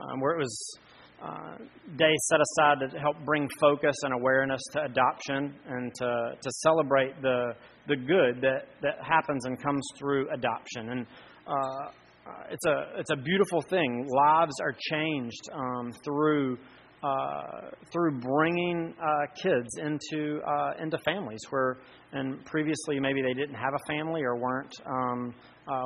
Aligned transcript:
um, 0.00 0.20
where 0.20 0.32
it 0.32 0.38
was 0.38 0.78
uh, 1.22 1.56
day 1.96 2.14
set 2.28 2.38
aside 2.40 2.90
to 2.90 2.98
help 2.98 3.16
bring 3.24 3.48
focus 3.60 3.96
and 4.02 4.14
awareness 4.14 4.60
to 4.72 4.82
adoption 4.84 5.54
and 5.68 5.92
to, 5.94 6.32
to 6.40 6.50
celebrate 6.62 7.20
the, 7.22 7.52
the 7.88 7.96
good 7.96 8.40
that, 8.40 8.66
that 8.82 9.02
happens 9.02 9.44
and 9.44 9.60
comes 9.60 9.84
through 9.98 10.28
adoption. 10.30 10.90
And 10.90 11.06
uh, 11.46 11.52
uh, 11.52 12.32
it's, 12.50 12.66
a, 12.66 12.98
it's 12.98 13.10
a 13.10 13.16
beautiful 13.16 13.62
thing. 13.62 14.06
Lives 14.08 14.54
are 14.60 14.74
changed 14.90 15.48
um, 15.52 15.92
through. 16.04 16.58
Uh, 17.00 17.70
through 17.92 18.18
bringing 18.18 18.92
uh, 19.00 19.32
kids 19.40 19.68
into 19.80 20.40
uh, 20.44 20.72
into 20.82 20.98
families 21.04 21.38
where 21.50 21.76
and 22.12 22.44
previously 22.44 22.98
maybe 22.98 23.22
they 23.22 23.34
didn't 23.34 23.54
have 23.54 23.72
a 23.72 23.86
family 23.86 24.20
or 24.20 24.34
weren't 24.34 24.74
um, 24.84 25.32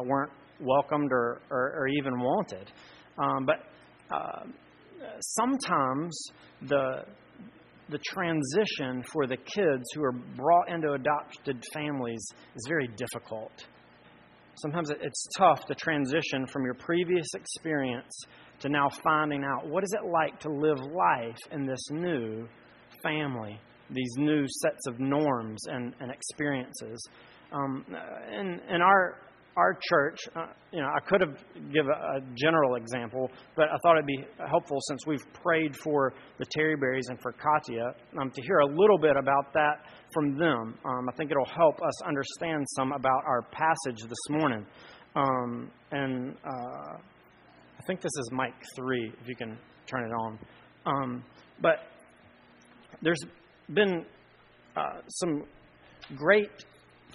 weren't 0.06 0.32
welcomed 0.62 1.12
or, 1.12 1.42
or, 1.50 1.74
or 1.80 1.88
even 1.88 2.18
wanted. 2.18 2.72
Um, 3.18 3.44
but 3.44 3.56
uh, 4.12 4.44
sometimes 5.20 6.16
the 6.62 7.05
the 7.91 7.98
transition 7.98 9.02
for 9.12 9.27
the 9.27 9.37
kids 9.37 9.84
who 9.95 10.02
are 10.02 10.12
brought 10.12 10.68
into 10.68 10.92
adopted 10.92 11.62
families 11.73 12.24
is 12.54 12.64
very 12.66 12.88
difficult. 12.96 13.52
Sometimes 14.56 14.90
it's 14.90 15.27
tough 15.37 15.66
to 15.66 15.74
transition 15.74 16.46
from 16.46 16.64
your 16.64 16.74
previous 16.74 17.27
experience 17.34 18.12
to 18.60 18.68
now 18.68 18.88
finding 19.02 19.45
out 19.45 19.68
what 19.68 19.82
is 19.82 19.92
it 19.92 20.09
like 20.09 20.38
to 20.40 20.48
live 20.48 20.79
life 20.79 21.38
in 21.51 21.66
this 21.66 21.90
new 21.90 22.46
family, 23.02 23.59
these 23.90 24.15
new 24.16 24.46
sets 24.62 24.87
of 24.87 25.01
norms 25.01 25.60
and, 25.66 25.95
and 26.01 26.10
experiences. 26.10 27.04
Um, 27.52 27.84
in, 28.30 28.60
in 28.73 28.80
our 28.80 29.18
our 29.56 29.79
church, 29.88 30.19
uh, 30.34 30.47
you 30.73 30.80
know, 30.80 30.88
I 30.88 31.01
could 31.06 31.20
have 31.20 31.37
given 31.73 31.91
a, 31.91 32.19
a, 32.19 32.20
general 32.34 32.77
example, 32.77 33.30
but 33.55 33.66
I 33.66 33.77
thought 33.83 33.97
it'd 33.97 34.06
be 34.06 34.24
helpful 34.48 34.79
since 34.88 35.06
we've 35.06 35.24
prayed 35.34 35.77
for 35.77 36.15
the 36.38 36.47
Terryberries 36.56 37.09
and 37.09 37.20
for 37.20 37.33
Katya 37.33 37.95
um, 38.21 38.30
to 38.30 38.43
hear 38.43 38.59
a 38.59 38.66
little 38.66 38.99
bit 38.99 39.16
about 39.16 39.52
that 39.52 39.85
from 40.13 40.38
them. 40.38 40.79
Um, 40.85 41.09
I 41.09 41.16
think 41.16 41.30
it'll 41.30 41.45
help 41.45 41.76
us 41.82 42.02
understand 42.07 42.65
some 42.76 42.93
about 42.93 43.24
our 43.26 43.43
passage 43.52 44.02
this 44.02 44.30
morning. 44.30 44.65
Um, 45.15 45.71
and 45.91 46.35
uh, 46.45 46.96
I 46.96 47.82
think 47.87 48.01
this 48.01 48.13
is 48.19 48.30
Mike 48.32 48.54
3, 48.76 49.13
if 49.21 49.29
you 49.29 49.37
can 49.37 49.59
turn 49.87 50.04
it 50.04 50.13
on. 50.13 50.38
Um, 50.87 51.24
but 51.60 51.76
there's 53.02 53.21
been 53.74 54.07
uh, 54.76 55.01
some 55.09 55.45
great 56.16 56.51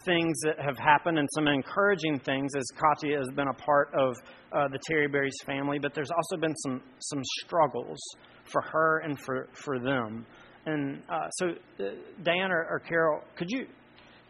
things 0.07 0.39
that 0.43 0.55
have 0.59 0.77
happened 0.77 1.19
and 1.19 1.27
some 1.35 1.47
encouraging 1.47 2.19
things 2.19 2.51
as 2.57 2.63
Katya 2.75 3.17
has 3.17 3.27
been 3.35 3.49
a 3.49 3.53
part 3.53 3.89
of 3.93 4.15
uh, 4.53 4.67
the 4.69 4.79
Terryberries 4.89 5.45
family, 5.45 5.77
but 5.77 5.93
there's 5.93 6.09
also 6.09 6.37
been 6.37 6.55
some, 6.55 6.81
some 6.99 7.21
struggles 7.43 7.99
for 8.45 8.61
her 8.61 8.99
and 8.99 9.19
for, 9.19 9.47
for 9.51 9.79
them. 9.79 10.25
And 10.65 11.03
uh, 11.09 11.29
so, 11.31 11.47
uh, 11.79 11.89
Dan 12.23 12.51
or, 12.51 12.65
or, 12.69 12.79
Carol, 12.79 13.21
could 13.37 13.49
you 13.49 13.65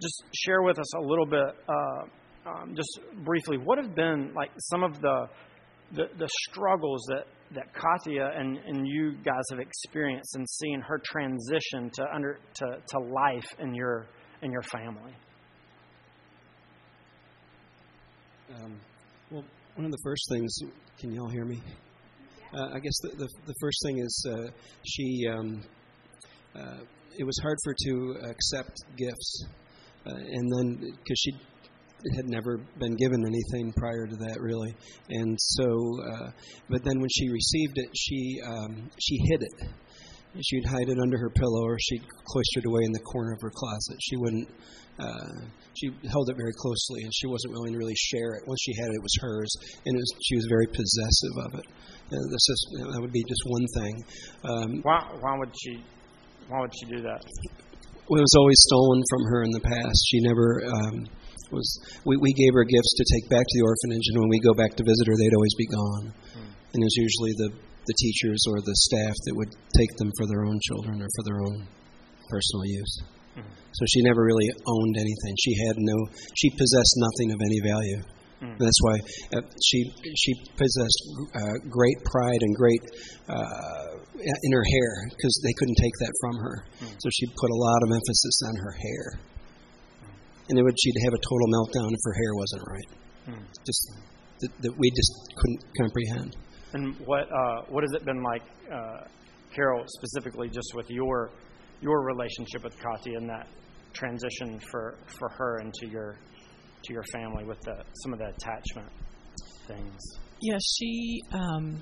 just 0.01 0.23
share 0.33 0.63
with 0.63 0.79
us 0.79 0.95
a 0.95 1.01
little 1.01 1.25
bit, 1.25 1.47
uh, 1.69 2.49
um, 2.49 2.75
just 2.75 2.99
briefly, 3.23 3.57
what 3.57 3.77
have 3.77 3.95
been 3.95 4.33
like 4.35 4.49
some 4.71 4.83
of 4.83 4.99
the, 5.01 5.27
the, 5.93 6.05
the 6.17 6.29
struggles 6.49 7.03
that, 7.09 7.25
that 7.53 7.73
Katya 7.73 8.31
and, 8.35 8.57
and 8.57 8.87
you 8.87 9.13
guys 9.23 9.43
have 9.51 9.59
experienced 9.59 10.35
in 10.35 10.45
seeing 10.45 10.81
her 10.81 10.99
transition 11.03 11.91
to, 11.93 12.05
under, 12.13 12.39
to, 12.55 12.65
to 12.65 12.99
life 12.99 13.47
in 13.59 13.73
your, 13.73 14.07
in 14.41 14.51
your 14.51 14.63
family? 14.63 15.13
Um, 18.55 18.79
well, 19.29 19.43
one 19.75 19.85
of 19.85 19.91
the 19.91 19.97
first 20.03 20.23
things, 20.29 20.57
can 20.99 21.11
you 21.11 21.21
all 21.21 21.29
hear 21.29 21.43
me? 21.43 21.61
Uh, 22.53 22.69
I 22.73 22.79
guess 22.79 22.93
the, 23.01 23.09
the, 23.17 23.27
the, 23.45 23.53
first 23.59 23.77
thing 23.83 23.99
is 23.99 24.25
uh, 24.31 24.47
she, 24.85 25.27
um, 25.27 25.61
uh, 26.55 26.77
it 27.17 27.25
was 27.25 27.37
hard 27.43 27.57
for 27.63 27.71
her 27.71 27.75
to 27.85 28.29
accept 28.29 28.71
gifts. 28.95 29.45
Uh, 30.05 30.15
and 30.15 30.51
then, 30.53 30.77
because 30.79 31.19
she 31.19 31.31
had 32.15 32.29
never 32.29 32.57
been 32.79 32.95
given 32.95 33.25
anything 33.25 33.73
prior 33.73 34.07
to 34.07 34.15
that, 34.15 34.39
really. 34.39 34.73
And 35.09 35.37
so, 35.37 35.65
uh, 35.65 36.31
but 36.69 36.83
then 36.85 37.01
when 37.01 37.09
she 37.09 37.27
received 37.27 37.77
it, 37.77 37.89
she, 37.97 38.39
um, 38.45 38.89
she 38.97 39.17
hid 39.29 39.43
it. 39.43 39.69
She'd 40.41 40.65
hide 40.65 40.89
it 40.89 40.99
under 40.99 41.17
her 41.17 41.29
pillow 41.29 41.63
or 41.63 41.77
she'd 41.79 42.03
cloister 42.25 42.59
it 42.59 42.65
away 42.65 42.81
in 42.83 42.91
the 42.91 42.99
corner 42.99 43.33
of 43.33 43.41
her 43.41 43.51
closet. 43.53 43.97
She 44.01 44.17
wouldn't 44.17 44.49
uh, 44.97 45.45
she 45.77 45.93
held 46.09 46.29
it 46.29 46.37
very 46.37 46.53
closely, 46.57 47.05
and 47.05 47.13
she 47.13 47.27
wasn't 47.27 47.53
willing 47.53 47.73
to 47.73 47.77
really 47.77 47.95
share 47.95 48.33
it. 48.33 48.41
Once 48.47 48.57
she 48.65 48.73
had 48.81 48.89
it, 48.89 48.97
it 48.97 49.03
was 49.05 49.15
hers, 49.21 49.51
and 49.85 49.93
it 49.93 50.01
was, 50.01 50.13
she 50.25 50.35
was 50.35 50.45
very 50.49 50.65
possessive 50.65 51.35
of 51.45 51.51
it. 51.61 51.67
Uh, 52.09 52.25
this 52.33 52.45
is, 52.49 52.59
that 52.93 53.01
would 53.01 53.13
be 53.13 53.21
just 53.21 53.43
one 53.45 53.65
thing. 53.77 53.93
Um, 54.43 54.69
why, 54.81 55.05
why 55.21 55.37
would 55.37 55.53
she? 55.53 55.83
Why 56.49 56.61
would 56.61 56.73
she 56.73 56.85
do 56.87 57.01
that? 57.03 57.21
Well, 58.07 58.17
it 58.17 58.25
was 58.25 58.37
always 58.39 58.57
stolen 58.71 59.03
from 59.11 59.23
her 59.29 59.43
in 59.43 59.51
the 59.51 59.59
past. 59.59 59.99
She 60.09 60.19
never 60.23 60.63
um, 60.65 60.95
was. 61.51 61.67
We, 62.05 62.17
we 62.17 62.33
gave 62.33 62.55
her 62.55 62.63
gifts 62.63 62.93
to 62.97 63.05
take 63.05 63.29
back 63.29 63.45
to 63.45 63.55
the 63.59 63.65
orphanage, 63.67 64.07
and 64.09 64.17
when 64.23 64.29
we 64.33 64.39
go 64.39 64.55
back 64.55 64.73
to 64.79 64.83
visit 64.83 65.05
her, 65.05 65.15
they'd 65.19 65.35
always 65.35 65.55
be 65.59 65.67
gone. 65.67 66.05
Hmm. 66.33 66.49
And 66.73 66.79
it 66.81 66.87
was 66.87 66.97
usually 66.97 67.33
the 67.37 67.49
the 67.87 67.97
teachers 67.97 68.43
or 68.51 68.59
the 68.61 68.75
staff 68.91 69.15
that 69.25 69.35
would 69.35 69.51
take 69.79 69.91
them 69.97 70.11
for 70.19 70.27
their 70.27 70.45
own 70.45 70.59
children 70.67 71.01
or 71.01 71.09
for 71.15 71.23
their 71.23 71.39
own 71.41 71.67
personal 72.29 72.65
use. 72.67 72.93
So 73.77 73.85
she 73.93 74.01
never 74.01 74.23
really 74.23 74.49
owned 74.65 74.95
anything. 74.97 75.33
She 75.37 75.53
had 75.67 75.75
no. 75.77 75.97
She 76.33 76.49
possessed 76.49 76.95
nothing 76.97 77.29
of 77.31 77.39
any 77.45 77.59
value. 77.61 78.01
Mm. 78.41 78.57
That's 78.57 78.81
why 78.81 78.95
uh, 79.37 79.41
she 79.61 79.79
she 80.17 80.33
possessed 80.57 81.01
uh, 81.35 81.57
great 81.69 81.97
pride 82.05 82.41
and 82.41 82.55
great 82.55 82.81
uh, 83.29 83.97
in 84.17 84.51
her 84.51 84.65
hair 84.65 84.91
because 85.09 85.33
they 85.45 85.53
couldn't 85.57 85.77
take 85.77 85.95
that 86.01 86.13
from 86.21 86.35
her. 86.37 86.55
Mm. 86.81 86.95
So 86.97 87.07
she 87.13 87.25
put 87.37 87.49
a 87.49 87.59
lot 87.61 87.79
of 87.85 87.89
emphasis 87.93 88.37
on 88.49 88.55
her 88.57 88.73
hair, 88.73 89.05
and 90.49 90.57
it 90.57 90.63
would 90.63 90.77
she'd 90.81 91.01
have 91.05 91.13
a 91.13 91.21
total 91.21 91.47
meltdown 91.53 91.93
if 91.93 92.01
her 92.01 92.13
hair 92.17 92.33
wasn't 92.33 92.63
right. 92.65 92.89
Mm. 93.29 93.45
Just 93.65 93.81
that, 94.41 94.51
that, 94.61 94.73
we 94.77 94.89
just 94.89 95.13
couldn't 95.37 95.61
comprehend. 95.77 96.37
And 96.73 96.95
what 97.05 97.31
uh, 97.31 97.61
what 97.69 97.83
has 97.83 97.93
it 97.93 98.05
been 98.05 98.21
like, 98.21 98.43
uh, 98.71 99.07
Carol, 99.53 99.83
specifically, 99.87 100.49
just 100.49 100.71
with 100.75 100.89
your 100.89 101.31
your 101.81 102.03
relationship 102.03 102.63
with 102.63 102.77
Katya 102.79 103.17
and 103.17 103.29
that 103.29 103.47
transition 103.93 104.59
for, 104.71 104.95
for 105.19 105.29
her 105.29 105.59
into 105.59 105.87
your 105.87 106.17
to 106.83 106.93
your 106.93 107.03
family 107.11 107.43
with 107.43 107.59
the, 107.61 107.83
some 108.03 108.13
of 108.13 108.19
the 108.19 108.27
attachment 108.27 108.87
things. 109.67 109.99
Yeah, 110.41 110.57
she 110.61 111.21
um, 111.33 111.81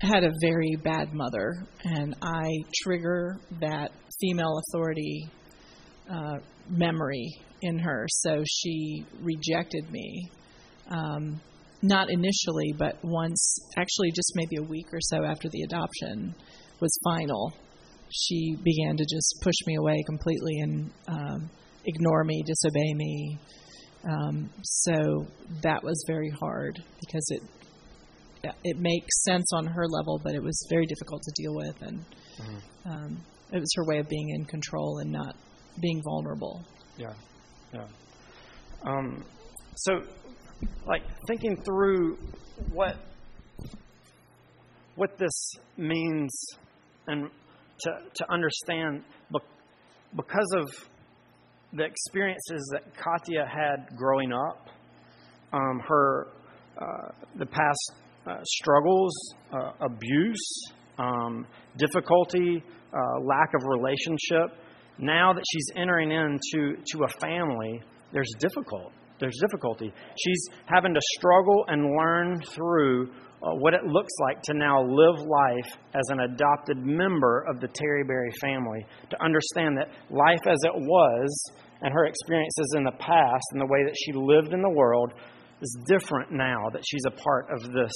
had 0.00 0.22
a 0.24 0.32
very 0.40 0.76
bad 0.82 1.12
mother, 1.12 1.66
and 1.84 2.14
I 2.22 2.48
trigger 2.82 3.36
that 3.60 3.90
female 4.20 4.60
authority 4.68 5.28
uh, 6.10 6.36
memory 6.68 7.28
in 7.62 7.78
her. 7.80 8.06
So 8.08 8.42
she 8.46 9.04
rejected 9.20 9.90
me. 9.90 10.30
Um, 10.88 11.40
not 11.82 12.10
initially, 12.10 12.72
but 12.76 12.96
once, 13.02 13.58
actually, 13.76 14.10
just 14.10 14.32
maybe 14.34 14.56
a 14.56 14.62
week 14.62 14.86
or 14.92 15.00
so 15.00 15.24
after 15.24 15.48
the 15.48 15.62
adoption, 15.62 16.34
was 16.80 16.98
final. 17.04 17.52
She 18.10 18.56
began 18.62 18.96
to 18.96 19.04
just 19.04 19.40
push 19.42 19.54
me 19.66 19.76
away 19.76 20.02
completely 20.06 20.58
and 20.60 20.90
um, 21.08 21.50
ignore 21.84 22.24
me, 22.24 22.42
disobey 22.46 22.94
me. 22.94 23.38
Um, 24.08 24.50
so 24.62 25.26
that 25.62 25.82
was 25.82 26.02
very 26.06 26.30
hard 26.30 26.82
because 27.00 27.26
it 27.30 27.42
it 28.64 28.78
makes 28.78 29.24
sense 29.24 29.52
on 29.52 29.66
her 29.66 29.86
level, 29.88 30.20
but 30.22 30.34
it 30.34 30.42
was 30.42 30.66
very 30.70 30.86
difficult 30.86 31.20
to 31.22 31.42
deal 31.42 31.54
with, 31.54 31.82
and 31.82 31.98
mm-hmm. 32.40 32.90
um, 32.90 33.24
it 33.52 33.58
was 33.58 33.68
her 33.76 33.84
way 33.84 33.98
of 33.98 34.08
being 34.08 34.30
in 34.30 34.44
control 34.44 34.98
and 34.98 35.10
not 35.10 35.34
being 35.80 36.00
vulnerable. 36.04 36.64
Yeah, 36.96 37.12
yeah. 37.74 37.86
Um, 38.86 39.24
so, 39.76 40.02
like 40.86 41.02
thinking 41.26 41.56
through 41.62 42.18
what 42.72 42.96
what 44.96 45.16
this 45.18 45.52
means 45.76 46.30
and 47.06 47.30
to, 47.80 47.90
to 48.14 48.32
understand 48.32 49.04
because 50.16 50.54
of 50.56 50.88
the 51.72 51.84
experiences 51.84 52.68
that 52.72 52.82
Katya 52.96 53.44
had 53.46 53.96
growing 53.96 54.32
up, 54.32 54.68
um, 55.52 55.80
her 55.86 56.28
uh, 56.80 57.08
the 57.36 57.46
past 57.46 57.92
uh, 58.26 58.36
struggles, 58.44 59.12
uh, 59.52 59.72
abuse, 59.80 60.72
um, 60.98 61.46
difficulty, 61.76 62.62
uh, 62.92 63.20
lack 63.20 63.52
of 63.54 63.62
relationship. 63.66 64.56
Now 64.98 65.32
that 65.32 65.44
she's 65.52 65.70
entering 65.76 66.10
into 66.10 66.76
to 66.92 67.04
a 67.04 67.08
family, 67.20 67.82
there's 68.12 68.32
difficult. 68.38 68.92
There's 69.20 69.38
difficulty. 69.40 69.92
She's 70.16 70.48
having 70.66 70.94
to 70.94 71.00
struggle 71.16 71.64
and 71.68 71.96
learn 71.96 72.40
through 72.42 73.10
uh, 73.42 73.54
what 73.54 73.74
it 73.74 73.84
looks 73.84 74.12
like 74.20 74.42
to 74.42 74.54
now 74.54 74.82
live 74.82 75.20
life 75.20 75.78
as 75.94 76.08
an 76.08 76.20
adopted 76.20 76.78
member 76.78 77.44
of 77.48 77.60
the 77.60 77.68
Terryberry 77.68 78.34
family, 78.40 78.84
to 79.10 79.22
understand 79.22 79.76
that 79.78 79.88
life 80.10 80.46
as 80.46 80.58
it 80.64 80.74
was 80.74 81.52
and 81.80 81.92
her 81.92 82.06
experiences 82.06 82.74
in 82.76 82.84
the 82.84 82.92
past 82.98 83.44
and 83.52 83.60
the 83.60 83.66
way 83.66 83.84
that 83.84 83.94
she 84.04 84.12
lived 84.12 84.52
in 84.52 84.60
the 84.60 84.70
world 84.70 85.12
is 85.60 85.78
different 85.86 86.32
now 86.32 86.68
that 86.72 86.82
she's 86.84 87.04
a 87.06 87.10
part 87.10 87.46
of 87.50 87.72
this 87.72 87.92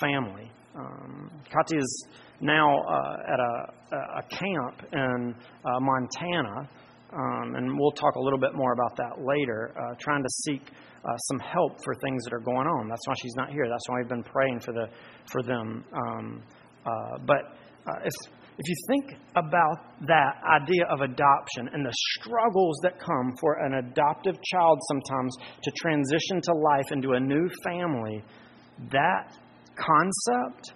family. 0.00 0.50
Um, 0.74 1.30
Katya 1.50 1.78
is 1.78 2.06
now 2.40 2.78
uh, 2.78 3.16
at 3.32 3.40
a, 3.40 3.96
a, 4.18 4.22
camp 4.30 4.92
in 4.92 5.34
uh, 5.64 5.80
Montana, 5.80 6.68
um, 7.12 7.54
and 7.56 7.78
we'll 7.78 7.92
talk 7.92 8.16
a 8.16 8.20
little 8.20 8.38
bit 8.38 8.54
more 8.54 8.72
about 8.72 8.96
that 8.96 9.24
later, 9.24 9.72
uh, 9.76 9.94
trying 9.98 10.22
to 10.22 10.28
seek 10.44 10.62
uh, 11.04 11.16
some 11.16 11.38
help 11.38 11.78
for 11.84 11.94
things 12.02 12.24
that 12.24 12.34
are 12.34 12.40
going 12.40 12.66
on. 12.66 12.88
That's 12.88 13.06
why 13.06 13.14
she's 13.22 13.34
not 13.34 13.50
here. 13.50 13.66
That's 13.68 13.88
why 13.88 13.98
we've 13.98 14.08
been 14.08 14.22
praying 14.22 14.60
for, 14.60 14.72
the, 14.72 14.88
for 15.32 15.42
them. 15.42 15.84
Um, 15.92 16.42
uh, 16.84 17.18
but 17.24 17.56
uh, 17.86 18.00
if, 18.04 18.12
if 18.58 18.68
you 18.68 18.74
think 18.88 19.20
about 19.36 19.78
that 20.06 20.34
idea 20.60 20.84
of 20.90 21.00
adoption 21.00 21.68
and 21.72 21.84
the 21.84 21.94
struggles 22.18 22.78
that 22.82 22.98
come 22.98 23.32
for 23.40 23.64
an 23.64 23.74
adoptive 23.74 24.36
child 24.42 24.78
sometimes 24.88 25.36
to 25.62 25.70
transition 25.70 26.42
to 26.42 26.52
life 26.52 26.92
into 26.92 27.12
a 27.12 27.20
new 27.20 27.48
family, 27.64 28.22
that 28.90 29.38
concept 29.76 30.72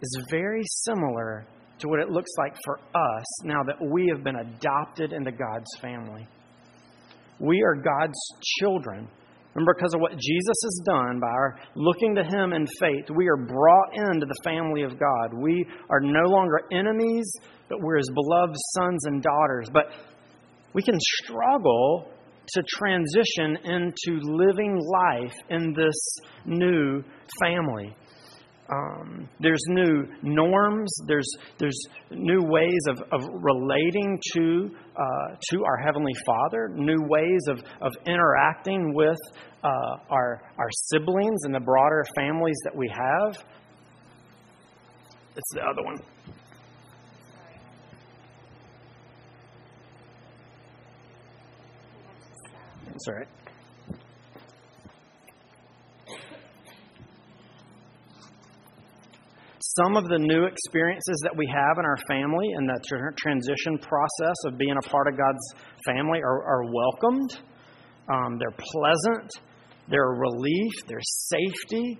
is 0.00 0.26
very 0.30 0.62
similar 0.86 1.44
to 1.80 1.88
what 1.88 2.00
it 2.00 2.10
looks 2.10 2.30
like 2.38 2.54
for 2.64 2.78
us 2.78 3.44
now 3.44 3.62
that 3.64 3.76
we 3.80 4.10
have 4.12 4.24
been 4.24 4.36
adopted 4.36 5.12
into 5.12 5.32
God's 5.32 5.70
family. 5.80 6.26
We 7.40 7.62
are 7.62 7.74
God's 7.74 8.18
children. 8.58 9.08
And 9.54 9.66
because 9.66 9.94
of 9.94 10.00
what 10.00 10.12
Jesus 10.12 10.56
has 10.62 10.82
done, 10.84 11.20
by 11.20 11.28
our 11.28 11.58
looking 11.74 12.14
to 12.14 12.22
Him 12.22 12.52
in 12.52 12.66
faith, 12.78 13.06
we 13.16 13.28
are 13.28 13.36
brought 13.36 13.94
into 13.94 14.26
the 14.26 14.40
family 14.44 14.82
of 14.82 14.98
God. 14.98 15.34
We 15.34 15.66
are 15.90 16.00
no 16.00 16.28
longer 16.28 16.60
enemies, 16.70 17.30
but 17.68 17.80
we're 17.80 17.96
His 17.96 18.10
beloved 18.14 18.56
sons 18.76 19.06
and 19.06 19.22
daughters. 19.22 19.68
But 19.72 19.86
we 20.74 20.82
can 20.82 20.98
struggle 21.00 22.10
to 22.54 22.62
transition 22.62 23.58
into 23.64 24.20
living 24.22 24.78
life 24.78 25.34
in 25.50 25.74
this 25.74 25.96
new 26.46 27.02
family. 27.40 27.94
Um, 28.70 29.28
there's 29.40 29.62
new 29.68 30.04
norms. 30.22 30.92
There's 31.06 31.28
there's 31.58 31.80
new 32.10 32.42
ways 32.42 32.80
of, 32.88 32.98
of 33.12 33.26
relating 33.42 34.20
to 34.34 34.70
uh, 34.94 35.36
to 35.50 35.64
our 35.64 35.78
heavenly 35.78 36.12
Father. 36.26 36.68
New 36.74 37.02
ways 37.08 37.40
of 37.48 37.62
of 37.80 37.92
interacting 38.06 38.92
with 38.94 39.18
uh, 39.64 39.68
our 40.10 40.42
our 40.58 40.68
siblings 40.70 41.44
and 41.44 41.54
the 41.54 41.60
broader 41.60 42.04
families 42.14 42.58
that 42.64 42.76
we 42.76 42.88
have. 42.88 43.42
It's 45.34 45.54
the 45.54 45.62
other 45.62 45.82
one. 45.82 45.96
Sorry. 53.04 53.26
Some 59.78 59.96
of 59.96 60.08
the 60.08 60.18
new 60.18 60.44
experiences 60.44 61.20
that 61.22 61.36
we 61.36 61.46
have 61.46 61.78
in 61.78 61.84
our 61.84 61.98
family 62.08 62.48
and 62.56 62.68
the 62.68 63.12
transition 63.16 63.78
process 63.78 64.36
of 64.46 64.58
being 64.58 64.76
a 64.76 64.88
part 64.88 65.06
of 65.08 65.16
God's 65.16 65.54
family 65.86 66.20
are, 66.20 66.42
are 66.42 66.64
welcomed. 66.64 67.38
Um, 68.12 68.38
they're 68.38 68.56
pleasant. 68.58 69.30
They're 69.88 70.12
a 70.12 70.18
relief. 70.18 70.72
They're 70.86 70.98
safety. 71.02 71.98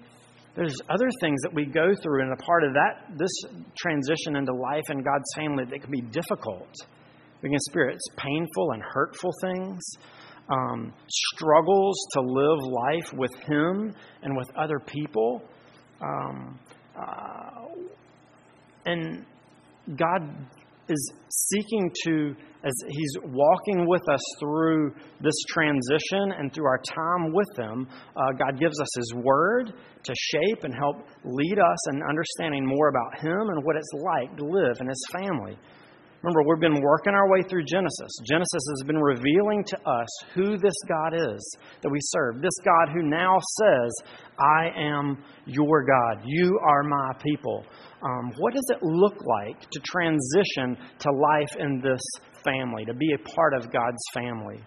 There's 0.57 0.77
other 0.91 1.09
things 1.21 1.41
that 1.43 1.55
we 1.55 1.67
go 1.67 1.95
through, 2.03 2.23
and 2.23 2.33
a 2.33 2.43
part 2.43 2.65
of 2.65 2.75
that, 2.75 3.17
this 3.17 3.31
transition 3.77 4.37
into 4.37 4.53
life 4.53 4.91
in 4.91 4.99
God's 4.99 5.31
family, 5.37 5.65
that 5.71 5.81
can 5.81 5.91
be 5.91 6.01
difficult. 6.11 6.75
We 7.43 7.49
can 7.49 7.55
experience 7.55 8.03
painful 8.17 8.73
and 8.73 8.83
hurtful 8.83 9.31
things, 9.41 9.81
um, 10.51 10.93
struggles 11.09 11.97
to 12.15 12.21
live 12.21 12.59
life 12.59 13.13
with 13.13 13.35
Him 13.47 13.95
and 14.23 14.37
with 14.37 14.49
other 14.57 14.81
people. 14.81 15.43
Um, 16.01 16.59
uh, 16.99 17.69
and 18.87 19.25
God 19.97 20.23
is 20.89 21.13
seeking 21.29 21.91
to, 22.05 22.35
as 22.65 22.73
He's 22.89 23.17
walking 23.25 23.87
with 23.87 24.03
us 24.09 24.21
through 24.41 24.95
this 25.21 25.35
transition 25.49 26.33
and 26.39 26.53
through 26.53 26.67
our 26.67 26.79
time 26.79 27.33
with 27.33 27.49
Him, 27.59 27.87
uh, 28.17 28.33
God 28.33 28.59
gives 28.59 28.81
us 28.81 28.89
His 28.97 29.15
Word 29.15 29.73
to 30.03 30.15
shape 30.17 30.65
and 30.65 30.75
help 30.75 30.97
lead 31.25 31.59
us 31.59 31.89
in 31.93 32.03
understanding 32.09 32.67
more 32.67 32.89
about 32.89 33.21
Him 33.21 33.49
and 33.51 33.65
what 33.65 33.77
it's 33.77 33.93
like 34.05 34.37
to 34.37 34.45
live 34.45 34.77
in 34.81 34.89
His 34.89 35.07
family. 35.13 35.59
Remember, 36.23 36.43
we've 36.43 36.61
been 36.61 36.83
working 36.83 37.15
our 37.15 37.31
way 37.31 37.43
through 37.49 37.65
Genesis. 37.65 38.11
Genesis 38.27 38.63
has 38.71 38.87
been 38.87 38.99
revealing 38.99 39.63
to 39.65 39.77
us 39.89 40.09
who 40.35 40.59
this 40.59 40.75
God 40.89 41.15
is 41.15 41.57
that 41.83 41.91
we 41.91 41.99
serve. 42.01 42.43
This 42.43 42.59
God 42.65 42.93
who 42.93 43.03
now 43.05 43.39
says, 43.61 43.93
I 44.37 44.71
am 44.77 45.23
your 45.47 45.85
God. 45.85 46.25
You 46.25 46.59
are 46.67 46.83
my 46.83 47.13
people. 47.23 47.65
Um, 48.03 48.33
what 48.39 48.53
does 48.53 48.67
it 48.69 48.83
look 48.83 49.15
like 49.25 49.61
to 49.71 49.81
transition 49.81 50.77
to 50.99 51.13
life 51.13 51.57
in 51.57 51.81
this 51.81 52.03
family, 52.45 52.85
to 52.85 52.95
be 52.95 53.13
a 53.15 53.29
part 53.29 53.55
of 53.55 53.73
God's 53.73 54.03
family? 54.13 54.61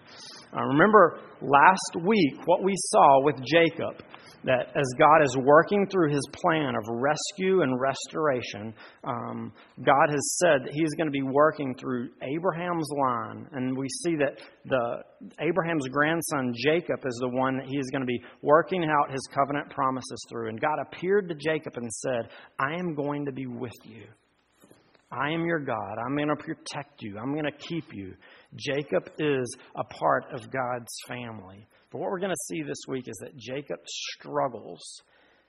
Uh, 0.56 0.62
remember 0.64 1.18
last 1.42 1.96
week 2.02 2.46
what 2.46 2.62
we 2.62 2.72
saw 2.76 3.24
with 3.24 3.36
Jacob 3.44 4.02
that 4.44 4.68
as 4.74 4.86
God 4.98 5.22
is 5.22 5.36
working 5.38 5.86
through 5.90 6.10
his 6.10 6.22
plan 6.32 6.74
of 6.74 6.84
rescue 6.88 7.62
and 7.62 7.80
restoration, 7.80 8.74
um, 9.04 9.52
God 9.84 10.08
has 10.10 10.36
said 10.38 10.64
that 10.64 10.72
he's 10.72 10.92
going 10.96 11.06
to 11.06 11.12
be 11.12 11.22
working 11.22 11.74
through 11.74 12.10
Abraham's 12.22 12.88
line. 12.98 13.48
And 13.52 13.76
we 13.76 13.88
see 14.04 14.16
that 14.16 14.40
the 14.64 15.02
Abraham's 15.40 15.88
grandson 15.88 16.52
Jacob 16.56 17.00
is 17.04 17.18
the 17.20 17.28
one 17.28 17.58
that 17.58 17.66
he 17.66 17.78
is 17.78 17.88
going 17.90 18.02
to 18.02 18.06
be 18.06 18.22
working 18.42 18.84
out 18.84 19.12
his 19.12 19.26
covenant 19.34 19.70
promises 19.70 20.24
through. 20.28 20.48
And 20.48 20.60
God 20.60 20.78
appeared 20.80 21.28
to 21.28 21.34
Jacob 21.34 21.74
and 21.76 21.90
said, 21.92 22.28
I 22.58 22.74
am 22.74 22.94
going 22.94 23.24
to 23.26 23.32
be 23.32 23.46
with 23.46 23.72
you. 23.84 24.04
I 25.12 25.30
am 25.30 25.44
your 25.44 25.60
God. 25.60 25.98
I'm 26.04 26.16
going 26.16 26.28
to 26.28 26.36
protect 26.36 27.02
you. 27.02 27.18
I'm 27.18 27.32
going 27.32 27.44
to 27.44 27.52
keep 27.52 27.84
you. 27.92 28.14
Jacob 28.56 29.10
is 29.18 29.56
a 29.76 29.84
part 29.84 30.24
of 30.32 30.50
God's 30.50 30.92
family. 31.06 31.66
But 31.92 32.00
what 32.00 32.10
we're 32.10 32.20
going 32.20 32.30
to 32.30 32.46
see 32.48 32.62
this 32.62 32.80
week 32.88 33.06
is 33.06 33.16
that 33.20 33.36
Jacob 33.36 33.78
struggles. 33.86 34.80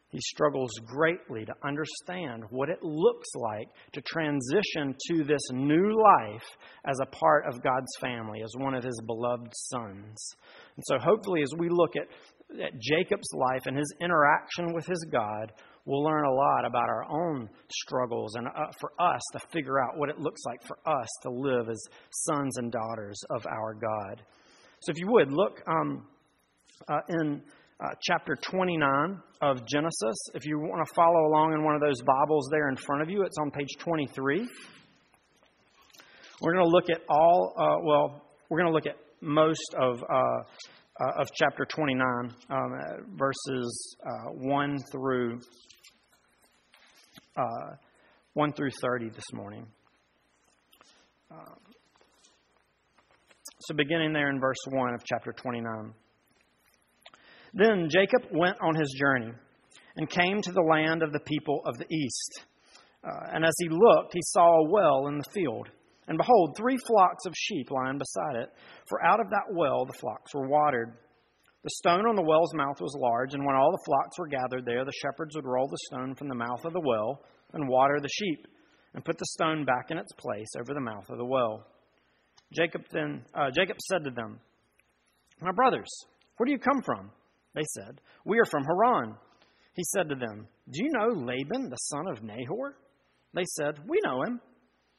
He 0.09 0.19
struggles 0.19 0.71
greatly 0.85 1.45
to 1.45 1.53
understand 1.65 2.43
what 2.49 2.69
it 2.69 2.83
looks 2.83 3.29
like 3.35 3.67
to 3.93 4.01
transition 4.01 4.93
to 5.07 5.23
this 5.23 5.41
new 5.51 5.97
life 5.97 6.45
as 6.85 6.99
a 7.01 7.05
part 7.05 7.45
of 7.47 7.63
God's 7.63 7.91
family, 7.99 8.41
as 8.43 8.51
one 8.57 8.75
of 8.75 8.83
his 8.83 9.01
beloved 9.07 9.51
sons. 9.71 10.17
And 10.75 10.83
so, 10.85 10.99
hopefully, 10.99 11.41
as 11.41 11.53
we 11.57 11.69
look 11.69 11.95
at, 11.95 12.07
at 12.61 12.79
Jacob's 12.79 13.33
life 13.33 13.61
and 13.65 13.77
his 13.77 13.91
interaction 14.01 14.73
with 14.73 14.85
his 14.85 15.03
God, 15.11 15.53
we'll 15.85 16.03
learn 16.03 16.25
a 16.25 16.33
lot 16.33 16.65
about 16.65 16.89
our 16.89 17.05
own 17.09 17.50
struggles 17.71 18.35
and 18.35 18.47
uh, 18.47 18.67
for 18.79 18.91
us 19.00 19.21
to 19.31 19.39
figure 19.51 19.81
out 19.81 19.97
what 19.97 20.09
it 20.09 20.19
looks 20.19 20.41
like 20.45 20.62
for 20.62 20.77
us 20.85 21.07
to 21.23 21.31
live 21.31 21.69
as 21.69 21.81
sons 22.12 22.57
and 22.57 22.71
daughters 22.71 23.19
of 23.29 23.47
our 23.47 23.73
God. 23.73 24.21
So, 24.81 24.91
if 24.91 25.00
you 25.00 25.07
would, 25.07 25.31
look 25.31 25.63
um, 25.65 26.05
uh, 26.89 26.99
in 27.09 27.41
uh, 27.79 27.89
chapter 28.01 28.35
29 28.35 29.21
of 29.41 29.65
Genesis. 29.65 30.15
If 30.33 30.45
you 30.45 30.59
want 30.59 30.85
to 30.87 30.93
follow 30.93 31.27
along 31.27 31.53
in 31.53 31.63
one 31.63 31.75
of 31.75 31.81
those 31.81 32.01
Bibles 32.01 32.47
there 32.51 32.69
in 32.69 32.75
front 32.75 33.01
of 33.01 33.09
you, 33.09 33.23
it's 33.23 33.37
on 33.39 33.51
page 33.51 33.69
23. 33.79 34.47
We're 36.41 36.53
going 36.53 36.65
to 36.65 36.69
look 36.69 36.89
at 36.89 37.01
all, 37.09 37.53
uh, 37.57 37.83
well, 37.83 38.21
we're 38.49 38.59
going 38.59 38.69
to 38.69 38.73
look 38.73 38.85
at 38.85 38.97
most 39.21 39.75
of, 39.79 40.03
uh, 40.03 40.15
uh, 40.15 41.21
of 41.21 41.27
chapter 41.33 41.65
29, 41.65 42.03
um, 42.49 42.71
verses 43.15 43.95
uh, 44.05 44.31
1 44.31 44.77
through 44.91 45.39
1 48.33 48.53
through 48.53 48.71
30 48.81 49.09
this 49.09 49.31
morning. 49.33 49.65
so, 53.59 53.73
beginning 53.75 54.13
there 54.13 54.29
in 54.29 54.39
verse 54.39 54.57
1 54.69 54.93
of 54.93 55.03
chapter 55.05 55.31
29. 55.31 55.93
Then 57.53 57.88
Jacob 57.89 58.24
went 58.31 58.57
on 58.62 58.75
his 58.75 58.95
journey 59.00 59.31
and 59.95 60.10
came 60.10 60.41
to 60.41 60.51
the 60.51 60.62
land 60.62 61.03
of 61.03 61.13
the 61.13 61.19
people 61.19 61.62
of 61.65 61.77
the 61.77 61.93
east. 61.93 62.45
Uh, 63.03 63.31
and 63.33 63.45
as 63.45 63.53
he 63.60 63.69
looked, 63.69 64.13
he 64.13 64.22
saw 64.24 64.60
a 64.60 64.69
well 64.69 65.07
in 65.07 65.17
the 65.17 65.31
field. 65.33 65.69
And 66.07 66.17
behold, 66.17 66.55
three 66.57 66.77
flocks 66.88 67.25
of 67.25 67.33
sheep 67.36 67.69
lying 67.72 67.98
beside 67.98 68.36
it, 68.36 68.50
for 68.88 69.03
out 69.05 69.19
of 69.19 69.29
that 69.29 69.53
well 69.53 69.86
the 69.86 69.98
flocks 70.00 70.33
were 70.33 70.48
watered. 70.48 70.93
The 71.63 71.69
stone 71.69 72.05
on 72.07 72.15
the 72.15 72.24
well's 72.24 72.53
mouth 72.53 72.81
was 72.81 72.98
large, 73.00 73.33
and 73.33 73.45
when 73.45 73.55
all 73.55 73.72
the 73.72 73.83
flocks 73.86 74.19
were 74.19 74.27
gathered 74.27 74.65
there, 74.65 74.83
the 74.83 74.91
shepherds 75.01 75.36
would 75.36 75.45
roll 75.45 75.67
the 75.67 75.77
stone 75.86 76.13
from 76.15 76.27
the 76.27 76.36
mouth 76.36 76.65
of 76.65 76.74
the 76.74 76.81
well 76.81 77.22
and 77.53 77.69
water 77.69 78.00
the 78.01 78.10
sheep, 78.10 78.48
and 78.93 79.05
put 79.05 79.17
the 79.17 79.25
stone 79.27 79.63
back 79.63 79.89
in 79.89 79.98
its 79.98 80.12
place 80.13 80.50
over 80.60 80.74
the 80.74 80.81
mouth 80.81 81.10
of 81.10 81.17
the 81.17 81.25
well. 81.25 81.65
Jacob 82.53 82.83
then 82.91 83.24
uh, 83.33 83.50
Jacob 83.51 83.77
said 83.79 84.03
to 84.03 84.12
them, 84.12 84.39
My 85.41 85.51
brothers, 85.51 85.89
where 86.36 86.45
do 86.45 86.51
you 86.51 86.60
come 86.60 86.81
from? 86.81 87.12
They 87.55 87.63
said, 87.74 88.01
We 88.25 88.39
are 88.39 88.50
from 88.50 88.63
Haran. 88.63 89.15
He 89.75 89.83
said 89.93 90.10
to 90.10 90.15
them, 90.15 90.48
Do 90.72 90.83
you 90.83 90.91
know 90.91 91.25
Laban, 91.25 91.69
the 91.69 91.77
son 91.77 92.07
of 92.07 92.24
Nahor? 92.24 92.75
They 93.33 93.45
said, 93.45 93.79
We 93.88 94.00
know 94.03 94.24
him. 94.24 94.39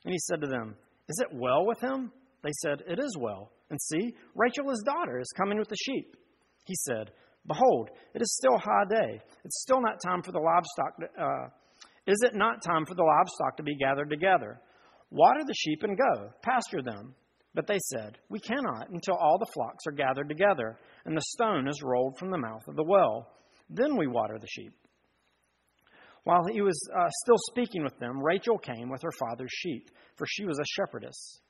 And 0.05 0.13
he 0.13 0.19
said 0.19 0.41
to 0.41 0.47
them, 0.47 0.77
Is 1.09 1.21
it 1.21 1.37
well 1.37 1.67
with 1.67 1.81
him? 1.81 2.13
They 2.43 2.53
said, 2.63 2.83
It 2.87 2.99
is 2.99 3.17
well. 3.19 3.51
And 3.71 3.81
see, 3.81 4.15
Rachel, 4.35 4.71
his 4.71 4.83
daughter, 4.85 5.19
is 5.21 5.33
coming 5.37 5.59
with 5.59 5.69
the 5.69 5.77
sheep. 5.77 6.17
He 6.65 6.75
said, 6.87 7.11
Behold, 7.47 7.91
it 8.15 8.23
is 8.23 8.37
still 8.37 8.59
high 8.59 8.85
day. 8.89 9.21
It's 9.45 9.61
still 9.63 9.81
not 9.81 10.01
time 10.05 10.23
for 10.23 10.33
the 10.33 10.39
livestock. 10.39 10.97
To, 11.01 11.23
uh, 11.23 11.49
is 12.07 12.21
it 12.23 12.35
not 12.35 12.63
time 12.63 12.85
for 12.87 12.95
the 12.95 13.03
livestock 13.03 13.57
to 13.57 13.63
be 13.63 13.77
gathered 13.77 14.11
together? 14.11 14.61
Water 15.11 15.41
the 15.47 15.55
sheep 15.55 15.83
and 15.83 15.97
go, 15.97 16.31
pasture 16.43 16.83
them. 16.83 17.15
But 17.55 17.67
they 17.67 17.79
said, 17.79 18.19
We 18.29 18.41
cannot 18.41 18.91
until 18.91 19.15
all 19.15 19.39
the 19.39 19.51
flocks 19.55 19.87
are 19.87 19.93
gathered 19.93 20.29
together, 20.29 20.79
and 21.05 21.17
the 21.17 21.23
stone 21.35 21.69
is 21.69 21.83
rolled 21.83 22.19
from 22.19 22.31
the 22.31 22.39
mouth 22.39 22.67
of 22.69 22.77
the 22.77 22.85
well. 22.85 23.29
Then 23.71 23.97
we 23.97 24.07
water 24.07 24.39
the 24.41 24.49
sheep. 24.49 24.73
While 26.25 26.45
he 26.51 26.63
was 26.63 26.79
uh, 26.97 27.09
still 27.23 27.39
speaking 27.51 27.85
with 27.85 27.99
them, 27.99 28.23
Rachel 28.23 28.59
came 28.59 28.91
with 28.91 29.03
her 29.03 29.13
father's 29.13 29.53
sheep, 29.53 29.91
for 30.17 30.27
she 30.27 30.47
was 30.47 30.59
a 30.59 30.65
shepherdess. 30.65 31.41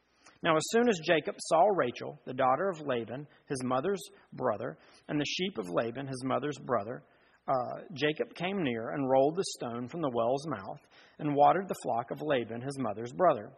Now, 0.42 0.56
as 0.56 0.64
soon 0.70 0.88
as 0.88 0.99
Jacob 1.06 1.37
saw 1.38 1.64
Rachel, 1.75 2.20
the 2.26 2.34
daughter 2.34 2.68
of 2.68 2.87
Laban, 2.87 3.26
his 3.49 3.62
mother's 3.62 4.02
brother, 4.32 4.76
and 5.08 5.18
the 5.18 5.25
sheep 5.25 5.58
of 5.58 5.70
Laban, 5.70 6.06
his 6.06 6.23
mother's 6.25 6.58
brother, 6.58 7.02
uh, 7.46 7.80
Jacob 7.92 8.34
came 8.34 8.62
near 8.62 8.90
and 8.90 9.08
rolled 9.08 9.37
the 9.37 9.44
stone 9.56 9.88
from 9.88 10.02
the 10.02 10.11
well's 10.11 10.46
mouth 10.49 10.80
and 11.18 11.34
watered 11.34 11.68
the 11.68 11.75
flock 11.82 12.11
of 12.11 12.20
Laban, 12.20 12.61
his 12.61 12.78
mother's 12.78 13.12
brother. 13.12 13.52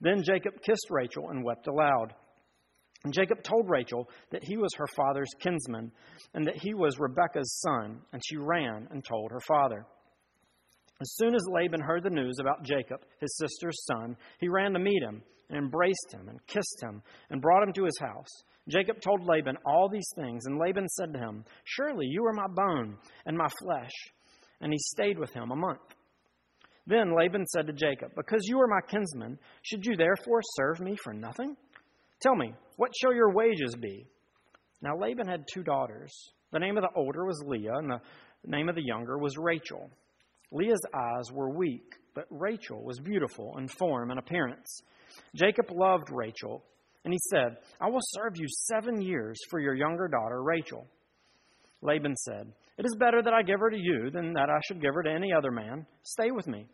Then 0.00 0.22
Jacob 0.22 0.60
kissed 0.62 0.88
Rachel 0.90 1.30
and 1.30 1.44
wept 1.44 1.66
aloud. 1.66 2.14
And 3.04 3.12
Jacob 3.12 3.42
told 3.42 3.68
Rachel 3.68 4.08
that 4.30 4.44
he 4.44 4.56
was 4.56 4.74
her 4.76 4.86
father's 4.96 5.30
kinsman 5.38 5.92
and 6.34 6.46
that 6.46 6.60
he 6.60 6.74
was 6.74 6.98
Rebekah's 6.98 7.60
son, 7.60 8.00
and 8.12 8.22
she 8.26 8.36
ran 8.36 8.88
and 8.90 9.04
told 9.04 9.30
her 9.30 9.40
father. 9.46 9.86
As 11.00 11.14
soon 11.16 11.34
as 11.34 11.46
Laban 11.48 11.80
heard 11.80 12.02
the 12.02 12.10
news 12.10 12.38
about 12.40 12.64
Jacob, 12.64 13.00
his 13.20 13.36
sister's 13.36 13.84
son, 13.84 14.16
he 14.40 14.48
ran 14.48 14.72
to 14.72 14.78
meet 14.78 15.02
him 15.02 15.22
and 15.50 15.58
embraced 15.58 16.12
him 16.12 16.28
and 16.28 16.44
kissed 16.46 16.82
him 16.82 17.02
and 17.30 17.42
brought 17.42 17.62
him 17.62 17.72
to 17.74 17.84
his 17.84 17.98
house. 18.00 18.30
Jacob 18.68 19.00
told 19.00 19.22
Laban 19.22 19.56
all 19.64 19.88
these 19.88 20.08
things, 20.16 20.46
and 20.46 20.58
Laban 20.58 20.88
said 20.88 21.12
to 21.12 21.18
him, 21.18 21.44
Surely 21.64 22.06
you 22.06 22.24
are 22.24 22.32
my 22.32 22.48
bone 22.48 22.96
and 23.26 23.36
my 23.36 23.48
flesh. 23.62 23.92
And 24.60 24.72
he 24.72 24.78
stayed 24.78 25.18
with 25.18 25.32
him 25.32 25.50
a 25.50 25.56
month. 25.56 25.94
Then 26.86 27.16
Laban 27.16 27.46
said 27.46 27.66
to 27.66 27.72
Jacob, 27.72 28.12
Because 28.14 28.42
you 28.44 28.60
are 28.60 28.68
my 28.68 28.80
kinsman, 28.88 29.38
should 29.62 29.84
you 29.84 29.96
therefore 29.96 30.40
serve 30.54 30.80
me 30.80 30.96
for 31.02 31.12
nothing? 31.12 31.56
Tell 32.20 32.36
me, 32.36 32.54
what 32.76 32.92
shall 33.00 33.14
your 33.14 33.32
wages 33.32 33.74
be? 33.80 34.06
Now 34.82 34.96
Laban 34.96 35.26
had 35.26 35.44
two 35.52 35.62
daughters. 35.62 36.12
The 36.52 36.60
name 36.60 36.76
of 36.76 36.82
the 36.82 36.96
older 36.96 37.24
was 37.24 37.42
Leah, 37.44 37.76
and 37.76 37.90
the 37.90 38.00
name 38.44 38.68
of 38.68 38.76
the 38.76 38.84
younger 38.84 39.18
was 39.18 39.36
Rachel. 39.36 39.90
Leah's 40.52 40.80
eyes 40.94 41.32
were 41.32 41.50
weak, 41.50 41.94
but 42.14 42.26
Rachel 42.30 42.82
was 42.82 43.00
beautiful 43.00 43.56
in 43.58 43.66
form 43.66 44.10
and 44.10 44.18
appearance. 44.18 44.80
Jacob 45.34 45.66
loved 45.72 46.10
Rachel, 46.12 46.64
and 47.04 47.12
he 47.12 47.18
said, 47.30 47.56
I 47.80 47.88
will 47.88 48.00
serve 48.02 48.36
you 48.36 48.46
seven 48.48 49.00
years 49.00 49.38
for 49.50 49.60
your 49.60 49.74
younger 49.74 50.08
daughter, 50.08 50.42
Rachel. 50.42 50.86
Laban 51.82 52.16
said, 52.16 52.52
It 52.78 52.86
is 52.86 52.96
better 52.98 53.22
that 53.22 53.34
I 53.34 53.42
give 53.42 53.60
her 53.60 53.70
to 53.70 53.78
you 53.78 54.10
than 54.10 54.32
that 54.34 54.50
I 54.50 54.60
should 54.66 54.80
give 54.80 54.94
her 54.94 55.02
to 55.02 55.10
any 55.10 55.32
other 55.32 55.50
man. 55.50 55.86
Stay 56.02 56.30
with 56.30 56.46
me. 56.46 56.66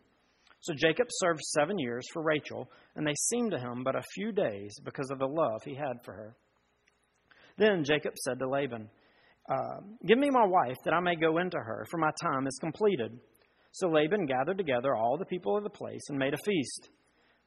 So 0.60 0.74
Jacob 0.74 1.08
served 1.10 1.40
seven 1.40 1.78
years 1.78 2.04
for 2.12 2.22
Rachel, 2.22 2.70
and 2.94 3.06
they 3.06 3.14
seemed 3.30 3.50
to 3.50 3.58
him 3.58 3.82
but 3.84 3.96
a 3.96 4.02
few 4.14 4.30
days 4.30 4.72
because 4.84 5.10
of 5.10 5.18
the 5.18 5.26
love 5.26 5.60
he 5.64 5.74
had 5.74 6.04
for 6.04 6.14
her. 6.14 6.36
Then 7.58 7.84
Jacob 7.84 8.14
said 8.16 8.38
to 8.38 8.48
Laban, 8.48 8.88
uh, 9.50 9.80
Give 10.06 10.18
me 10.18 10.30
my 10.30 10.46
wife, 10.46 10.76
that 10.84 10.94
I 10.94 11.00
may 11.00 11.16
go 11.16 11.38
into 11.38 11.58
her, 11.58 11.84
for 11.90 11.98
my 11.98 12.10
time 12.22 12.46
is 12.46 12.58
completed. 12.60 13.18
So 13.72 13.88
Laban 13.88 14.26
gathered 14.26 14.58
together 14.58 14.94
all 14.94 15.16
the 15.18 15.24
people 15.24 15.56
of 15.56 15.64
the 15.64 15.70
place 15.70 16.02
and 16.08 16.18
made 16.18 16.34
a 16.34 16.44
feast. 16.44 16.90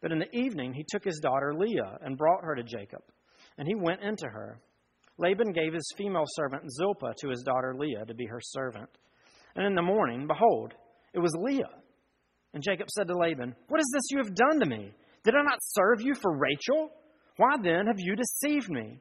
But 0.01 0.11
in 0.11 0.19
the 0.19 0.35
evening 0.35 0.73
he 0.73 0.85
took 0.89 1.03
his 1.03 1.19
daughter 1.19 1.53
Leah 1.55 1.97
and 2.01 2.17
brought 2.17 2.43
her 2.43 2.55
to 2.55 2.63
Jacob, 2.63 3.01
and 3.57 3.67
he 3.67 3.75
went 3.75 4.01
into 4.01 4.27
her. 4.27 4.59
Laban 5.17 5.51
gave 5.53 5.73
his 5.73 5.93
female 5.97 6.25
servant 6.27 6.71
Zilpah 6.71 7.13
to 7.19 7.29
his 7.29 7.43
daughter 7.43 7.73
Leah 7.77 8.05
to 8.05 8.13
be 8.13 8.25
her 8.25 8.41
servant. 8.41 8.89
And 9.55 9.65
in 9.65 9.75
the 9.75 9.81
morning, 9.81 10.27
behold, 10.27 10.73
it 11.13 11.19
was 11.19 11.33
Leah. 11.39 11.69
And 12.53 12.63
Jacob 12.63 12.89
said 12.89 13.07
to 13.07 13.17
Laban, 13.17 13.55
What 13.69 13.79
is 13.79 13.91
this 13.93 14.11
you 14.11 14.17
have 14.17 14.35
done 14.35 14.59
to 14.59 14.65
me? 14.65 14.91
Did 15.23 15.35
I 15.35 15.41
not 15.41 15.59
serve 15.61 16.01
you 16.01 16.13
for 16.15 16.37
Rachel? 16.37 16.89
Why 17.37 17.55
then 17.61 17.87
have 17.87 17.99
you 17.99 18.15
deceived 18.15 18.69
me? 18.69 18.99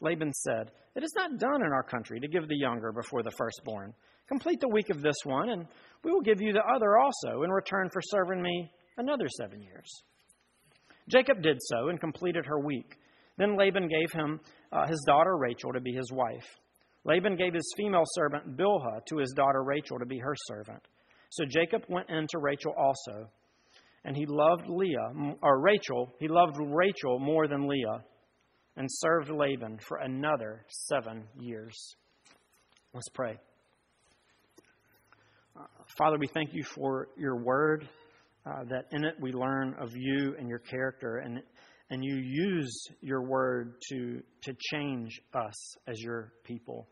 Laban 0.00 0.32
said, 0.32 0.70
It 0.94 1.02
is 1.02 1.12
not 1.16 1.38
done 1.38 1.62
in 1.64 1.72
our 1.72 1.82
country 1.82 2.20
to 2.20 2.28
give 2.28 2.48
the 2.48 2.56
younger 2.56 2.92
before 2.92 3.22
the 3.22 3.32
firstborn. 3.36 3.94
Complete 4.28 4.60
the 4.60 4.68
week 4.68 4.90
of 4.90 5.02
this 5.02 5.16
one, 5.24 5.50
and 5.50 5.66
we 6.04 6.12
will 6.12 6.20
give 6.20 6.40
you 6.40 6.52
the 6.52 6.62
other 6.74 6.98
also 6.98 7.42
in 7.42 7.50
return 7.50 7.90
for 7.90 8.00
serving 8.02 8.40
me 8.40 8.70
another 8.96 9.26
seven 9.28 9.60
years. 9.60 9.90
Jacob 11.08 11.42
did 11.42 11.58
so 11.60 11.88
and 11.88 12.00
completed 12.00 12.46
her 12.46 12.60
week. 12.60 12.96
Then 13.36 13.56
Laban 13.56 13.88
gave 13.88 14.12
him 14.12 14.40
uh, 14.72 14.86
his 14.86 15.02
daughter 15.06 15.36
Rachel 15.36 15.72
to 15.72 15.80
be 15.80 15.92
his 15.92 16.10
wife. 16.12 16.46
Laban 17.04 17.36
gave 17.36 17.54
his 17.54 17.74
female 17.76 18.04
servant 18.06 18.56
Bilhah 18.56 19.04
to 19.06 19.16
his 19.18 19.32
daughter 19.34 19.62
Rachel 19.62 19.98
to 19.98 20.06
be 20.06 20.18
her 20.18 20.34
servant. 20.46 20.82
So 21.30 21.44
Jacob 21.48 21.84
went 21.88 22.10
in 22.10 22.26
to 22.28 22.38
Rachel 22.38 22.74
also, 22.76 23.30
and 24.04 24.16
he 24.16 24.26
loved 24.26 24.68
Leah, 24.68 25.36
or 25.42 25.60
Rachel, 25.60 26.12
he 26.18 26.28
loved 26.28 26.56
Rachel 26.58 27.18
more 27.18 27.48
than 27.48 27.68
Leah, 27.68 28.04
and 28.76 28.86
served 28.88 29.30
Laban 29.30 29.78
for 29.86 29.98
another 29.98 30.64
seven 30.68 31.24
years. 31.38 31.76
Let's 32.92 33.08
pray. 33.14 33.38
Father, 35.98 36.16
we 36.18 36.28
thank 36.28 36.54
you 36.54 36.64
for 36.64 37.08
your 37.16 37.36
word, 37.36 37.88
uh, 38.46 38.64
that 38.70 38.86
in 38.92 39.04
it 39.04 39.14
we 39.20 39.32
learn 39.32 39.74
of 39.80 39.90
you 39.94 40.34
and 40.38 40.48
your 40.48 40.60
character, 40.60 41.18
and, 41.18 41.42
and 41.90 42.04
you 42.04 42.16
use 42.16 42.88
your 43.00 43.22
word 43.22 43.74
to, 43.88 44.22
to 44.42 44.54
change 44.70 45.20
us 45.34 45.76
as 45.88 46.00
your 46.00 46.32
people. 46.44 46.88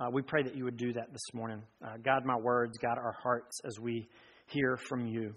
Uh, 0.00 0.08
we 0.10 0.22
pray 0.22 0.42
that 0.42 0.56
you 0.56 0.64
would 0.64 0.76
do 0.76 0.92
that 0.92 1.12
this 1.12 1.34
morning. 1.34 1.62
Uh, 1.84 1.96
guide 2.02 2.24
my 2.24 2.36
words, 2.36 2.78
guide 2.78 2.96
our 2.96 3.14
hearts 3.22 3.60
as 3.66 3.78
we 3.78 4.08
hear 4.46 4.76
from 4.76 5.06
you 5.06 5.34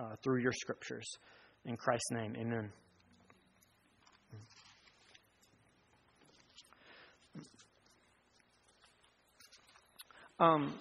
uh, 0.00 0.14
through 0.22 0.40
your 0.40 0.52
scriptures. 0.52 1.06
In 1.66 1.76
Christ's 1.76 2.10
name, 2.12 2.34
amen. 2.38 2.72
Um, 10.40 10.74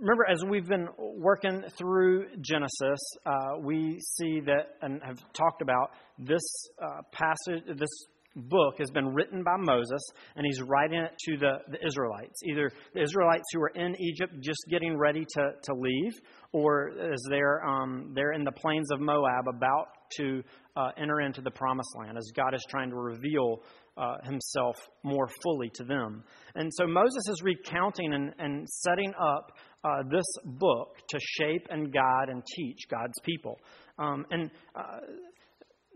remember, 0.00 0.26
as 0.30 0.44
we've 0.44 0.68
been 0.68 0.88
working 0.98 1.62
through 1.76 2.26
Genesis, 2.40 2.98
uh, 3.24 3.58
we 3.62 3.98
see 4.00 4.40
that 4.40 4.76
and 4.82 5.00
have 5.04 5.18
talked 5.32 5.62
about 5.62 5.90
this 6.18 6.42
uh, 6.82 7.02
passage, 7.12 7.64
this 7.78 8.06
book 8.36 8.74
has 8.78 8.90
been 8.90 9.14
written 9.14 9.42
by 9.42 9.56
Moses, 9.58 10.02
and 10.36 10.44
he's 10.44 10.60
writing 10.60 11.00
it 11.00 11.12
to 11.24 11.38
the, 11.38 11.58
the 11.70 11.86
Israelites, 11.86 12.38
either 12.44 12.70
the 12.92 13.02
Israelites 13.02 13.44
who 13.52 13.62
are 13.62 13.72
in 13.74 13.96
Egypt 13.98 14.34
just 14.40 14.60
getting 14.68 14.96
ready 14.96 15.24
to, 15.24 15.50
to 15.62 15.74
leave, 15.74 16.12
or 16.52 16.90
as 16.90 17.20
they're, 17.30 17.64
um, 17.66 18.12
they're 18.14 18.32
in 18.32 18.44
the 18.44 18.52
plains 18.52 18.90
of 18.92 19.00
Moab 19.00 19.46
about 19.48 19.86
to 20.18 20.42
uh, 20.76 20.90
enter 20.98 21.20
into 21.20 21.40
the 21.40 21.50
promised 21.50 21.88
land, 21.98 22.18
as 22.18 22.30
God 22.36 22.54
is 22.54 22.64
trying 22.68 22.90
to 22.90 22.96
reveal 22.96 23.62
uh, 23.96 24.16
himself 24.24 24.76
more 25.02 25.28
fully 25.42 25.70
to 25.74 25.84
them. 25.84 26.22
And 26.54 26.72
so 26.72 26.86
Moses 26.86 27.28
is 27.28 27.42
recounting 27.42 28.12
and, 28.12 28.32
and 28.38 28.68
setting 28.68 29.12
up 29.20 29.52
uh, 29.84 30.02
this 30.10 30.26
book 30.44 30.96
to 31.08 31.18
shape 31.20 31.66
and 31.70 31.92
guide 31.92 32.28
and 32.28 32.42
teach 32.56 32.88
God's 32.90 33.18
people. 33.24 33.58
Um, 33.98 34.26
and 34.30 34.50
uh, 34.74 34.98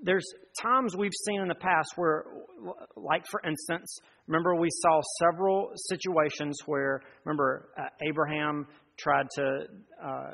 there's 0.02 0.24
times 0.62 0.96
we've 0.96 1.10
seen 1.26 1.40
in 1.42 1.48
the 1.48 1.54
past 1.54 1.92
where, 1.96 2.24
like 2.96 3.26
for 3.30 3.40
instance, 3.46 3.98
remember 4.26 4.54
we 4.56 4.68
saw 4.70 5.00
several 5.18 5.72
situations 5.88 6.58
where, 6.66 7.02
remember, 7.24 7.68
uh, 7.78 7.82
Abraham 8.08 8.66
tried 8.98 9.26
to 9.34 9.64
uh, 10.02 10.30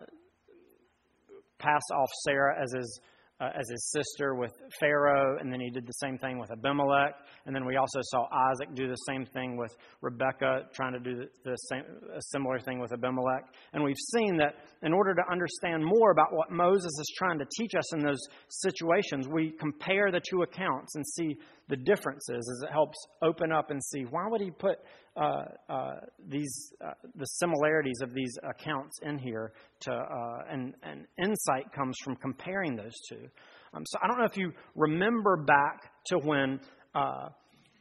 pass 1.58 1.82
off 1.94 2.08
Sarah 2.24 2.62
as 2.62 2.72
his 2.76 3.00
uh, 3.40 3.48
as 3.58 3.68
his 3.70 3.92
sister 3.92 4.34
with 4.34 4.52
Pharaoh, 4.80 5.38
and 5.38 5.52
then 5.52 5.60
he 5.60 5.70
did 5.70 5.86
the 5.86 5.92
same 5.92 6.18
thing 6.18 6.38
with 6.38 6.50
Abimelech. 6.50 7.14
And 7.44 7.54
then 7.54 7.66
we 7.66 7.76
also 7.76 8.00
saw 8.02 8.26
Isaac 8.50 8.74
do 8.74 8.88
the 8.88 8.96
same 9.08 9.26
thing 9.26 9.56
with 9.56 9.76
Rebekah, 10.00 10.68
trying 10.72 10.94
to 10.94 11.00
do 11.00 11.26
the 11.44 11.56
same, 11.68 11.82
a 12.14 12.22
similar 12.32 12.58
thing 12.58 12.80
with 12.80 12.92
Abimelech. 12.92 13.44
And 13.72 13.84
we've 13.84 13.94
seen 14.14 14.36
that 14.38 14.54
in 14.82 14.92
order 14.92 15.14
to 15.14 15.22
understand 15.30 15.84
more 15.84 16.10
about 16.10 16.32
what 16.32 16.50
Moses 16.50 16.86
is 16.86 17.14
trying 17.18 17.38
to 17.38 17.46
teach 17.58 17.74
us 17.76 17.94
in 17.94 18.00
those 18.00 18.20
situations, 18.48 19.28
we 19.28 19.52
compare 19.58 20.10
the 20.10 20.20
two 20.30 20.42
accounts 20.42 20.94
and 20.94 21.04
see 21.06 21.36
the 21.68 21.76
differences 21.76 22.48
as 22.50 22.62
it 22.62 22.72
helps 22.72 22.96
open 23.22 23.52
up 23.52 23.70
and 23.70 23.82
see 23.82 24.02
why 24.02 24.26
would 24.28 24.40
he 24.40 24.50
put 24.50 24.78
uh, 25.16 25.44
uh, 25.68 25.94
these 26.28 26.72
uh, 26.84 26.92
the 27.16 27.24
similarities 27.24 27.98
of 28.02 28.14
these 28.14 28.32
accounts 28.48 28.98
in 29.02 29.18
here 29.18 29.52
to 29.80 29.92
uh, 29.92 30.42
and, 30.50 30.74
and 30.82 31.06
insight 31.18 31.72
comes 31.74 31.96
from 32.04 32.16
comparing 32.16 32.76
those 32.76 32.94
two. 33.08 33.28
Um, 33.74 33.82
so 33.86 33.98
I 34.02 34.06
don't 34.06 34.18
know 34.18 34.26
if 34.26 34.36
you 34.36 34.52
remember 34.74 35.36
back 35.36 35.90
to 36.06 36.18
when 36.18 36.60
uh, 36.94 37.28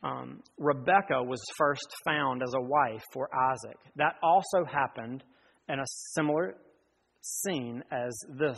um, 0.04 0.42
Rebecca 0.58 1.24
was 1.24 1.42
first 1.58 1.88
found 2.06 2.42
as 2.44 2.54
a 2.56 2.62
wife 2.62 3.04
for 3.12 3.30
Isaac. 3.52 3.78
That 3.96 4.16
also 4.22 4.66
happened 4.66 5.24
in 5.68 5.80
a 5.80 5.86
similar 6.14 6.56
scene 7.22 7.84
as 7.92 8.18
this. 8.38 8.58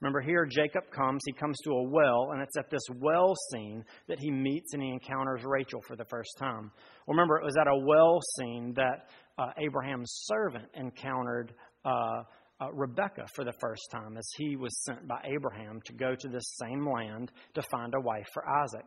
Remember, 0.00 0.20
here 0.20 0.46
Jacob 0.46 0.84
comes, 0.90 1.22
he 1.26 1.32
comes 1.32 1.58
to 1.64 1.70
a 1.70 1.82
well, 1.82 2.30
and 2.32 2.40
it's 2.40 2.56
at 2.56 2.70
this 2.70 2.82
well 3.00 3.34
scene 3.50 3.84
that 4.06 4.18
he 4.20 4.30
meets 4.30 4.72
and 4.72 4.82
he 4.82 4.90
encounters 4.90 5.42
Rachel 5.44 5.80
for 5.86 5.96
the 5.96 6.04
first 6.04 6.30
time. 6.38 6.70
Well, 7.06 7.16
remember, 7.16 7.38
it 7.38 7.44
was 7.44 7.56
at 7.56 7.66
a 7.66 7.76
well 7.76 8.20
scene 8.36 8.74
that 8.76 9.08
uh, 9.38 9.50
Abraham's 9.58 10.12
servant 10.26 10.66
encountered. 10.74 11.52
Uh, 11.84 12.22
uh, 12.60 12.72
Rebekah 12.72 13.28
for 13.36 13.44
the 13.44 13.52
first 13.60 13.82
time 13.92 14.16
as 14.16 14.28
he 14.36 14.56
was 14.56 14.76
sent 14.84 15.06
by 15.06 15.20
Abraham 15.24 15.80
to 15.84 15.92
go 15.92 16.16
to 16.18 16.28
this 16.28 16.58
same 16.60 16.84
land 16.84 17.30
to 17.54 17.62
find 17.62 17.94
a 17.94 18.00
wife 18.00 18.26
for 18.34 18.42
Isaac. 18.48 18.84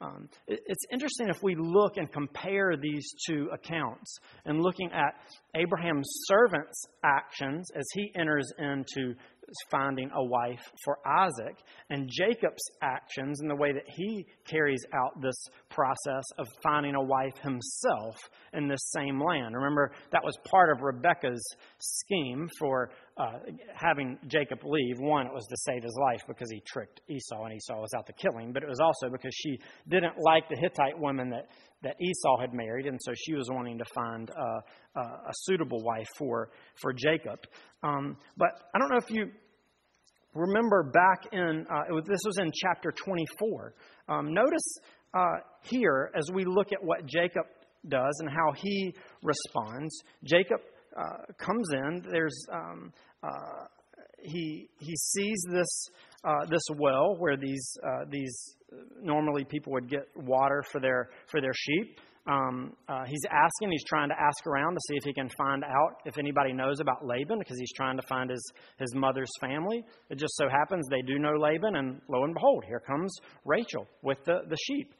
Um, 0.00 0.28
it, 0.46 0.60
it's 0.66 0.84
interesting 0.92 1.28
if 1.28 1.42
we 1.42 1.54
look 1.56 1.96
and 1.96 2.10
compare 2.10 2.76
these 2.76 3.08
two 3.26 3.48
accounts 3.52 4.16
and 4.44 4.60
looking 4.60 4.90
at 4.92 5.14
Abraham's 5.54 6.08
servant's 6.26 6.86
actions 7.04 7.70
as 7.76 7.86
he 7.94 8.12
enters 8.16 8.52
into 8.58 9.14
finding 9.70 10.10
a 10.14 10.24
wife 10.24 10.62
for 10.84 10.98
Isaac, 11.06 11.56
and 11.90 12.08
Jacob's 12.10 12.62
actions 12.82 13.40
and 13.40 13.50
the 13.50 13.56
way 13.56 13.72
that 13.72 13.84
he 13.86 14.26
carries 14.46 14.84
out 14.94 15.20
this 15.20 15.36
process 15.70 16.24
of 16.38 16.46
finding 16.62 16.94
a 16.94 17.02
wife 17.02 17.36
himself 17.42 18.16
in 18.52 18.68
this 18.68 18.90
same 18.92 19.20
land. 19.20 19.54
Remember, 19.54 19.92
that 20.12 20.22
was 20.22 20.36
part 20.50 20.70
of 20.70 20.82
Rebekah's 20.82 21.44
scheme 21.78 22.48
for 22.58 22.90
uh, 23.16 23.38
having 23.74 24.18
Jacob 24.26 24.60
leave. 24.64 24.98
One, 24.98 25.26
it 25.26 25.32
was 25.32 25.46
to 25.46 25.56
save 25.58 25.82
his 25.82 25.96
life 26.00 26.22
because 26.26 26.50
he 26.50 26.60
tricked 26.66 27.00
Esau, 27.08 27.44
and 27.44 27.54
Esau 27.54 27.80
was 27.80 27.92
out 27.96 28.06
to 28.06 28.12
kill 28.12 28.38
him, 28.38 28.52
but 28.52 28.62
it 28.62 28.68
was 28.68 28.80
also 28.80 29.08
because 29.10 29.34
she 29.34 29.58
didn't 29.88 30.14
like 30.18 30.48
the 30.48 30.56
Hittite 30.56 30.98
woman 30.98 31.30
that, 31.30 31.48
that 31.82 31.96
Esau 32.00 32.40
had 32.40 32.52
married, 32.52 32.86
and 32.86 32.98
so 33.00 33.12
she 33.14 33.34
was 33.34 33.48
wanting 33.50 33.78
to 33.78 33.84
find 33.94 34.30
uh, 34.30 34.60
uh, 34.96 35.00
a 35.28 35.32
suitable 35.32 35.82
wife 35.82 36.08
for, 36.16 36.50
for 36.80 36.92
Jacob. 36.92 37.40
Um, 37.82 38.16
but 38.36 38.48
I 38.74 38.78
don't 38.78 38.90
know 38.90 38.98
if 38.98 39.10
you 39.10 39.30
remember 40.34 40.90
back 40.92 41.32
in, 41.32 41.66
uh, 41.70 41.82
was, 41.90 42.04
this 42.06 42.20
was 42.24 42.38
in 42.38 42.50
chapter 42.54 42.92
24. 42.92 43.74
Um, 44.08 44.32
notice 44.32 44.78
uh, 45.14 45.36
here, 45.62 46.10
as 46.16 46.30
we 46.32 46.44
look 46.44 46.72
at 46.72 46.82
what 46.82 47.06
Jacob 47.06 47.44
does 47.88 48.16
and 48.20 48.30
how 48.30 48.52
he 48.56 48.94
responds, 49.22 50.02
Jacob 50.24 50.60
uh, 50.96 51.32
comes 51.38 51.68
in. 51.72 52.04
There's, 52.10 52.46
um, 52.52 52.92
uh, 53.22 53.66
he, 54.20 54.68
he 54.78 54.96
sees 54.96 55.44
this, 55.52 55.88
uh, 56.24 56.46
this 56.48 56.62
well 56.76 57.16
where 57.18 57.36
these, 57.36 57.76
these 58.10 58.56
normally 59.02 59.44
people 59.44 59.72
would 59.72 59.88
get 59.88 60.08
water 60.16 60.62
for 60.70 60.80
their, 60.80 61.10
for 61.26 61.40
their 61.40 61.52
sheep. 61.54 62.00
Um, 62.26 62.72
uh, 62.88 63.04
he's 63.06 63.20
asking, 63.30 63.70
he's 63.70 63.84
trying 63.84 64.08
to 64.08 64.14
ask 64.18 64.46
around 64.46 64.74
to 64.74 64.80
see 64.88 64.96
if 64.96 65.04
he 65.04 65.12
can 65.12 65.28
find 65.36 65.62
out 65.62 66.00
if 66.06 66.16
anybody 66.16 66.52
knows 66.52 66.80
about 66.80 67.04
Laban 67.04 67.38
because 67.38 67.58
he's 67.58 67.72
trying 67.72 67.96
to 67.96 68.02
find 68.08 68.30
his, 68.30 68.42
his 68.78 68.94
mother's 68.94 69.30
family. 69.40 69.84
It 70.08 70.16
just 70.16 70.34
so 70.36 70.48
happens 70.48 70.86
they 70.88 71.02
do 71.02 71.18
know 71.18 71.34
Laban, 71.38 71.76
and 71.76 72.00
lo 72.08 72.24
and 72.24 72.32
behold, 72.32 72.64
here 72.66 72.80
comes 72.80 73.14
Rachel 73.44 73.86
with 74.02 74.18
the, 74.24 74.40
the 74.48 74.56
sheep. 74.66 74.94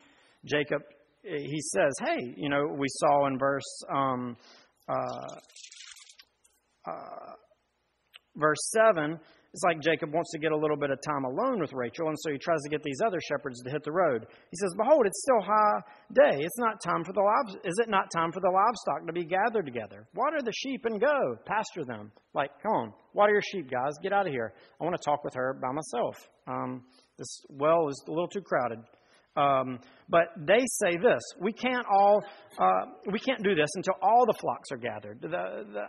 Jacob, 0.44 0.82
he 1.22 1.60
says, 1.72 1.92
Hey, 2.00 2.34
you 2.36 2.50
know, 2.50 2.66
we 2.78 2.86
saw 2.88 3.26
in 3.26 3.38
verse. 3.38 3.82
Um, 3.94 4.36
uh, 4.86 5.38
uh, 6.86 7.32
verse 8.36 8.70
7 8.72 9.18
it's 9.54 9.62
like 9.62 9.80
Jacob 9.80 10.12
wants 10.12 10.32
to 10.32 10.38
get 10.40 10.50
a 10.50 10.56
little 10.56 10.76
bit 10.76 10.90
of 10.90 10.98
time 11.00 11.22
alone 11.22 11.60
with 11.60 11.72
Rachel, 11.72 12.08
and 12.08 12.16
so 12.18 12.32
he 12.32 12.38
tries 12.38 12.60
to 12.62 12.68
get 12.68 12.82
these 12.82 12.98
other 13.06 13.20
shepherds 13.30 13.62
to 13.62 13.70
hit 13.70 13.84
the 13.84 13.92
road. 13.92 14.26
He 14.50 14.56
says, 14.56 14.74
Behold, 14.76 15.06
it's 15.06 15.22
still 15.22 15.40
high 15.40 15.78
day. 16.12 16.42
It's 16.42 16.58
not 16.58 16.82
time 16.82 17.04
for 17.04 17.12
the 17.12 17.20
live- 17.20 17.60
is 17.62 17.78
it 17.78 17.88
not 17.88 18.10
time 18.10 18.32
for 18.32 18.40
the 18.40 18.50
livestock 18.50 19.06
to 19.06 19.12
be 19.12 19.24
gathered 19.24 19.64
together? 19.64 20.08
Water 20.12 20.42
the 20.42 20.52
sheep 20.52 20.84
and 20.86 21.00
go, 21.00 21.36
pasture 21.46 21.84
them. 21.86 22.10
Like, 22.34 22.50
come 22.64 22.72
on, 22.72 22.92
water 23.12 23.32
your 23.32 23.42
sheep, 23.42 23.70
guys. 23.70 23.92
Get 24.02 24.12
out 24.12 24.26
of 24.26 24.32
here. 24.32 24.54
I 24.80 24.84
want 24.84 24.96
to 24.96 25.04
talk 25.04 25.22
with 25.22 25.34
her 25.34 25.56
by 25.62 25.70
myself. 25.70 26.16
Um, 26.48 26.82
this 27.16 27.44
well 27.48 27.86
is 27.88 28.02
a 28.08 28.10
little 28.10 28.26
too 28.26 28.42
crowded. 28.42 28.80
Um, 29.36 29.78
but 30.08 30.28
they 30.36 30.60
say 30.82 30.96
this: 30.96 31.22
we 31.40 31.52
can't 31.52 31.86
all, 31.88 32.24
uh, 32.58 32.86
we 33.12 33.20
can't 33.20 33.42
do 33.42 33.54
this 33.54 33.70
until 33.74 33.94
all 34.02 34.26
the 34.26 34.34
flocks 34.34 34.70
are 34.72 34.76
gathered. 34.78 35.20
The, 35.22 35.28
the, 35.28 35.82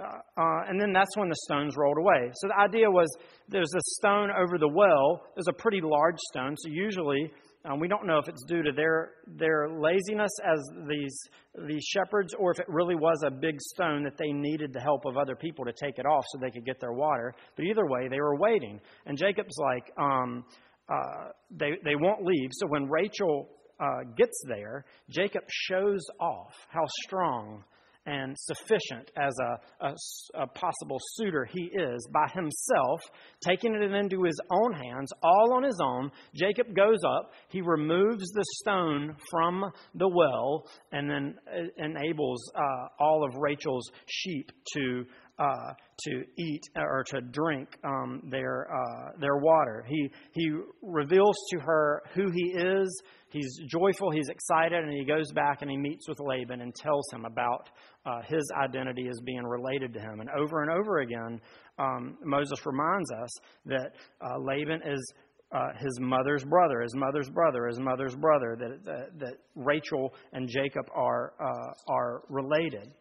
uh, 0.00 0.40
uh, 0.40 0.60
and 0.68 0.80
then 0.80 0.92
that's 0.92 1.16
when 1.16 1.28
the 1.28 1.36
stones 1.44 1.74
rolled 1.76 1.98
away. 1.98 2.30
So 2.34 2.48
the 2.48 2.58
idea 2.58 2.90
was 2.90 3.08
there's 3.48 3.72
a 3.74 3.80
stone 3.98 4.30
over 4.30 4.58
the 4.58 4.68
well. 4.68 5.22
There's 5.34 5.48
a 5.48 5.52
pretty 5.52 5.80
large 5.82 6.18
stone. 6.30 6.54
So 6.58 6.70
usually, 6.70 7.30
um, 7.64 7.80
we 7.80 7.88
don't 7.88 8.06
know 8.06 8.18
if 8.18 8.28
it's 8.28 8.44
due 8.44 8.62
to 8.62 8.72
their 8.72 9.10
their 9.26 9.68
laziness 9.68 10.30
as 10.44 10.58
these 10.88 11.18
these 11.66 11.84
shepherds, 11.84 12.34
or 12.38 12.52
if 12.52 12.60
it 12.60 12.66
really 12.68 12.94
was 12.94 13.22
a 13.26 13.30
big 13.30 13.60
stone 13.60 14.04
that 14.04 14.16
they 14.16 14.32
needed 14.32 14.72
the 14.72 14.80
help 14.80 15.04
of 15.04 15.16
other 15.16 15.34
people 15.34 15.64
to 15.64 15.72
take 15.72 15.98
it 15.98 16.06
off 16.06 16.24
so 16.28 16.38
they 16.40 16.50
could 16.50 16.64
get 16.64 16.80
their 16.80 16.92
water. 16.92 17.34
But 17.56 17.64
either 17.64 17.86
way, 17.86 18.08
they 18.08 18.20
were 18.20 18.36
waiting. 18.36 18.80
And 19.06 19.18
Jacob's 19.18 19.56
like, 19.58 19.92
um, 19.98 20.44
uh, 20.88 21.30
they 21.50 21.72
they 21.84 21.96
won't 21.96 22.24
leave. 22.24 22.50
So 22.52 22.66
when 22.68 22.88
Rachel 22.88 23.48
uh, 23.80 24.04
gets 24.16 24.40
there, 24.46 24.84
Jacob 25.10 25.42
shows 25.48 26.04
off 26.20 26.54
how 26.68 26.84
strong 27.04 27.64
and 28.08 28.34
sufficient 28.38 29.10
as 29.18 29.34
a, 29.38 29.86
a, 29.86 29.94
a, 30.42 30.46
possible 30.46 30.98
suitor 31.14 31.46
he 31.52 31.64
is 31.64 32.08
by 32.10 32.26
himself, 32.32 33.00
taking 33.46 33.74
it 33.74 33.82
into 33.82 34.22
his 34.22 34.40
own 34.50 34.72
hands, 34.72 35.10
all 35.22 35.52
on 35.52 35.62
his 35.62 35.78
own. 35.82 36.10
Jacob 36.34 36.74
goes 36.74 36.98
up, 37.06 37.32
he 37.50 37.60
removes 37.60 38.24
the 38.32 38.44
stone 38.60 39.14
from 39.30 39.70
the 39.94 40.08
well, 40.08 40.66
and 40.90 41.10
then 41.10 41.34
uh, 41.46 41.84
enables 41.84 42.40
uh, 42.54 42.86
all 42.98 43.24
of 43.24 43.34
Rachel's 43.38 43.90
sheep 44.06 44.50
to. 44.74 45.04
Uh, 45.38 45.72
to 46.00 46.24
eat 46.36 46.62
or 46.74 47.04
to 47.04 47.20
drink 47.20 47.68
um, 47.84 48.20
their 48.28 48.66
uh, 48.72 49.10
their 49.20 49.36
water. 49.36 49.84
He 49.88 50.10
he 50.32 50.50
reveals 50.82 51.36
to 51.52 51.60
her 51.60 52.02
who 52.12 52.28
he 52.32 52.54
is, 52.56 53.02
he's 53.30 53.60
joyful, 53.68 54.10
he's 54.10 54.28
excited, 54.28 54.82
and 54.82 54.92
he 54.92 55.04
goes 55.04 55.30
back 55.32 55.62
and 55.62 55.70
he 55.70 55.76
meets 55.76 56.08
with 56.08 56.18
Laban 56.18 56.60
and 56.60 56.74
tells 56.74 57.08
him 57.12 57.24
about 57.24 57.70
uh, 58.04 58.20
his 58.26 58.50
identity 58.60 59.06
as 59.08 59.20
being 59.24 59.44
related 59.44 59.92
to 59.92 60.00
him. 60.00 60.20
And 60.20 60.28
over 60.30 60.62
and 60.62 60.72
over 60.72 60.98
again, 60.98 61.40
um, 61.78 62.18
Moses 62.24 62.58
reminds 62.66 63.12
us 63.12 63.30
that 63.66 63.92
uh, 64.20 64.38
Laban 64.40 64.80
is 64.84 65.12
uh, 65.52 65.68
his 65.78 65.98
mother's 66.00 66.44
brother, 66.44 66.80
his 66.80 66.94
mother's 66.94 67.30
brother, 67.30 67.66
his 67.66 67.78
mother's 67.78 68.14
brother, 68.16 68.56
that, 68.58 68.84
that, 68.84 69.18
that 69.18 69.34
Rachel 69.54 70.14
and 70.32 70.48
Jacob 70.48 70.86
are, 70.94 71.32
uh, 71.40 71.92
are 71.92 72.22
related. 72.28 72.92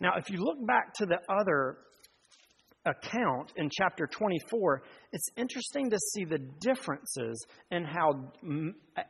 Now, 0.00 0.12
if 0.16 0.30
you 0.30 0.38
look 0.38 0.66
back 0.66 0.94
to 0.94 1.06
the 1.06 1.18
other 1.28 1.78
account 2.86 3.52
in 3.56 3.68
chapter 3.70 4.06
24, 4.06 4.82
it's 5.12 5.28
interesting 5.36 5.90
to 5.90 5.98
see 6.12 6.24
the 6.24 6.38
differences 6.60 7.44
in 7.70 7.84
how 7.84 8.32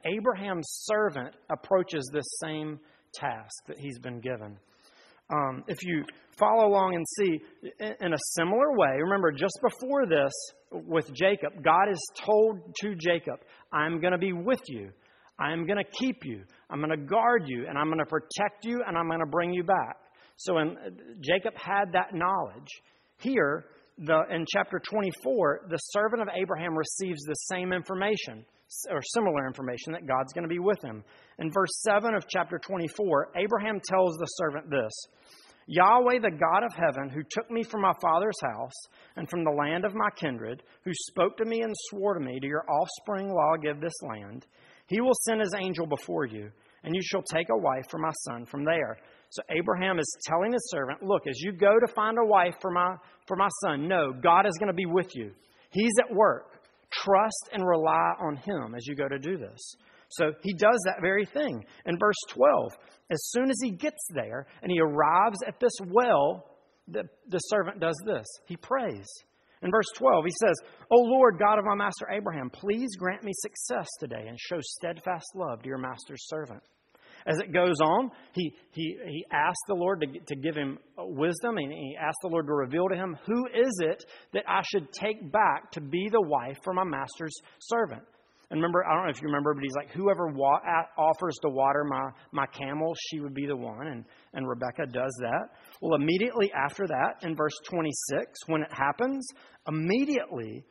Abraham's 0.05 0.66
servant 0.85 1.35
approaches 1.50 2.09
this 2.12 2.26
same 2.42 2.81
task 3.14 3.53
that 3.68 3.79
he's 3.79 3.98
been 4.00 4.20
given. 4.20 4.57
Um, 5.33 5.62
if 5.68 5.79
you 5.85 6.05
follow 6.37 6.66
along 6.66 6.96
and 6.96 7.07
see 7.18 7.40
in 7.79 8.12
a 8.12 8.18
similar 8.33 8.72
way, 8.76 8.98
remember 9.00 9.31
just 9.31 9.57
before 9.62 10.07
this 10.07 10.33
with 10.72 11.09
Jacob, 11.14 11.62
God 11.62 11.88
is 11.88 12.05
told 12.26 12.59
to 12.81 12.96
Jacob, 12.96 13.38
I'm 13.72 14.00
going 14.00 14.12
to 14.12 14.18
be 14.18 14.33
with 14.33 14.62
you. 14.66 14.90
I'm 15.38 15.66
going 15.66 15.79
to 15.79 15.90
keep 15.98 16.24
you. 16.24 16.42
I'm 16.68 16.81
going 16.81 16.90
to 16.90 17.07
guard 17.07 17.44
you, 17.46 17.66
and 17.68 17.79
I'm 17.79 17.87
going 17.87 18.00
to 18.00 18.07
protect 18.07 18.64
you, 18.64 18.83
and 18.87 18.98
I'm 18.98 19.07
going 19.07 19.20
to 19.20 19.26
bring 19.26 19.53
you 19.53 19.62
back. 19.62 19.96
So 20.40 20.55
when 20.55 20.76
Jacob 21.20 21.55
had 21.55 21.92
that 21.92 22.14
knowledge. 22.14 22.68
Here, 23.18 23.66
the, 23.98 24.22
in 24.31 24.46
chapter 24.48 24.81
24, 24.83 25.66
the 25.68 25.76
servant 25.76 26.22
of 26.22 26.29
Abraham 26.35 26.74
receives 26.74 27.20
the 27.22 27.35
same 27.35 27.74
information 27.74 28.46
or 28.88 29.03
similar 29.03 29.46
information 29.46 29.92
that 29.92 30.07
God's 30.07 30.33
going 30.33 30.48
to 30.48 30.48
be 30.48 30.59
with 30.59 30.81
him. 30.83 31.05
In 31.38 31.50
verse 31.53 31.70
7 31.83 32.14
of 32.14 32.24
chapter 32.26 32.59
24, 32.59 33.33
Abraham 33.37 33.81
tells 33.85 34.16
the 34.16 34.26
servant 34.26 34.70
this 34.70 34.92
Yahweh, 35.66 36.20
the 36.20 36.31
God 36.31 36.64
of 36.64 36.72
heaven, 36.72 37.11
who 37.11 37.22
took 37.31 37.50
me 37.50 37.62
from 37.62 37.83
my 37.83 37.92
father's 38.00 38.40
house 38.40 38.74
and 39.16 39.29
from 39.29 39.44
the 39.44 39.50
land 39.50 39.85
of 39.85 39.94
my 39.94 40.09
kindred, 40.16 40.62
who 40.85 40.92
spoke 40.94 41.37
to 41.37 41.44
me 41.44 41.61
and 41.61 41.74
swore 41.90 42.14
to 42.14 42.20
me, 42.20 42.40
To 42.40 42.46
your 42.46 42.64
offspring 42.70 43.29
will 43.29 43.38
I 43.38 43.62
give 43.62 43.81
this 43.81 44.00
land, 44.03 44.46
he 44.87 45.03
will 45.03 45.14
send 45.26 45.40
his 45.42 45.55
angel 45.55 45.87
before 45.87 46.24
you, 46.24 46.50
and 46.83 46.94
you 46.94 47.03
shall 47.05 47.22
take 47.22 47.48
a 47.50 47.59
wife 47.59 47.85
for 47.90 47.98
my 47.98 48.12
son 48.24 48.46
from 48.46 48.64
there. 48.64 48.96
So 49.30 49.42
Abraham 49.48 49.98
is 49.98 50.16
telling 50.26 50.52
his 50.52 50.70
servant, 50.70 51.02
Look, 51.02 51.26
as 51.26 51.40
you 51.40 51.52
go 51.52 51.78
to 51.78 51.92
find 51.92 52.18
a 52.18 52.26
wife 52.26 52.54
for 52.60 52.70
my, 52.70 52.96
for 53.26 53.36
my 53.36 53.48
son, 53.62 53.88
no, 53.88 54.12
God 54.12 54.46
is 54.46 54.56
going 54.58 54.68
to 54.68 54.74
be 54.74 54.86
with 54.86 55.14
you. 55.14 55.30
He's 55.70 55.92
at 56.00 56.14
work. 56.14 56.46
Trust 56.90 57.50
and 57.52 57.64
rely 57.64 58.14
on 58.20 58.36
him 58.36 58.74
as 58.76 58.84
you 58.86 58.96
go 58.96 59.08
to 59.08 59.18
do 59.18 59.36
this. 59.36 59.76
So 60.10 60.32
he 60.42 60.52
does 60.52 60.82
that 60.86 61.00
very 61.00 61.24
thing. 61.24 61.64
In 61.86 61.96
verse 61.98 62.16
12, 62.30 62.72
as 63.12 63.30
soon 63.30 63.48
as 63.48 63.56
he 63.62 63.70
gets 63.70 64.04
there 64.12 64.46
and 64.62 64.72
he 64.72 64.80
arrives 64.80 65.38
at 65.46 65.60
this 65.60 65.72
well, 65.86 66.46
the, 66.88 67.04
the 67.28 67.38
servant 67.38 67.78
does 67.78 67.96
this. 68.04 68.26
He 68.46 68.56
prays. 68.56 69.06
In 69.62 69.70
verse 69.70 69.86
12, 69.94 70.24
he 70.24 70.32
says, 70.40 70.56
O 70.90 70.96
Lord, 70.96 71.38
God 71.38 71.60
of 71.60 71.64
my 71.64 71.76
master 71.76 72.08
Abraham, 72.10 72.50
please 72.50 72.88
grant 72.98 73.22
me 73.22 73.30
success 73.34 73.86
today 74.00 74.24
and 74.26 74.36
show 74.40 74.58
steadfast 74.60 75.26
love 75.36 75.62
to 75.62 75.68
your 75.68 75.78
master's 75.78 76.26
servant. 76.26 76.62
As 77.26 77.38
it 77.38 77.52
goes 77.52 77.76
on, 77.80 78.11
he, 78.33 78.54
he, 78.72 78.96
he 79.06 79.24
asks 79.33 79.61
the 79.68 79.74
Lord 79.74 80.00
to, 80.00 80.20
to 80.20 80.37
give 80.40 80.56
him 80.56 80.78
wisdom 80.96 81.59
and 81.59 81.72
he 81.72 81.96
asks 82.00 82.18
the 82.22 82.28
Lord 82.28 82.46
to 82.46 82.52
reveal 82.52 82.88
to 82.88 82.96
him, 82.96 83.16
Who 83.26 83.46
is 83.46 83.72
it 83.80 84.04
that 84.33 84.44
I 84.48 84.62
should 84.70 84.92
take 84.92 85.30
back 85.33 85.70
to 85.72 85.80
be 85.80 86.09
the 86.11 86.22
wife 86.22 86.59
for 86.64 86.72
my 86.72 86.85
master's 86.85 87.35
servant? 87.61 88.02
And 88.50 88.59
remember, 88.59 88.85
I 88.85 88.94
don't 88.94 89.04
know 89.04 89.11
if 89.11 89.22
you 89.22 89.28
remember, 89.28 89.54
but 89.54 89.62
he's 89.62 89.76
like, 89.76 89.90
Whoever 89.90 90.26
wa- 90.26 90.61
offers 90.98 91.37
to 91.42 91.48
water 91.48 91.85
my, 91.85 92.11
my 92.33 92.46
camel, 92.46 92.94
she 93.09 93.20
would 93.20 93.35
be 93.35 93.46
the 93.46 93.56
one. 93.56 93.87
And, 93.87 94.04
and 94.35 94.48
Rebecca 94.48 94.87
does 94.87 95.16
that. 95.20 95.50
Well, 95.80 95.94
immediately 95.94 96.50
after 96.52 96.87
that, 96.88 97.22
in 97.22 97.37
verse 97.37 97.54
26, 97.64 98.40
when 98.46 98.62
it 98.62 98.72
happens, 98.72 99.24
immediately 99.68 100.64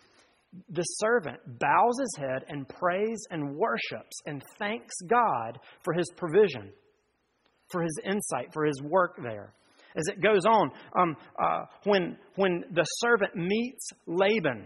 the 0.70 0.84
servant 0.84 1.38
bows 1.60 2.00
his 2.00 2.16
head 2.18 2.46
and 2.48 2.68
prays 2.68 3.20
and 3.30 3.56
worships 3.56 4.20
and 4.26 4.44
thanks 4.58 4.96
God 5.08 5.60
for 5.84 5.94
his 5.94 6.10
provision, 6.18 6.72
for 7.72 7.84
his 7.84 8.00
insight, 8.04 8.54
for 8.54 8.66
his 8.66 8.82
work 8.82 9.16
there. 9.22 9.54
As 9.96 10.08
it 10.08 10.22
goes 10.22 10.46
on, 10.46 10.72
um, 10.98 11.16
uh, 11.42 11.66
when, 11.84 12.18
when 12.36 12.64
the 12.72 12.84
servant 12.84 13.36
meets 13.36 13.90
Laban, 14.06 14.66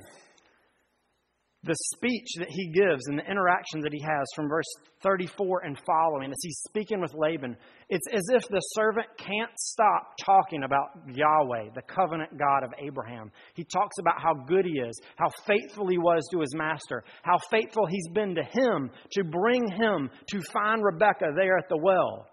the 1.64 1.76
speech 1.96 2.28
that 2.40 2.50
he 2.50 2.72
gives 2.72 3.08
and 3.08 3.18
the 3.18 3.30
interaction 3.30 3.80
that 3.82 3.94
he 3.94 4.02
has 4.02 4.28
from 4.36 4.50
verse 4.50 4.66
34 5.02 5.64
and 5.66 5.80
following 5.86 6.30
as 6.30 6.38
he's 6.42 6.62
speaking 6.68 7.00
with 7.00 7.14
Laban, 7.16 7.56
it's 7.90 8.08
as 8.12 8.24
if 8.34 8.48
the 8.50 8.60
servant 8.74 9.08
can't 9.18 9.52
stop 9.58 10.14
talking 10.26 10.64
about 10.64 10.90
Yahweh, 11.08 11.70
the 11.74 11.82
covenant 11.84 12.38
God 12.38 12.64
of 12.64 12.74
Abraham. 12.80 13.32
He 13.54 13.64
talks 13.64 13.98
about 14.00 14.22
how 14.22 14.34
good 14.34 14.66
he 14.66 14.80
is, 14.80 15.00
how 15.16 15.30
faithful 15.48 15.88
he 15.88 15.98
was 15.98 16.28
to 16.32 16.42
his 16.42 16.54
master, 16.54 17.04
how 17.22 17.38
faithful 17.50 17.86
he's 17.86 18.10
been 18.10 18.36
to 18.36 18.44
him 18.44 18.92
to 19.14 19.24
bring 19.24 19.66
him 19.72 20.10
to 20.32 20.42
find 20.52 20.84
Rebekah 20.84 21.34
there 21.36 21.58
at 21.58 21.70
the 21.70 21.80
well. 21.82 22.28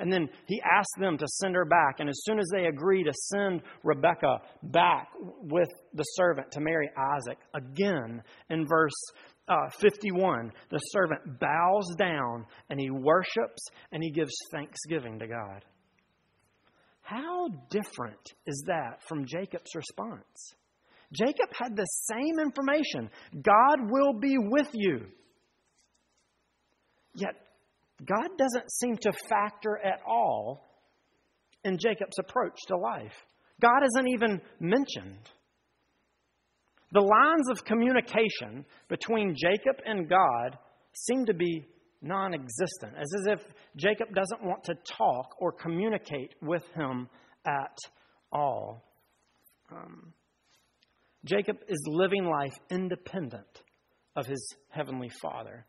And 0.00 0.10
then 0.10 0.28
he 0.46 0.60
asked 0.62 0.94
them 0.98 1.18
to 1.18 1.26
send 1.28 1.54
her 1.54 1.66
back. 1.66 2.00
And 2.00 2.08
as 2.08 2.22
soon 2.24 2.40
as 2.40 2.48
they 2.50 2.64
agree 2.64 3.04
to 3.04 3.12
send 3.12 3.60
Rebekah 3.84 4.40
back 4.62 5.08
with 5.42 5.68
the 5.92 6.02
servant 6.02 6.50
to 6.52 6.60
marry 6.60 6.88
Isaac, 6.96 7.38
again 7.54 8.22
in 8.48 8.66
verse 8.66 8.98
uh, 9.46 9.68
51, 9.78 10.52
the 10.70 10.78
servant 10.78 11.38
bows 11.38 11.94
down 11.98 12.46
and 12.70 12.80
he 12.80 12.88
worships 12.88 13.62
and 13.92 14.02
he 14.02 14.10
gives 14.10 14.32
thanksgiving 14.50 15.18
to 15.18 15.26
God. 15.26 15.64
How 17.02 17.48
different 17.70 18.20
is 18.46 18.64
that 18.68 19.02
from 19.06 19.26
Jacob's 19.26 19.74
response? 19.74 20.54
Jacob 21.12 21.52
had 21.52 21.76
the 21.76 21.84
same 21.84 22.38
information 22.38 23.10
God 23.42 23.90
will 23.90 24.14
be 24.14 24.36
with 24.38 24.68
you. 24.72 25.06
Yet 27.14 27.34
God 28.04 28.28
doesn't 28.38 28.70
seem 28.72 28.96
to 28.98 29.12
factor 29.28 29.78
at 29.78 30.00
all 30.06 30.66
in 31.64 31.78
Jacob's 31.78 32.18
approach 32.18 32.58
to 32.68 32.76
life. 32.76 33.14
God 33.60 33.82
isn't 33.84 34.08
even 34.08 34.40
mentioned. 34.58 35.28
The 36.92 37.00
lines 37.00 37.48
of 37.50 37.64
communication 37.64 38.64
between 38.88 39.36
Jacob 39.36 39.76
and 39.84 40.08
God 40.08 40.58
seem 40.92 41.26
to 41.26 41.34
be 41.34 41.66
non 42.02 42.34
existent, 42.34 42.94
as 42.98 43.26
if 43.26 43.40
Jacob 43.76 44.08
doesn't 44.14 44.42
want 44.42 44.64
to 44.64 44.74
talk 44.96 45.36
or 45.38 45.52
communicate 45.52 46.34
with 46.42 46.64
him 46.74 47.08
at 47.46 47.76
all. 48.32 48.82
Um, 49.70 50.12
Jacob 51.24 51.58
is 51.68 51.82
living 51.86 52.24
life 52.24 52.54
independent 52.70 53.62
of 54.16 54.26
his 54.26 54.54
heavenly 54.70 55.10
father. 55.22 55.66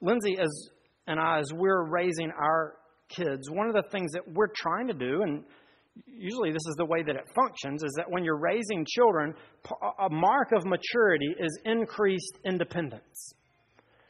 Lindsay 0.00 0.36
as, 0.40 0.70
and 1.06 1.18
I, 1.18 1.38
as 1.40 1.52
we're 1.52 1.88
raising 1.88 2.30
our 2.30 2.74
kids, 3.08 3.50
one 3.50 3.68
of 3.68 3.74
the 3.74 3.84
things 3.90 4.12
that 4.12 4.22
we're 4.26 4.52
trying 4.54 4.86
to 4.88 4.94
do, 4.94 5.22
and 5.22 5.44
usually 6.06 6.50
this 6.50 6.66
is 6.68 6.74
the 6.76 6.84
way 6.84 7.02
that 7.02 7.16
it 7.16 7.24
functions, 7.34 7.82
is 7.82 7.92
that 7.96 8.10
when 8.10 8.24
you're 8.24 8.38
raising 8.38 8.84
children, 8.86 9.34
a 10.00 10.08
mark 10.10 10.52
of 10.52 10.64
maturity 10.64 11.34
is 11.38 11.58
increased 11.64 12.38
independence. 12.44 13.34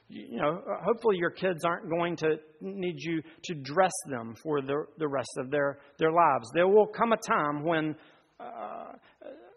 You 0.08 0.36
know, 0.36 0.60
hopefully 0.84 1.16
your 1.16 1.30
kids 1.30 1.64
aren't 1.64 1.88
going 1.88 2.16
to 2.16 2.36
need 2.60 2.96
you 2.98 3.22
to 3.44 3.54
dress 3.54 3.92
them 4.06 4.34
for 4.42 4.60
the, 4.60 4.84
the 4.98 5.08
rest 5.08 5.30
of 5.38 5.50
their, 5.50 5.78
their 5.98 6.12
lives. 6.12 6.46
There 6.54 6.68
will 6.68 6.86
come 6.86 7.12
a 7.12 7.16
time 7.16 7.64
when 7.64 7.96
uh, 8.38 8.92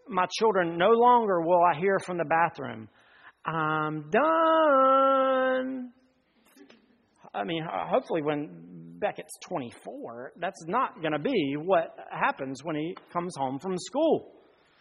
my 0.08 0.26
children 0.38 0.78
no 0.78 0.90
longer 0.90 1.42
will 1.42 1.60
I 1.62 1.78
hear 1.78 1.98
from 1.98 2.16
the 2.16 2.24
bathroom, 2.24 2.88
I'm 3.44 4.10
done. 4.10 5.17
I 7.38 7.44
mean, 7.44 7.64
hopefully 7.70 8.22
when 8.22 8.96
Beckett's 8.98 9.38
24, 9.48 10.32
that's 10.40 10.64
not 10.66 11.00
going 11.00 11.12
to 11.12 11.18
be 11.18 11.54
what 11.56 11.96
happens 12.10 12.64
when 12.64 12.76
he 12.76 12.96
comes 13.12 13.34
home 13.36 13.58
from 13.58 13.76
school. 13.78 14.32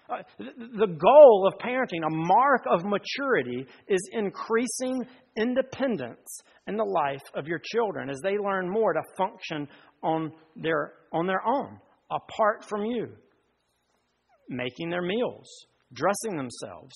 Uh, 0.10 0.24
the 0.40 0.88
goal 0.88 1.48
of 1.48 1.60
parenting, 1.60 2.06
a 2.06 2.10
mark 2.10 2.64
of 2.72 2.86
maturity, 2.86 3.66
is 3.88 4.10
increasing 4.14 5.06
independence 5.36 6.40
in 6.66 6.78
the 6.78 6.84
life 6.84 7.24
of 7.36 7.46
your 7.46 7.60
children 7.74 8.10
as 8.10 8.20
they 8.22 8.38
learn 8.38 8.70
more 8.70 8.94
to 8.94 9.02
function 9.18 9.68
on 10.02 10.32
their, 10.56 10.94
on 11.12 11.28
their 11.28 11.46
own, 11.46 11.78
apart 12.10 12.64
from 12.64 12.86
you. 12.86 13.10
Making 14.50 14.90
their 14.90 15.02
meals, 15.02 15.68
dressing 15.94 16.38
themselves, 16.38 16.96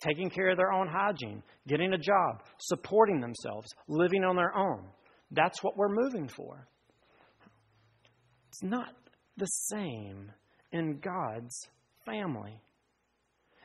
taking 0.00 0.30
care 0.30 0.50
of 0.50 0.56
their 0.56 0.72
own 0.72 0.88
hygiene, 0.88 1.42
getting 1.66 1.92
a 1.92 1.98
job, 1.98 2.42
supporting 2.58 3.20
themselves, 3.20 3.68
living 3.88 4.24
on 4.24 4.36
their 4.36 4.56
own. 4.56 4.84
That's 5.30 5.62
what 5.62 5.76
we're 5.76 5.94
moving 5.94 6.28
for. 6.28 6.66
It's 8.48 8.62
not 8.62 8.94
the 9.36 9.46
same 9.46 10.30
in 10.72 11.00
God's 11.00 11.56
family. 12.06 12.60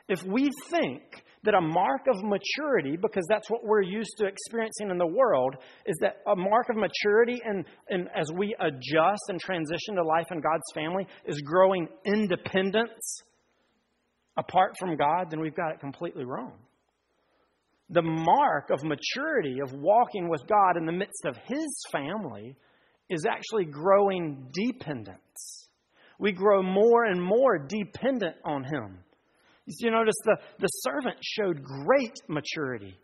If 0.08 0.24
we 0.24 0.50
think 0.70 1.02
that 1.44 1.54
a 1.54 1.60
mark 1.60 2.02
of 2.08 2.16
maturity, 2.24 2.96
because 3.00 3.24
that's 3.28 3.48
what 3.48 3.64
we're 3.64 3.82
used 3.82 4.14
to 4.18 4.26
experiencing 4.26 4.90
in 4.90 4.98
the 4.98 5.06
world, 5.06 5.54
is 5.86 5.96
that 6.00 6.16
a 6.26 6.34
mark 6.34 6.68
of 6.68 6.76
maturity 6.76 7.40
and, 7.44 7.64
and 7.88 8.08
as 8.18 8.28
we 8.36 8.54
adjust 8.58 9.22
and 9.28 9.40
transition 9.40 9.94
to 9.94 10.02
life 10.02 10.26
in 10.32 10.40
God's 10.40 10.64
family 10.74 11.06
is 11.26 11.40
growing 11.42 11.86
independence 12.04 13.22
apart 14.36 14.76
from 14.78 14.96
God, 14.96 15.30
then 15.30 15.40
we've 15.40 15.54
got 15.54 15.72
it 15.72 15.80
completely 15.80 16.24
wrong. 16.24 16.52
The 17.90 18.02
mark 18.02 18.70
of 18.70 18.84
maturity, 18.84 19.58
of 19.60 19.72
walking 19.72 20.28
with 20.28 20.46
God 20.46 20.76
in 20.76 20.86
the 20.86 20.92
midst 20.92 21.24
of 21.24 21.36
His 21.46 21.84
family, 21.90 22.56
is 23.08 23.26
actually 23.28 23.64
growing 23.64 24.48
dependence. 24.52 25.68
We 26.18 26.32
grow 26.32 26.62
more 26.62 27.04
and 27.04 27.20
more 27.20 27.58
dependent 27.58 28.36
on 28.44 28.62
Him. 28.64 28.98
You 29.66 29.90
notice 29.90 30.14
the, 30.24 30.36
the 30.58 30.66
servant 30.66 31.16
showed 31.22 31.62
great 31.62 32.16
maturity. 32.28 32.96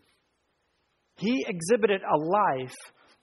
He 1.17 1.45
exhibited 1.49 2.03
a 2.03 2.17
life 2.17 2.75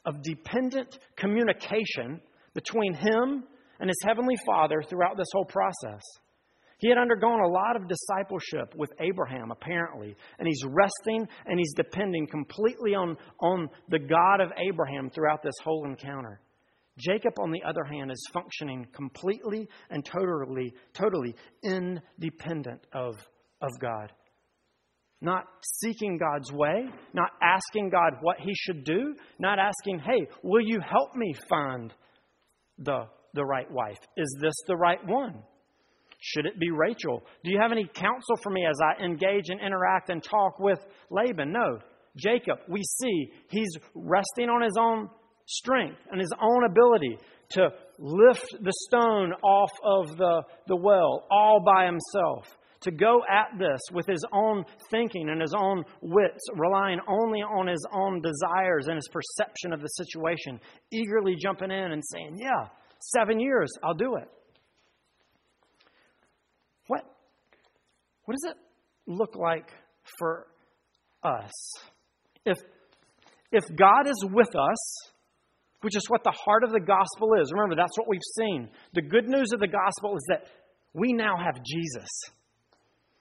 of 0.06 0.22
dependent 0.24 0.98
communication 1.16 2.22
between 2.54 2.94
him 2.94 3.44
and 3.80 3.90
his 3.90 3.98
heavenly 4.04 4.36
Father 4.46 4.82
throughout 4.82 5.18
this 5.18 5.28
whole 5.34 5.46
process. 5.46 6.02
He 6.84 6.90
had 6.90 6.98
undergone 6.98 7.40
a 7.40 7.48
lot 7.48 7.78
of 7.78 7.88
discipleship 7.88 8.76
with 8.76 8.92
Abraham, 9.00 9.52
apparently, 9.52 10.18
and 10.38 10.46
he's 10.46 10.66
resting 10.68 11.26
and 11.46 11.58
he's 11.58 11.74
depending 11.78 12.28
completely 12.28 12.94
on, 12.94 13.16
on 13.40 13.70
the 13.88 14.00
God 14.00 14.42
of 14.42 14.52
Abraham 14.58 15.10
throughout 15.10 15.42
this 15.42 15.54
whole 15.64 15.86
encounter. 15.86 16.42
Jacob, 16.98 17.40
on 17.40 17.52
the 17.52 17.64
other 17.64 17.86
hand, 17.86 18.12
is 18.12 18.28
functioning 18.34 18.86
completely 18.94 19.70
and 19.92 20.04
totally, 20.04 20.74
totally 20.94 21.34
independent 21.64 22.86
of, 22.92 23.16
of 23.62 23.72
God. 23.80 24.12
Not 25.22 25.46
seeking 25.80 26.18
God's 26.18 26.52
way, 26.52 26.90
not 27.14 27.30
asking 27.42 27.92
God 27.92 28.16
what 28.20 28.42
he 28.42 28.54
should 28.56 28.84
do, 28.84 29.16
not 29.40 29.58
asking, 29.58 30.00
hey, 30.00 30.28
will 30.44 30.68
you 30.68 30.82
help 30.82 31.16
me 31.16 31.34
find 31.48 31.94
the, 32.78 33.06
the 33.36 33.46
right 33.46 33.72
wife? 33.72 34.00
Is 34.18 34.36
this 34.42 34.56
the 34.68 34.76
right 34.76 35.00
one? 35.08 35.44
Should 36.26 36.46
it 36.46 36.58
be 36.58 36.72
Rachel? 36.72 37.22
Do 37.44 37.52
you 37.52 37.60
have 37.62 37.74
any 37.74 37.86
counsel 37.86 38.38
for 38.42 38.50
me 38.50 38.66
as 38.66 38.80
I 38.82 39.04
engage 39.04 39.50
and 39.50 39.60
interact 39.60 40.10
and 40.10 40.24
talk 40.24 40.58
with 40.58 40.80
Laban? 41.10 41.52
No. 41.52 41.80
Jacob, 42.16 42.60
we 42.70 42.82
see 42.82 43.34
he's 43.50 43.76
resting 43.94 44.48
on 44.48 44.62
his 44.62 44.78
own 44.80 45.10
strength 45.48 46.00
and 46.10 46.22
his 46.22 46.32
own 46.42 46.64
ability 46.64 47.18
to 47.52 47.68
lift 48.00 48.56
the 48.62 48.72
stone 48.88 49.34
off 49.44 49.72
of 49.84 50.16
the, 50.16 50.44
the 50.68 50.78
well 50.78 51.28
all 51.30 51.62
by 51.66 51.86
himself. 51.86 52.48
To 52.84 52.92
go 52.92 53.22
at 53.30 53.60
this 53.60 53.82
with 53.92 54.06
his 54.08 54.24
own 54.34 54.64
thinking 54.92 55.28
and 55.28 55.42
his 55.42 55.54
own 55.54 55.84
wits, 56.02 56.46
relying 56.56 57.00
only 57.06 57.40
on 57.40 57.68
his 57.68 57.86
own 57.94 58.22
desires 58.22 58.88
and 58.88 58.96
his 58.96 59.10
perception 59.10 59.74
of 59.74 59.82
the 59.82 59.88
situation, 59.88 60.62
eagerly 60.92 61.36
jumping 61.36 61.72
in 61.72 61.92
and 61.92 62.04
saying, 62.14 62.38
Yeah, 62.38 62.68
seven 63.14 63.42
years, 63.42 63.74
I'll 63.84 63.94
do 63.94 64.16
it. 64.16 64.30
What 68.26 68.36
does 68.36 68.52
it 68.52 68.58
look 69.06 69.36
like 69.36 69.70
for 70.18 70.48
us? 71.24 71.52
If, 72.46 72.58
if 73.52 73.64
God 73.76 74.08
is 74.08 74.26
with 74.32 74.56
us, 74.56 75.12
which 75.84 75.98
is 75.98 76.04
what 76.08 76.24
the 76.24 76.32
heart 76.32 76.64
of 76.64 76.72
the 76.72 76.80
gospel 76.80 77.34
is. 77.42 77.52
Remember, 77.52 77.76
that's 77.76 77.98
what 77.98 78.08
we've 78.08 78.22
seen. 78.38 78.70
The 78.94 79.02
good 79.02 79.28
news 79.28 79.52
of 79.54 79.60
the 79.60 79.68
gospel 79.68 80.16
is 80.16 80.24
that 80.30 80.46
we 80.94 81.12
now 81.12 81.36
have 81.38 81.62
Jesus. 81.64 82.10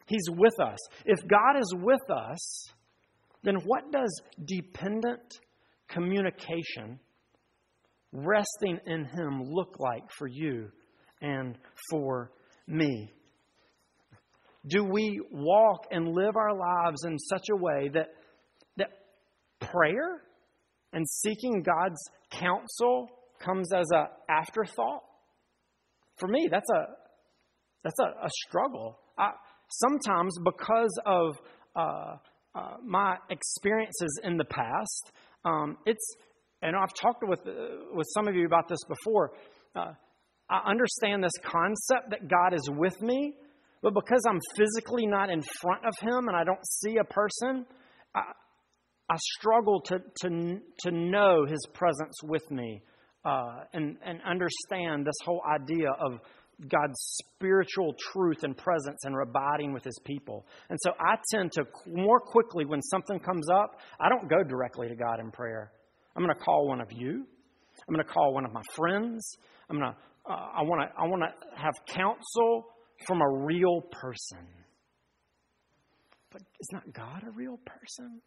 He's 0.06 0.28
with 0.30 0.58
us. 0.60 0.78
If 1.04 1.26
God 1.26 1.58
is 1.58 1.74
with 1.76 2.08
us, 2.08 2.68
then 3.42 3.56
what 3.64 3.90
does 3.90 4.22
dependent 4.44 5.40
communication, 5.88 7.00
resting 8.12 8.78
in 8.86 9.06
Him, 9.06 9.42
look 9.44 9.76
like 9.80 10.04
for 10.16 10.28
you 10.28 10.68
and 11.20 11.58
for 11.90 12.30
me? 12.68 13.12
Do 14.66 14.84
we 14.84 15.20
walk 15.30 15.86
and 15.90 16.08
live 16.08 16.36
our 16.36 16.56
lives 16.56 17.04
in 17.04 17.18
such 17.18 17.46
a 17.50 17.56
way 17.56 17.90
that, 17.94 18.08
that 18.76 18.90
prayer 19.60 20.22
and 20.92 21.08
seeking 21.08 21.62
God's 21.62 22.00
counsel 22.30 23.08
comes 23.40 23.72
as 23.72 23.86
an 23.90 24.06
afterthought? 24.28 25.02
For 26.16 26.28
me, 26.28 26.48
that's 26.50 26.70
a, 26.70 26.86
that's 27.82 27.98
a, 27.98 28.26
a 28.26 28.30
struggle. 28.46 28.98
I, 29.18 29.30
sometimes, 29.68 30.36
because 30.44 30.96
of 31.04 31.40
uh, 31.74 32.16
uh, 32.54 32.76
my 32.84 33.16
experiences 33.30 34.20
in 34.22 34.36
the 34.36 34.44
past, 34.44 35.12
um, 35.44 35.78
it's, 35.86 36.16
and 36.60 36.76
I've 36.76 36.94
talked 36.94 37.24
with, 37.26 37.40
uh, 37.46 37.52
with 37.92 38.06
some 38.14 38.28
of 38.28 38.36
you 38.36 38.46
about 38.46 38.68
this 38.68 38.84
before. 38.88 39.32
Uh, 39.74 39.92
I 40.48 40.70
understand 40.70 41.24
this 41.24 41.32
concept 41.42 42.10
that 42.10 42.28
God 42.28 42.54
is 42.54 42.70
with 42.70 43.00
me, 43.00 43.34
but 43.82 43.94
because 43.94 44.22
I'm 44.28 44.40
physically 44.56 45.06
not 45.06 45.28
in 45.28 45.42
front 45.42 45.84
of 45.84 45.94
Him 46.00 46.28
and 46.28 46.36
I 46.36 46.44
don't 46.44 46.64
see 46.64 46.96
a 46.98 47.04
person, 47.04 47.66
I, 48.14 48.20
I 49.10 49.16
struggle 49.38 49.80
to, 49.86 49.98
to, 50.22 50.60
to 50.80 50.90
know 50.90 51.44
His 51.44 51.66
presence 51.74 52.14
with 52.22 52.48
me 52.50 52.82
uh, 53.24 53.64
and, 53.72 53.96
and 54.04 54.20
understand 54.22 55.04
this 55.04 55.16
whole 55.24 55.42
idea 55.52 55.90
of 55.90 56.20
God's 56.68 56.94
spiritual 57.34 57.94
truth 58.12 58.44
and 58.44 58.56
presence 58.56 59.00
and 59.04 59.16
abiding 59.20 59.72
with 59.72 59.82
His 59.82 59.98
people. 60.04 60.46
And 60.70 60.78
so 60.82 60.92
I 61.00 61.16
tend 61.32 61.52
to 61.52 61.64
more 61.86 62.20
quickly, 62.20 62.64
when 62.64 62.82
something 62.82 63.18
comes 63.18 63.48
up, 63.50 63.80
I 64.00 64.08
don't 64.08 64.28
go 64.28 64.44
directly 64.44 64.88
to 64.88 64.94
God 64.94 65.18
in 65.18 65.32
prayer. 65.32 65.72
I'm 66.14 66.22
going 66.22 66.34
to 66.36 66.40
call 66.40 66.68
one 66.68 66.80
of 66.80 66.92
you. 66.92 67.24
I'm 67.88 67.94
going 67.94 68.06
to 68.06 68.12
call 68.12 68.34
one 68.34 68.44
of 68.44 68.52
my 68.52 68.62
friends. 68.76 69.36
I'm 69.68 69.78
going 69.78 69.90
to. 69.90 69.96
Uh, 70.24 70.34
I 70.34 70.62
want 70.62 70.82
to. 70.82 71.02
I 71.02 71.06
want 71.08 71.22
to 71.22 71.60
have 71.60 71.74
counsel 71.86 72.66
from 73.06 73.20
a 73.20 73.28
real 73.28 73.80
person. 73.90 74.46
But 76.30 76.42
is 76.60 76.68
not 76.72 76.92
God 76.92 77.22
a 77.26 77.30
real 77.30 77.58
person? 77.64 78.20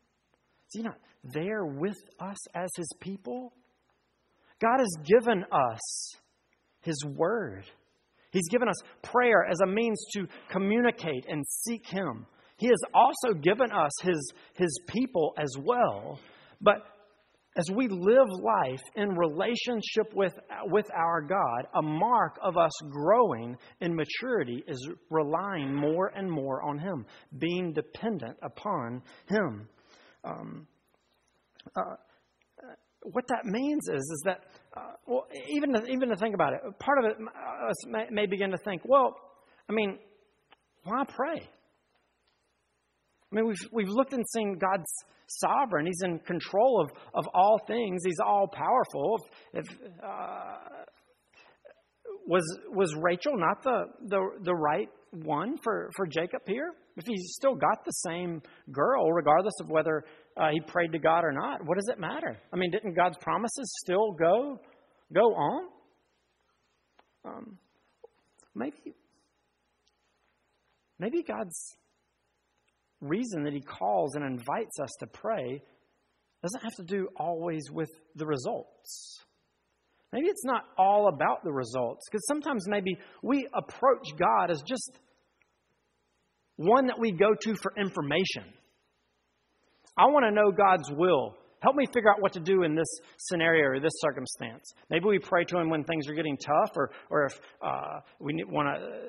Is 0.68 0.80
He 0.80 0.84
not 0.84 0.98
there 1.24 1.66
with 1.66 1.98
us 2.20 2.38
as 2.56 2.70
His 2.76 2.90
people? 3.00 3.54
God 4.62 4.80
has 4.80 4.96
given 5.04 5.44
us 5.52 5.80
His 6.82 7.04
Word. 7.06 7.66
He's 8.32 8.50
given 8.50 8.68
us 8.68 8.76
prayer 9.02 9.46
as 9.50 9.60
a 9.62 9.68
means 9.68 10.04
to 10.14 10.28
communicate 10.50 11.26
and 11.30 11.46
seek 11.48 11.88
Him. 11.88 12.26
He 12.58 12.68
has 12.68 12.80
also 12.94 13.34
given 13.34 13.72
us 13.72 13.92
His, 14.02 14.34
His 14.54 14.80
people 14.88 15.34
as 15.38 15.54
well. 15.60 16.20
But 16.62 16.78
as 17.58 17.66
we 17.74 17.88
live 17.88 18.28
life 18.30 18.82
in 18.96 19.16
relationship 19.16 20.14
with, 20.14 20.34
with 20.66 20.90
our 20.94 21.22
God, 21.22 21.68
a 21.74 21.82
mark 21.82 22.38
of 22.42 22.58
us 22.58 22.72
growing 22.90 23.56
in 23.80 23.96
maturity 23.96 24.64
is 24.68 24.90
relying 25.10 25.74
more 25.74 26.12
and 26.16 26.30
more 26.30 26.62
on 26.64 26.78
Him, 26.78 27.06
being 27.38 27.74
dependent 27.74 28.38
upon 28.42 29.02
Him. 29.30 29.68
Um, 30.24 30.68
uh, 31.76 31.96
what 33.04 33.26
that 33.28 33.46
means 33.46 33.88
is, 33.88 34.02
is 34.02 34.22
that, 34.26 34.44
uh, 34.76 34.94
well, 35.08 35.28
even 35.50 35.74
to, 35.74 35.86
even 35.86 36.10
to 36.10 36.16
think 36.16 36.34
about 36.34 36.54
it, 36.54 36.62
part 36.80 36.98
of 37.00 37.06
it 37.06 37.18
uh, 37.20 37.70
us 37.70 37.88
may, 37.88 38.06
may 38.10 38.26
begin 38.26 38.52
to 38.52 38.58
think, 38.58 38.82
well, 38.86 39.16
I 39.70 39.74
mean, 39.74 40.00
why 40.84 41.04
pray? 41.08 41.48
I 43.36 43.40
mean, 43.42 43.48
we've, 43.48 43.70
we've 43.74 43.90
looked 43.90 44.14
and 44.14 44.24
seen 44.34 44.58
God's 44.58 44.90
sovereign. 45.28 45.86
He's 45.86 46.02
in 46.04 46.20
control 46.20 46.82
of, 46.82 46.98
of 47.14 47.28
all 47.34 47.60
things. 47.68 48.02
He's 48.06 48.20
all 48.26 48.48
powerful. 48.48 49.20
If, 49.54 49.64
if 49.64 49.92
uh, 50.02 50.86
was 52.28 52.44
was 52.70 52.96
Rachel 52.96 53.34
not 53.36 53.62
the, 53.62 53.84
the, 54.08 54.22
the 54.42 54.56
right 54.56 54.90
one 55.12 55.58
for, 55.64 55.92
for 55.98 56.08
Jacob 56.08 56.42
here? 56.48 56.72
If 56.96 57.06
he's 57.06 57.34
still 57.36 57.56
got 57.56 57.84
the 57.84 57.92
same 57.92 58.42
girl, 58.72 59.12
regardless 59.12 59.56
of 59.60 59.70
whether 59.70 60.06
uh, 60.38 60.50
he 60.54 60.62
prayed 60.62 60.94
to 60.94 61.00
God 61.00 61.26
or 61.26 61.34
not, 61.34 61.60
what 61.66 61.78
does 61.78 61.90
it 61.92 62.00
matter? 62.00 62.38
I 62.54 62.56
mean, 62.56 62.72
didn't 62.72 62.96
God's 62.96 63.18
promises 63.18 63.70
still 63.84 64.14
go 64.14 64.62
go 65.14 65.34
on? 65.36 65.64
Um, 67.26 67.58
maybe 68.56 68.96
maybe 71.00 71.22
God's 71.22 71.76
reason 73.08 73.44
that 73.44 73.54
He 73.54 73.62
calls 73.62 74.16
and 74.16 74.24
invites 74.24 74.80
us 74.80 74.92
to 75.00 75.08
pray 75.08 75.62
doesn't 76.42 76.62
have 76.62 76.76
to 76.76 76.84
do 76.84 77.08
always 77.18 77.72
with 77.72 77.90
the 78.16 78.26
results. 78.26 79.20
Maybe 80.14 80.28
it's 80.28 80.46
not 80.46 80.64
all 80.78 81.10
about 81.10 81.44
the 81.44 81.52
results, 81.52 82.06
because 82.10 82.26
sometimes 82.28 82.68
maybe 82.68 82.98
we 83.22 83.48
approach 83.54 84.08
God 84.18 84.52
as 84.52 84.62
just 84.62 84.92
one 86.56 86.88
that 86.88 87.00
we 87.00 87.12
go 87.12 87.34
to 87.42 87.56
for 87.56 87.74
information. 87.78 88.44
I 89.98 90.06
want 90.06 90.26
to 90.26 90.32
know 90.32 90.52
God's 90.52 90.90
will. 90.92 91.36
Help 91.62 91.76
me 91.76 91.86
figure 91.88 92.12
out 92.12 92.22
what 92.22 92.34
to 92.34 92.40
do 92.40 92.64
in 92.64 92.76
this 92.76 92.88
scenario 93.18 93.72
or 93.72 93.80
this 93.80 93.94
circumstance. 93.96 94.72
Maybe 94.90 95.06
we 95.06 95.20
pray 95.20 95.46
to 95.46 95.58
Him 95.58 95.70
when 95.70 95.84
things 95.84 96.08
are 96.08 96.14
getting 96.14 96.38
tough, 96.38 96.72
or, 96.76 96.92
or 97.10 97.26
if 97.26 97.40
uh, 97.62 98.00
we 98.20 98.44
want 98.48 98.68
to 98.68 99.00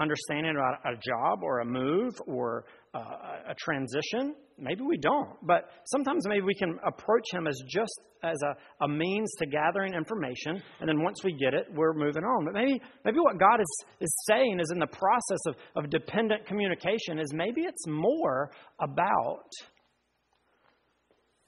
understanding 0.00 0.52
about 0.52 0.78
a 0.86 0.96
job 0.96 1.42
or 1.42 1.58
a 1.60 1.64
move 1.64 2.20
or 2.26 2.64
uh, 2.94 3.50
a 3.50 3.54
transition. 3.58 4.34
Maybe 4.58 4.82
we 4.82 4.96
don't, 4.96 5.30
but 5.42 5.70
sometimes 5.86 6.26
maybe 6.26 6.42
we 6.42 6.54
can 6.54 6.78
approach 6.86 7.24
him 7.32 7.46
as 7.46 7.60
just 7.68 8.00
as 8.24 8.36
a, 8.42 8.84
a 8.84 8.88
means 8.88 9.30
to 9.38 9.46
gathering 9.46 9.94
information, 9.94 10.60
and 10.80 10.88
then 10.88 11.02
once 11.02 11.22
we 11.22 11.32
get 11.38 11.54
it, 11.54 11.66
we're 11.72 11.94
moving 11.94 12.24
on. 12.24 12.44
But 12.44 12.54
maybe 12.54 12.80
maybe 13.04 13.18
what 13.20 13.38
God 13.38 13.60
is, 13.60 13.84
is 14.00 14.24
saying 14.26 14.58
is 14.60 14.70
in 14.72 14.78
the 14.78 14.86
process 14.86 15.38
of, 15.46 15.56
of 15.76 15.90
dependent 15.90 16.46
communication 16.46 17.18
is 17.18 17.32
maybe 17.32 17.62
it's 17.62 17.86
more 17.86 18.50
about 18.80 19.50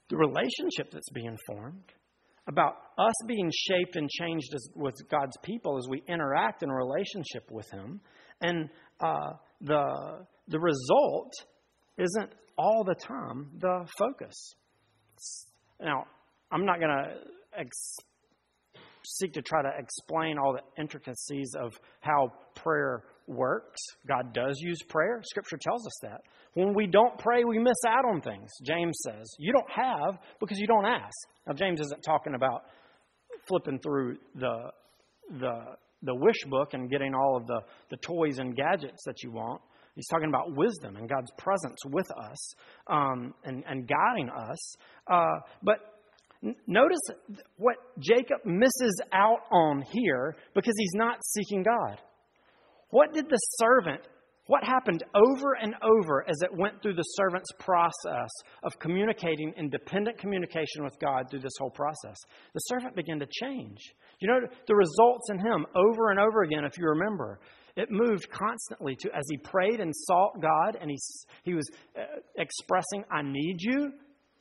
the 0.09 0.17
relationship 0.17 0.91
that's 0.93 1.11
being 1.11 1.37
formed 1.47 1.93
about 2.49 2.75
us 2.99 3.15
being 3.27 3.51
shaped 3.69 3.97
and 3.97 4.09
changed 4.11 4.53
as, 4.55 4.69
with 4.75 4.95
God's 5.11 5.37
people 5.43 5.79
as 5.79 5.89
we 5.89 6.03
interact 6.09 6.63
in 6.63 6.71
relationship 6.71 7.49
with 7.51 7.71
Him, 7.71 8.01
and 8.41 8.69
uh, 9.01 9.33
the, 9.61 10.27
the 10.51 10.59
result 10.59 11.33
isn't 11.99 12.31
all 12.59 12.85
the 12.85 12.95
time 12.95 13.51
the 13.59 13.87
focus. 13.99 14.55
Now, 15.81 16.05
I'm 16.51 16.67
not 16.67 16.79
going 16.79 16.91
to 16.91 17.59
ex- 17.59 17.97
seek 19.05 19.33
to 19.35 19.43
try 19.43 19.63
to 19.63 19.71
explain 19.79 20.37
all 20.39 20.53
the 20.53 20.81
intricacies 20.81 21.55
of 21.59 21.73
how 22.01 22.33
prayer 22.55 23.05
works. 23.27 23.81
God 24.07 24.35
does 24.35 24.59
use 24.61 24.79
prayer. 24.89 25.23
Scripture 25.25 25.59
tells 25.61 25.87
us 25.87 25.99
that. 26.03 26.21
When 26.55 26.75
we 26.75 26.87
don't 26.87 27.17
pray, 27.19 27.45
we 27.45 27.59
miss 27.59 27.79
out 27.87 28.05
on 28.05 28.21
things. 28.21 28.51
James 28.67 28.99
says, 29.07 29.33
You 29.39 29.53
don't 29.53 29.71
have 29.71 30.19
because 30.41 30.59
you 30.59 30.67
don't 30.67 30.85
ask. 30.85 31.17
Now, 31.47 31.55
James 31.55 31.81
isn't 31.81 32.03
talking 32.03 32.35
about 32.35 32.65
flipping 33.47 33.79
through 33.79 34.19
the, 34.35 34.71
the 35.39 35.77
the 36.03 36.15
wish 36.15 36.45
book 36.47 36.73
and 36.73 36.91
getting 36.91 37.15
all 37.15 37.37
of 37.37 37.47
the, 37.47 37.61
the 37.91 37.97
toys 37.99 38.39
and 38.39 38.57
gadgets 38.57 39.03
that 39.05 39.23
you 39.23 39.31
want. 39.31 39.61
He's 39.95 40.07
talking 40.09 40.29
about 40.29 40.57
wisdom 40.57 40.97
and 40.97 41.09
God's 41.09 41.31
presence 41.37 41.79
with 41.87 42.11
us 42.11 42.55
um, 42.87 43.35
and, 43.45 43.65
and 43.69 43.89
guiding 43.89 44.31
us. 44.31 44.75
Uh, 45.11 45.41
but 45.63 45.79
n- 46.45 46.57
notice 46.67 47.01
what 47.57 47.77
Jacob 47.99 48.45
misses 48.45 49.01
out 49.13 49.41
on 49.51 49.83
here 49.93 50.37
because 50.55 50.75
he's 50.77 50.95
not 50.95 51.19
seeking 51.25 51.63
God. 51.63 51.99
What 52.91 53.13
did 53.13 53.29
the 53.29 53.39
servant 53.59 54.03
what 54.51 54.65
happened 54.65 55.05
over 55.15 55.55
and 55.63 55.77
over 55.81 56.29
as 56.29 56.43
it 56.43 56.53
went 56.53 56.83
through 56.83 56.95
the 56.95 57.05
servant's 57.15 57.53
process 57.61 58.29
of 58.65 58.77
communicating 58.81 59.55
independent 59.57 60.19
communication 60.19 60.83
with 60.83 60.99
God 60.99 61.31
through 61.31 61.39
this 61.39 61.53
whole 61.57 61.71
process? 61.71 62.17
The 62.53 62.61
servant 62.63 62.97
began 62.97 63.21
to 63.21 63.29
change. 63.31 63.79
You 64.19 64.27
know, 64.27 64.41
the 64.67 64.75
results 64.75 65.31
in 65.31 65.39
him 65.39 65.67
over 65.77 66.11
and 66.11 66.19
over 66.19 66.43
again, 66.43 66.65
if 66.65 66.77
you 66.79 66.85
remember, 66.87 67.39
it 67.81 67.91
moved 67.91 68.29
constantly 68.31 68.95
to 68.97 69.09
as 69.17 69.25
he 69.31 69.39
prayed 69.39 69.81
and 69.81 69.95
sought 69.97 70.41
God 70.41 70.77
and 70.79 70.91
he, 70.91 70.99
he 71.45 71.55
was 71.55 71.67
uh, 71.99 72.03
expressing, 72.37 73.05
I 73.11 73.23
need 73.23 73.57
you. 73.61 73.93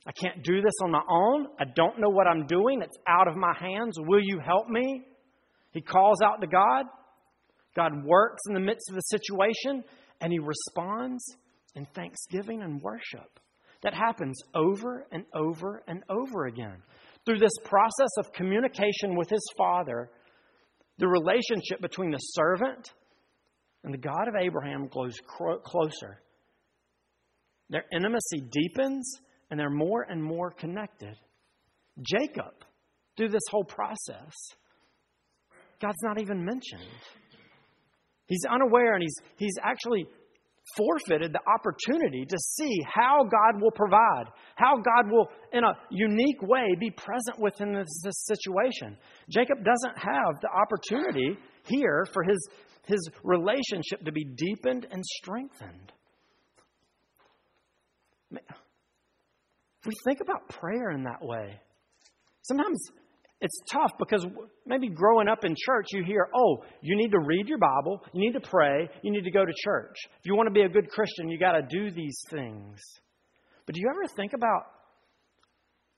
I 0.06 0.12
can't 0.12 0.44
do 0.44 0.62
this 0.62 0.74
on 0.84 0.92
my 0.92 1.02
own. 1.10 1.48
I 1.58 1.64
don't 1.74 2.00
know 2.00 2.10
what 2.10 2.28
I'm 2.28 2.48
doing. 2.48 2.82
It's 2.82 2.98
out 3.08 3.30
of 3.30 3.38
my 3.38 3.54
hands. 3.58 3.98
Will 3.98 4.22
you 4.22 4.40
help 4.46 4.68
me? 4.68 5.04
He 5.72 5.82
calls 5.82 6.22
out 6.22 6.42
to 6.42 6.48
God. 6.48 6.86
God 7.76 8.04
works 8.04 8.42
in 8.50 8.56
the 8.56 8.60
midst 8.60 8.90
of 8.90 8.96
the 8.96 9.02
situation 9.02 9.84
and 10.20 10.34
he 10.34 10.40
responds 10.40 11.24
in 11.76 11.86
thanksgiving 11.96 12.62
and 12.62 12.82
worship. 12.82 13.40
That 13.84 13.94
happens 13.94 14.38
over 14.54 15.06
and 15.14 15.24
over 15.34 15.82
and 15.88 16.04
over 16.10 16.46
again. 16.48 16.84
through 17.26 17.40
this 17.40 17.58
process 17.64 18.10
of 18.18 18.34
communication 18.34 19.16
with 19.16 19.30
his 19.30 19.46
father, 19.58 20.10
the 20.98 21.08
relationship 21.08 21.80
between 21.80 22.12
the 22.12 22.18
servant 22.18 22.92
and 23.84 23.94
the 23.94 23.98
God 23.98 24.28
of 24.28 24.36
Abraham 24.40 24.88
grows 24.88 25.18
closer. 25.64 26.22
Their 27.70 27.86
intimacy 27.94 28.42
deepens 28.52 29.20
and 29.50 29.60
they're 29.60 29.70
more 29.70 30.04
and 30.04 30.24
more 30.24 30.52
connected. 30.52 31.16
Jacob, 32.02 32.54
through 33.18 33.30
this 33.30 33.44
whole 33.50 33.64
process, 33.64 34.36
God's 35.82 36.02
not 36.04 36.22
even 36.22 36.44
mentioned. 36.44 36.90
He's 38.28 38.44
unaware 38.50 38.94
and 38.94 39.04
he's, 39.04 39.16
he's 39.38 39.56
actually 39.64 40.08
forfeited 40.78 41.34
the 41.34 41.42
opportunity 41.50 42.26
to 42.26 42.38
see 42.38 42.80
how 42.86 43.24
God 43.24 43.62
will 43.62 43.72
provide, 43.72 44.26
how 44.56 44.76
God 44.76 45.12
will, 45.12 45.28
in 45.52 45.64
a 45.64 45.74
unique 45.90 46.42
way, 46.42 46.76
be 46.80 46.92
present 46.92 47.40
within 47.40 47.74
this, 47.74 48.02
this 48.04 48.26
situation. 48.26 48.98
Jacob 49.30 49.64
doesn't 49.64 49.98
have 49.98 50.40
the 50.42 50.50
opportunity 50.50 51.38
here 51.66 52.06
for 52.14 52.24
his, 52.24 52.48
his 52.86 53.10
relationship 53.24 54.04
to 54.06 54.12
be 54.12 54.24
deepened 54.24 54.88
and 54.92 55.04
strengthened. 55.06 55.92
If 58.32 59.86
we 59.86 59.94
think 60.06 60.20
about 60.22 60.50
prayer 60.50 60.92
in 60.92 61.04
that 61.04 61.22
way, 61.22 61.60
sometimes 62.42 62.80
it's 63.42 63.58
tough 63.72 63.92
because 63.98 64.26
maybe 64.66 64.90
growing 64.90 65.30
up 65.30 65.46
in 65.46 65.56
church, 65.58 65.88
you 65.92 66.04
hear, 66.04 66.28
oh, 66.36 66.64
you 66.82 66.98
need 66.98 67.12
to 67.12 67.20
read 67.20 67.48
your 67.48 67.60
Bible, 67.60 68.04
you 68.12 68.20
need 68.20 68.34
to 68.34 68.42
pray, 68.42 68.90
you 69.02 69.12
need 69.12 69.24
to 69.24 69.32
go 69.32 69.46
to 69.46 69.54
church. 69.64 69.96
If 70.20 70.26
you 70.26 70.36
want 70.36 70.48
to 70.48 70.54
be 70.54 70.64
a 70.64 70.70
good 70.70 70.90
Christian, 70.90 71.30
you 71.30 71.40
got 71.40 71.54
to 71.54 71.62
do 71.62 71.90
these 71.92 72.20
things. 72.30 72.80
But 73.66 73.76
do 73.76 73.82
you 73.82 73.90
ever 73.90 74.06
think 74.16 74.34
about 74.34 74.64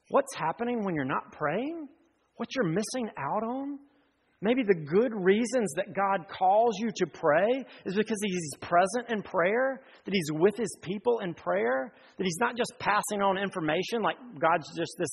what's 0.10 0.36
happening 0.36 0.84
when 0.84 0.94
you're 0.94 1.04
not 1.06 1.32
praying? 1.32 1.88
What 2.36 2.50
you're 2.56 2.66
missing 2.66 3.10
out 3.18 3.44
on? 3.44 3.80
Maybe 4.44 4.64
the 4.64 4.74
good 4.74 5.14
reasons 5.14 5.72
that 5.76 5.94
God 5.96 6.26
calls 6.28 6.76
you 6.80 6.90
to 6.96 7.06
pray 7.06 7.64
is 7.86 7.94
because 7.94 8.18
He's 8.24 8.52
present 8.60 9.10
in 9.10 9.22
prayer, 9.22 9.82
that 10.06 10.14
He's 10.14 10.32
with 10.32 10.58
His 10.58 10.76
people 10.82 11.20
in 11.20 11.36
prayer, 11.36 11.94
that 12.18 12.24
He's 12.24 12.40
not 12.40 12.58
just 12.58 12.74
passing 12.80 13.22
on 13.22 13.38
information 13.38 14.02
like 14.02 14.18
God's 14.40 14.66
just 14.76 14.96
this 14.98 15.12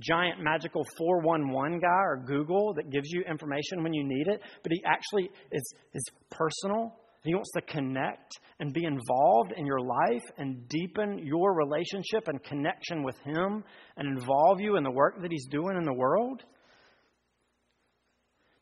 giant 0.00 0.40
magical 0.40 0.84
411 0.98 1.80
guy 1.80 2.02
or 2.04 2.22
Google 2.26 2.74
that 2.74 2.90
gives 2.90 3.10
you 3.10 3.22
information 3.22 3.82
when 3.82 3.92
you 3.92 4.04
need 4.04 4.28
it, 4.28 4.42
but 4.62 4.72
he 4.72 4.82
actually 4.84 5.30
is, 5.50 5.74
is 5.94 6.04
personal. 6.30 6.94
He 7.24 7.34
wants 7.34 7.50
to 7.52 7.62
connect 7.62 8.32
and 8.60 8.72
be 8.72 8.84
involved 8.84 9.52
in 9.56 9.66
your 9.66 9.80
life 9.80 10.24
and 10.36 10.68
deepen 10.68 11.20
your 11.24 11.54
relationship 11.54 12.28
and 12.28 12.42
connection 12.42 13.02
with 13.02 13.16
Him 13.24 13.64
and 13.96 14.18
involve 14.18 14.60
you 14.60 14.76
in 14.76 14.84
the 14.84 14.90
work 14.90 15.20
that 15.20 15.30
He's 15.30 15.46
doing 15.46 15.76
in 15.76 15.84
the 15.84 15.92
world. 15.92 16.42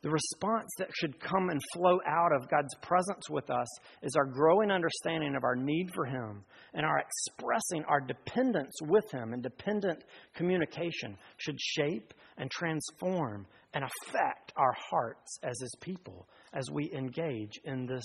The 0.02 0.10
response 0.10 0.70
that 0.78 0.90
should 0.94 1.18
come 1.18 1.48
and 1.48 1.60
flow 1.74 1.98
out 2.06 2.32
of 2.32 2.48
God's 2.50 2.74
presence 2.82 3.30
with 3.30 3.50
us 3.50 3.66
is 4.02 4.14
our 4.14 4.26
growing 4.26 4.70
understanding 4.70 5.34
of 5.34 5.42
our 5.42 5.56
need 5.56 5.90
for 5.94 6.04
Him 6.04 6.44
and 6.74 6.84
our 6.84 6.98
expressing 6.98 7.82
our 7.84 8.00
dependence 8.00 8.74
with 8.82 9.10
Him 9.10 9.32
and 9.32 9.42
dependent 9.42 10.04
communication 10.34 11.16
should 11.38 11.58
shape 11.60 12.12
and 12.36 12.50
transform 12.50 13.46
and 13.72 13.84
affect 13.84 14.52
our 14.56 14.74
hearts 14.90 15.38
as 15.42 15.58
His 15.60 15.74
people 15.80 16.28
as 16.52 16.70
we 16.70 16.92
engage 16.92 17.58
in 17.64 17.86
this 17.86 18.04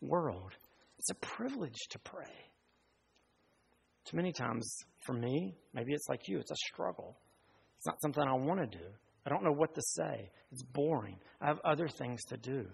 world. 0.00 0.52
It's 0.98 1.10
a 1.10 1.26
privilege 1.26 1.78
to 1.90 1.98
pray. 1.98 2.24
Too 4.06 4.16
many 4.16 4.32
times 4.32 4.76
for 5.04 5.12
me, 5.12 5.54
maybe 5.74 5.92
it's 5.92 6.08
like 6.08 6.28
you, 6.28 6.38
it's 6.38 6.50
a 6.50 6.56
struggle. 6.72 7.16
It's 7.76 7.86
not 7.86 8.00
something 8.00 8.22
I 8.22 8.32
want 8.32 8.60
to 8.60 8.78
do. 8.78 8.84
I 9.26 9.28
don't 9.28 9.42
know 9.42 9.52
what 9.52 9.74
to 9.74 9.82
say. 9.82 10.30
It's 10.52 10.62
boring. 10.62 11.18
I 11.40 11.48
have 11.48 11.58
other 11.64 11.88
things 11.88 12.22
to 12.26 12.36
do. 12.36 12.66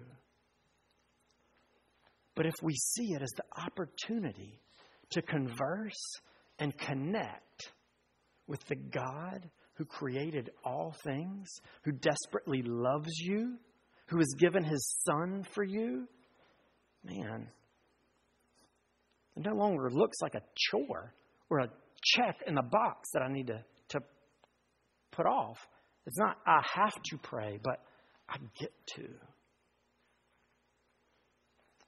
But 2.35 2.47
if 2.47 2.55
we 2.63 2.75
see 2.75 3.15
it 3.15 3.23
as 3.23 3.33
the 3.37 3.63
opportunity 3.63 4.61
to 5.13 5.23
converse 5.23 6.21
and 6.59 6.77
connect 6.77 7.71
with 8.47 8.63
the 8.67 8.77
God 8.77 9.49
who 9.75 9.87
created 9.87 10.51
all 10.65 10.95
things, 11.03 11.49
who 11.85 11.93
desperately 11.93 12.63
loves 12.63 13.13
you, 13.19 13.57
who 14.07 14.19
has 14.19 14.35
given 14.39 14.63
his 14.63 14.95
son 15.07 15.47
for 15.55 15.65
you, 15.65 16.07
man, 17.03 17.49
it 19.37 19.47
no 19.47 19.55
longer 19.55 19.91
looks 19.91 20.19
like 20.21 20.35
a 20.35 20.43
chore 20.55 21.15
or 21.49 21.61
a 21.61 21.69
check 22.03 22.37
in 22.47 22.55
the 22.55 22.63
box 22.63 23.11
that 23.15 23.23
I 23.23 23.33
need 23.33 23.47
to, 23.47 23.65
to 23.91 24.01
put 25.11 25.27
off. 25.27 25.59
It's 26.07 26.19
not, 26.19 26.37
I 26.47 26.61
have 26.75 26.95
to 27.11 27.19
pray, 27.19 27.59
but 27.63 27.79
I 28.29 28.37
get 28.59 28.73
to. 28.97 29.09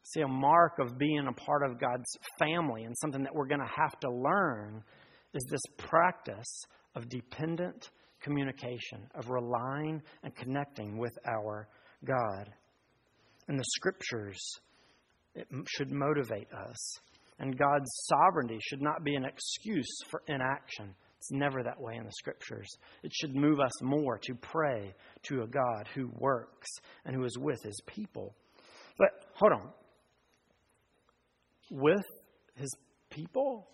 See, 0.03 0.21
a 0.21 0.29
mark 0.29 0.79
of 0.79 0.99
being 0.99 1.27
a 1.27 1.33
part 1.33 1.63
of 1.69 1.81
God's 1.81 2.05
family 2.39 2.85
and 2.85 2.95
something 2.99 3.23
that 3.23 3.35
we're 3.35 3.47
going 3.47 3.61
to 3.61 3.81
have 3.83 3.99
to 4.01 4.11
learn 4.11 4.83
is 5.33 5.45
this 5.51 5.63
practice 5.79 6.61
of 6.95 7.09
dependent 7.09 7.91
communication, 8.21 9.09
of 9.15 9.31
relying 9.31 10.03
and 10.23 10.35
connecting 10.37 10.99
with 10.99 11.17
our 11.27 11.69
God. 12.05 12.51
And 13.49 13.59
the 13.59 13.65
scriptures, 13.65 14.41
it 15.35 15.49
should 15.67 15.91
motivate 15.91 16.49
us. 16.53 16.77
And 17.39 17.59
God's 17.59 17.91
sovereignty 18.07 18.59
should 18.61 18.83
not 18.83 19.05
be 19.05 19.15
an 19.17 19.25
excuse 19.25 19.99
for 20.11 20.23
inaction. 20.29 20.95
It's 21.25 21.33
never 21.33 21.63
that 21.63 21.81
way 21.81 21.97
in 21.97 22.05
the 22.05 22.13
scriptures. 22.13 22.69
It 23.03 23.11
should 23.15 23.35
move 23.35 23.59
us 23.59 23.73
more 23.83 24.19
to 24.25 24.35
pray 24.35 24.95
to 25.23 25.43
a 25.43 25.47
God 25.47 25.89
who 25.95 26.11
works 26.19 26.69
and 27.07 27.17
who 27.17 27.25
is 27.25 27.39
with 27.39 27.63
his 27.63 27.81
people. 27.87 28.35
But 28.99 29.09
hold 29.33 29.53
on. 29.53 29.71
With 31.71 32.05
his 32.57 32.69
people? 33.09 33.69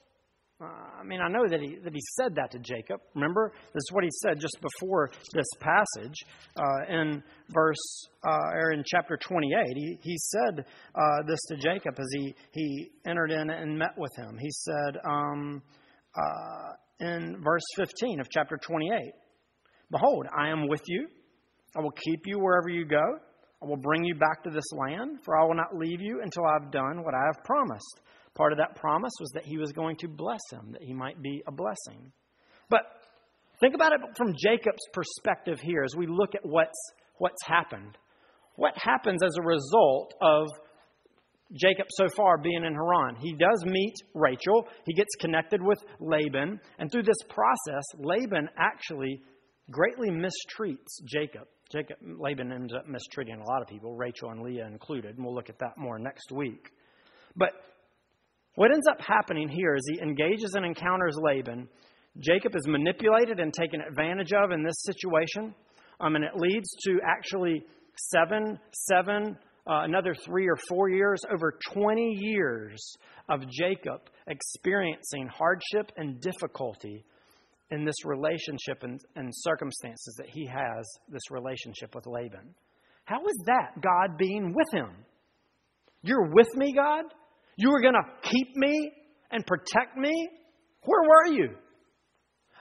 Uh, 0.63 0.67
I 1.01 1.03
mean, 1.03 1.21
I 1.21 1.29
know 1.29 1.49
that 1.49 1.61
he, 1.61 1.75
that 1.83 1.93
he 1.93 2.01
said 2.19 2.37
that 2.37 2.53
to 2.53 2.61
Jacob. 2.61 3.01
Remember? 3.17 3.51
This 3.75 3.81
is 3.81 3.91
what 3.91 4.05
he 4.05 4.11
said 4.23 4.39
just 4.39 4.59
before 4.61 5.11
this 5.35 5.49
passage 5.59 6.15
uh, 6.57 6.87
in 6.89 7.21
verse, 7.49 8.07
uh, 8.29 8.51
or 8.53 8.71
in 8.71 8.85
chapter 8.87 9.19
28. 9.21 9.67
He, 9.75 9.99
he 10.03 10.17
said 10.19 10.65
uh, 10.95 11.23
this 11.27 11.41
to 11.49 11.57
Jacob 11.57 11.95
as 11.99 12.07
he, 12.13 12.33
he 12.53 12.93
entered 13.09 13.33
in 13.33 13.51
and 13.51 13.77
met 13.77 13.99
with 13.99 14.13
him. 14.17 14.39
He 14.39 14.51
said, 14.53 14.99
um, 15.05 15.63
uh, 16.15 16.73
in 17.01 17.41
verse 17.43 17.63
15 17.77 18.21
of 18.21 18.29
chapter 18.31 18.57
28 18.57 19.13
Behold, 19.91 20.27
I 20.37 20.49
am 20.49 20.69
with 20.69 20.83
you. 20.87 21.09
I 21.77 21.81
will 21.81 21.91
keep 21.91 22.23
you 22.27 22.39
wherever 22.39 22.69
you 22.69 22.85
go. 22.85 23.03
I 23.63 23.67
will 23.67 23.77
bring 23.77 24.05
you 24.05 24.15
back 24.15 24.43
to 24.45 24.51
this 24.51 24.65
land, 24.73 25.19
for 25.25 25.37
I 25.37 25.45
will 25.45 25.55
not 25.55 25.77
leave 25.77 26.01
you 26.01 26.21
until 26.23 26.45
I've 26.47 26.71
done 26.71 27.03
what 27.03 27.15
I 27.15 27.25
have 27.27 27.45
promised. 27.45 28.01
Part 28.35 28.53
of 28.53 28.59
that 28.59 28.77
promise 28.77 29.13
was 29.21 29.31
that 29.35 29.45
he 29.45 29.59
was 29.59 29.73
going 29.73 29.97
to 29.97 30.09
bless 30.09 30.41
him, 30.53 30.73
that 30.73 30.83
he 30.83 30.95
might 30.95 31.21
be 31.21 31.43
a 31.47 31.53
blessing. 31.53 32.13
But 32.71 32.83
think 33.61 33.75
about 33.75 33.93
it 33.93 34.01
from 34.17 34.35
Jacob's 34.39 34.87
perspective 34.93 35.59
here 35.61 35.83
as 35.85 35.95
we 35.97 36.07
look 36.07 36.35
at 36.35 36.45
what's, 36.45 36.79
what's 37.19 37.45
happened. 37.45 37.99
What 38.55 38.75
happens 38.77 39.23
as 39.23 39.35
a 39.39 39.43
result 39.43 40.15
of 40.23 40.47
Jacob 41.53 41.87
so 41.91 42.09
far 42.17 42.39
being 42.39 42.65
in 42.65 42.75
Haran. 42.75 43.17
He 43.21 43.35
does 43.35 43.65
meet 43.65 43.95
Rachel. 44.15 44.69
He 44.87 44.95
gets 44.95 45.15
connected 45.21 45.61
with 45.63 45.83
Laban. 45.99 46.61
And 46.79 46.91
through 46.91 47.03
this 47.03 47.23
process, 47.29 47.83
Laban 47.99 48.49
actually 48.57 49.21
greatly 49.71 50.11
mistreats 50.11 51.03
Jacob. 51.07 51.49
Jacob 51.73 51.97
Laban 52.19 52.53
ends 52.53 52.75
up 52.75 52.87
mistreating 52.89 53.41
a 53.41 53.51
lot 53.51 53.63
of 53.63 53.69
people, 53.69 53.95
Rachel 53.97 54.31
and 54.31 54.43
Leah 54.43 54.67
included. 54.67 55.17
And 55.17 55.25
we'll 55.25 55.35
look 55.35 55.49
at 55.49 55.59
that 55.59 55.77
more 55.77 55.99
next 55.99 56.33
week. 56.33 56.71
But 57.37 57.51
what 58.57 58.73
ends 58.73 58.87
up 58.89 59.01
happening 59.01 59.49
here 59.49 59.75
is 59.75 59.83
he 59.93 60.03
engages 60.03 60.55
and 60.55 60.65
encounters 60.65 61.17
Laban. 61.21 61.69
Jacob 62.19 62.55
is 62.57 62.67
manipulated 62.67 63.39
and 63.39 63.53
taken 63.53 63.81
advantage 63.81 64.33
of 64.33 64.51
in 64.51 64.65
this 64.65 64.83
situation. 64.83 65.55
Um, 66.01 66.17
and 66.17 66.25
it 66.25 66.33
leads 66.35 66.69
to 66.87 66.99
actually 67.07 67.63
seven, 68.11 68.59
seven 68.89 69.37
uh, 69.67 69.83
another 69.85 70.15
three 70.15 70.49
or 70.49 70.57
four 70.69 70.89
years, 70.89 71.21
over 71.33 71.59
20 71.73 72.17
years 72.19 72.97
of 73.29 73.41
Jacob 73.51 74.01
experiencing 74.27 75.29
hardship 75.29 75.93
and 75.97 76.21
difficulty 76.21 77.05
in 77.71 77.85
this 77.85 78.05
relationship 78.05 78.83
and, 78.83 79.01
and 79.17 79.31
circumstances 79.33 80.15
that 80.19 80.29
he 80.29 80.47
has 80.47 80.89
this 81.09 81.31
relationship 81.31 81.95
with 81.95 82.07
Laban. 82.07 82.55
How 83.05 83.21
is 83.21 83.43
that 83.47 83.81
God 83.81 84.19
being 84.19 84.55
with 84.55 84.69
him? 84.73 84.91
You're 86.03 86.31
with 86.33 86.49
me, 86.55 86.73
God? 86.75 87.05
You 87.57 87.71
were 87.71 87.81
going 87.81 87.95
to 87.95 88.29
keep 88.29 88.57
me 88.57 88.93
and 89.31 89.47
protect 89.47 89.97
me? 89.97 90.29
Where 90.83 91.09
were 91.09 91.35
you? 91.35 91.51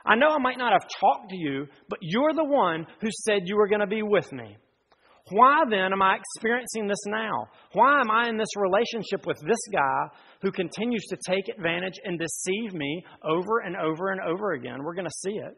I 0.06 0.16
know 0.16 0.30
I 0.30 0.40
might 0.40 0.58
not 0.58 0.74
have 0.74 0.88
talked 1.00 1.30
to 1.30 1.38
you, 1.38 1.68
but 1.88 2.00
you're 2.02 2.34
the 2.34 2.44
one 2.44 2.86
who 3.02 3.08
said 3.12 3.42
you 3.46 3.58
were 3.58 3.68
going 3.68 3.82
to 3.82 3.88
be 3.88 4.02
with 4.02 4.32
me. 4.32 4.58
Why 5.32 5.64
then 5.70 5.94
am 5.94 6.02
I 6.02 6.18
experiencing 6.18 6.88
this 6.88 7.04
now? 7.08 7.48
Why 7.74 8.00
am 8.00 8.10
I 8.10 8.30
in 8.30 8.38
this 8.38 8.56
relationship 8.58 9.26
with 9.26 9.40
this 9.40 9.60
guy 9.72 10.08
who 10.42 10.52
continues 10.52 11.04
to 11.10 11.18
take 11.28 11.48
advantage 11.56 11.96
and 12.04 12.20
deceive 12.20 12.74
me 12.74 13.04
over 13.24 13.60
and 13.60 13.76
over 13.76 14.12
and 14.12 14.22
over 14.22 14.54
again? 14.54 14.84
We're 14.84 14.96
going 14.96 15.06
to 15.06 15.20
see 15.20 15.38
it. 15.38 15.58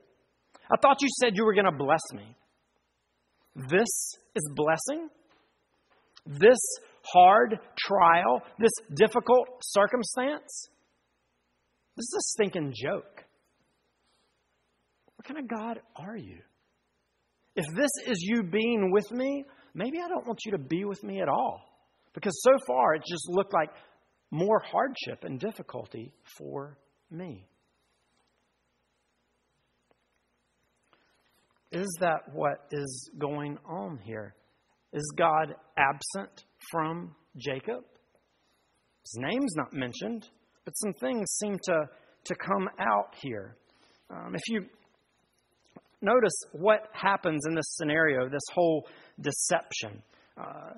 I 0.72 0.78
thought 0.82 1.02
you 1.02 1.10
said 1.20 1.36
you 1.36 1.46
were 1.46 1.54
going 1.54 1.66
to 1.66 1.72
bless 1.72 2.02
me. 2.14 2.36
This 3.70 4.16
is 4.36 4.52
blessing? 4.56 5.10
This 6.26 6.60
hard 7.04 7.60
trial, 7.78 8.42
this 8.60 8.72
difficult 8.96 9.48
circumstance? 9.62 10.70
This 11.98 12.04
is 12.04 12.16
a 12.18 12.26
stinking 12.34 12.74
joke. 12.76 13.24
What 15.16 15.26
kind 15.26 15.40
of 15.40 15.48
God 15.48 15.80
are 15.96 16.18
you? 16.18 16.40
If 17.56 17.66
this 17.76 17.92
is 18.08 18.18
you 18.22 18.44
being 18.44 18.92
with 18.92 19.12
me, 19.12 19.44
maybe 19.74 20.00
I 20.04 20.08
don't 20.08 20.26
want 20.26 20.40
you 20.46 20.52
to 20.54 20.58
be 20.58 20.86
with 20.86 21.04
me 21.04 21.22
at 21.22 21.30
all. 21.30 21.62
Because 22.14 22.34
so 22.44 22.52
far 22.68 22.96
it 22.96 23.04
just 23.08 23.30
looked 23.30 23.54
like 23.54 23.70
more 24.32 24.60
hardship 24.60 25.24
and 25.24 25.40
difficulty 25.40 26.14
for 26.38 26.78
me. 27.10 27.46
Is 31.72 31.88
that 32.02 32.34
what 32.34 32.68
is 32.72 33.10
going 33.18 33.58
on 33.66 33.98
here? 34.04 34.36
Is 34.92 35.14
God 35.18 35.56
absent 35.78 36.44
from 36.70 37.16
Jacob? 37.38 37.84
His 39.04 39.16
name's 39.18 39.56
not 39.56 39.72
mentioned, 39.72 40.28
but 40.66 40.74
some 40.78 40.94
things 40.94 41.30
seem 41.40 41.58
to, 41.64 41.90
to 42.26 42.36
come 42.36 42.70
out 42.78 43.16
here. 43.22 43.56
Um, 44.10 44.36
if 44.36 44.42
you 44.50 44.66
notice 46.02 46.34
what 46.52 46.88
happens 46.92 47.46
in 47.48 47.56
this 47.56 47.66
scenario, 47.70 48.30
this 48.30 48.42
whole 48.54 48.88
deception, 49.20 50.02
uh, 50.38 50.72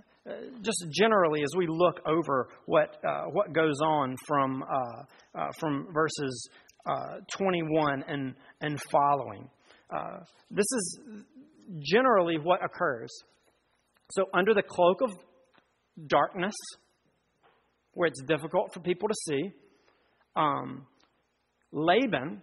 just 0.61 0.85
generally 0.89 1.41
as 1.43 1.49
we 1.57 1.67
look 1.67 2.01
over 2.05 2.49
what, 2.65 2.97
uh, 3.07 3.25
what 3.31 3.53
goes 3.53 3.79
on 3.83 4.15
from, 4.27 4.63
uh, 4.63 5.37
uh 5.39 5.47
from 5.59 5.87
verses 5.93 6.49
uh, 6.85 7.17
21 7.31 8.03
and, 8.07 8.35
and 8.61 8.81
following. 8.91 9.49
Uh, 9.89 10.19
this 10.51 10.65
is 10.75 10.99
generally 11.79 12.37
what 12.37 12.63
occurs. 12.63 13.09
So, 14.11 14.25
under 14.33 14.53
the 14.53 14.63
cloak 14.63 15.01
of 15.01 15.11
darkness, 16.07 16.55
where 17.93 18.07
it's 18.07 18.21
difficult 18.23 18.73
for 18.73 18.79
people 18.81 19.07
to 19.07 19.15
see, 19.27 19.51
um, 20.35 20.87
Laban 21.71 22.41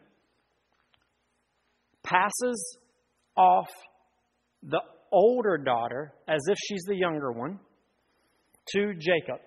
passes 2.11 2.79
off 3.37 3.69
the 4.63 4.81
older 5.13 5.57
daughter 5.57 6.13
as 6.29 6.41
if 6.49 6.59
she's 6.59 6.83
the 6.87 6.97
younger 6.97 7.33
one 7.33 7.59
to 8.73 8.93
Jacob. 8.95 9.41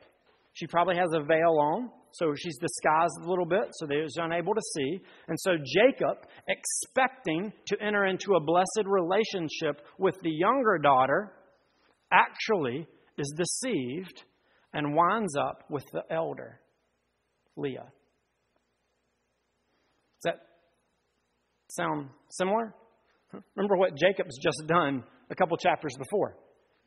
She 0.54 0.68
probably 0.68 0.96
has 0.96 1.10
a 1.14 1.24
veil 1.24 1.58
on, 1.60 1.90
so 2.12 2.34
she's 2.36 2.58
disguised 2.58 3.14
a 3.24 3.30
little 3.30 3.46
bit 3.46 3.70
so 3.72 3.88
they're 3.88 4.06
unable 4.18 4.54
to 4.54 4.62
see. 4.76 5.00
And 5.28 5.38
so 5.40 5.52
Jacob, 5.58 6.18
expecting 6.48 7.52
to 7.68 7.78
enter 7.82 8.06
into 8.06 8.36
a 8.36 8.40
blessed 8.40 8.86
relationship 8.86 9.86
with 9.98 10.20
the 10.22 10.32
younger 10.32 10.78
daughter, 10.78 11.34
actually 12.12 12.88
is 13.18 13.34
deceived 13.36 14.24
and 14.74 14.96
winds 14.96 15.36
up 15.36 15.64
with 15.70 15.86
the 15.92 16.04
elder, 16.12 16.60
Leah. 17.56 17.92
Does 20.16 20.24
that 20.24 20.40
sound 21.76 22.10
similar? 22.30 22.74
Remember 23.56 23.78
what 23.78 23.96
Jacob's 23.96 24.38
just 24.42 24.64
done 24.68 25.04
a 25.30 25.36
couple 25.36 25.58
chapters 25.58 25.96
before. 25.98 26.38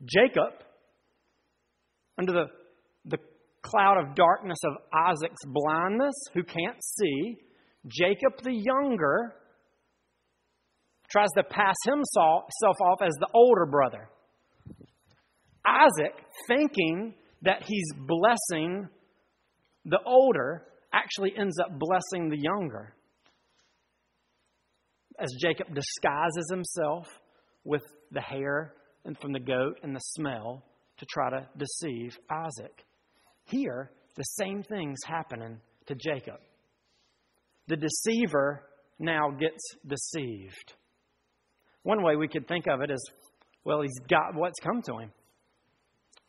Jacob, 0.05 0.53
under 2.19 2.33
the, 2.33 2.45
the 3.05 3.19
cloud 3.63 3.99
of 3.99 4.15
darkness 4.15 4.59
of 4.65 4.73
Isaac's 4.93 5.45
blindness, 5.47 6.15
who 6.35 6.43
can't 6.43 6.83
see, 6.83 7.39
Jacob 7.87 8.43
the 8.43 8.53
younger 8.53 9.35
tries 11.11 11.29
to 11.37 11.43
pass 11.45 11.77
himself 11.85 12.45
off 12.81 12.99
as 13.03 13.15
the 13.21 13.29
older 13.33 13.67
brother. 13.67 14.09
Isaac, 15.67 16.15
thinking 16.49 17.15
that 17.43 17.63
he's 17.65 17.93
blessing 17.97 18.89
the 19.85 19.99
older, 20.05 20.65
actually 20.93 21.33
ends 21.37 21.59
up 21.61 21.79
blessing 21.79 22.29
the 22.29 22.39
younger. 22.39 22.96
As 25.19 25.33
Jacob 25.41 25.69
disguises 25.75 26.51
himself 26.51 27.07
with 27.65 27.83
the 28.13 28.21
hair 28.21 28.75
and 29.05 29.19
from 29.19 29.33
the 29.33 29.41
goat 29.41 29.79
and 29.83 29.95
the 29.95 30.01
smell 30.01 30.63
to 30.99 31.07
try 31.07 31.31
to 31.31 31.47
deceive 31.57 32.19
Isaac. 32.31 32.85
Here, 33.45 33.91
the 34.17 34.23
same 34.23 34.63
thing's 34.63 35.01
happening 35.07 35.61
to 35.87 35.95
Jacob. 35.95 36.41
The 37.69 37.77
deceiver 37.77 38.63
now 38.99 39.31
gets 39.31 39.63
deceived. 39.87 40.75
One 41.83 42.03
way 42.03 42.17
we 42.17 42.29
could 42.29 42.49
think 42.49 42.67
of 42.67 42.81
it 42.81 42.91
is 42.91 43.11
well, 43.65 43.83
he's 43.83 43.99
got 44.09 44.35
what's 44.35 44.61
come 44.61 44.81
to 44.83 44.99
him 44.99 45.11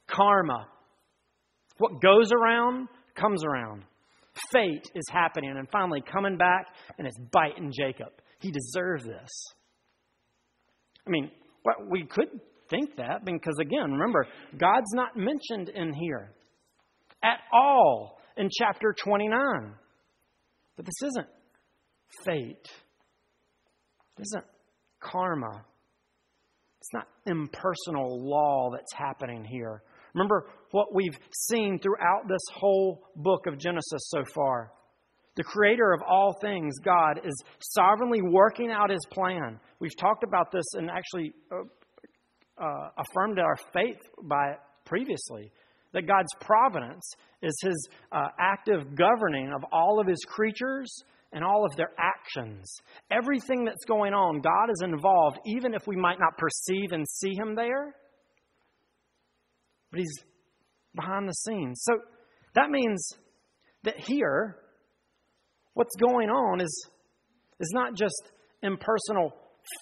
karma. 0.07 0.67
What 1.77 2.01
goes 2.01 2.31
around 2.31 2.87
comes 3.15 3.43
around. 3.45 3.83
Fate 4.51 4.85
is 4.95 5.05
happening 5.11 5.51
and 5.57 5.67
finally 5.69 6.01
coming 6.01 6.37
back, 6.37 6.67
and 6.97 7.07
it's 7.07 7.17
biting 7.31 7.71
Jacob. 7.71 8.09
He 8.39 8.51
deserves 8.51 9.05
this. 9.05 9.29
I 11.05 11.09
mean, 11.09 11.31
we 11.89 12.05
could 12.05 12.29
think 12.69 12.97
that 12.97 13.25
because, 13.25 13.55
again, 13.61 13.91
remember, 13.93 14.27
God's 14.57 14.93
not 14.93 15.15
mentioned 15.15 15.69
in 15.69 15.93
here 15.93 16.31
at 17.23 17.39
all 17.51 18.19
in 18.35 18.49
chapter 18.51 18.93
29. 19.03 19.73
But 20.75 20.85
this 20.85 21.01
isn't 21.09 21.27
fate, 22.25 22.67
this 24.17 24.27
isn't 24.27 24.45
karma. 24.99 25.65
It's 26.79 26.93
not 26.93 27.07
impersonal 27.25 28.29
law 28.29 28.69
that's 28.71 28.93
happening 28.93 29.43
here. 29.43 29.81
Remember 30.13 30.47
what 30.71 30.93
we've 30.93 31.17
seen 31.31 31.79
throughout 31.79 32.27
this 32.29 32.41
whole 32.53 33.03
book 33.15 33.45
of 33.45 33.57
Genesis 33.57 34.09
so 34.09 34.23
far. 34.33 34.71
The 35.37 35.43
creator 35.43 35.93
of 35.93 36.01
all 36.01 36.35
things, 36.41 36.73
God, 36.83 37.21
is 37.23 37.43
sovereignly 37.59 38.21
working 38.23 38.71
out 38.71 38.89
his 38.89 39.05
plan. 39.11 39.59
We've 39.79 39.95
talked 39.95 40.23
about 40.23 40.51
this 40.51 40.65
and 40.73 40.89
actually 40.89 41.31
uh, 41.51 42.63
uh, 42.63 42.89
affirmed 42.97 43.39
our 43.39 43.55
faith 43.71 44.01
by 44.23 44.51
it 44.53 44.57
previously. 44.83 45.51
That 45.93 46.07
God's 46.07 46.33
providence 46.41 47.13
is 47.41 47.55
his 47.61 47.87
uh, 48.11 48.27
active 48.39 48.95
governing 48.95 49.53
of 49.55 49.63
all 49.71 50.01
of 50.01 50.07
his 50.07 50.19
creatures 50.27 50.91
and 51.31 51.43
all 51.43 51.65
of 51.65 51.75
their 51.75 51.91
actions. 51.99 52.67
Everything 53.11 53.63
that's 53.63 53.85
going 53.85 54.13
on, 54.13 54.41
God 54.41 54.71
is 54.71 54.81
involved, 54.83 55.37
even 55.45 55.75
if 55.75 55.85
we 55.85 55.95
might 55.95 56.19
not 56.19 56.37
perceive 56.37 56.91
and 56.91 57.07
see 57.07 57.33
him 57.35 57.55
there. 57.55 57.95
But 59.91 59.99
he's 59.99 60.23
behind 60.95 61.29
the 61.29 61.33
scenes. 61.33 61.81
So 61.83 61.93
that 62.55 62.69
means 62.69 63.07
that 63.83 63.95
here, 63.99 64.57
what's 65.77 65.95
going 65.95 66.27
on 66.29 66.59
is, 66.59 66.89
is 67.59 67.71
not 67.71 67.93
just 67.93 68.31
impersonal 68.63 69.31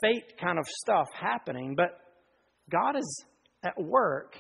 fate 0.02 0.38
kind 0.38 0.60
of 0.60 0.66
stuff 0.68 1.08
happening, 1.18 1.74
but 1.74 1.98
God 2.70 2.98
is 2.98 3.26
at 3.64 3.82
work 3.82 4.36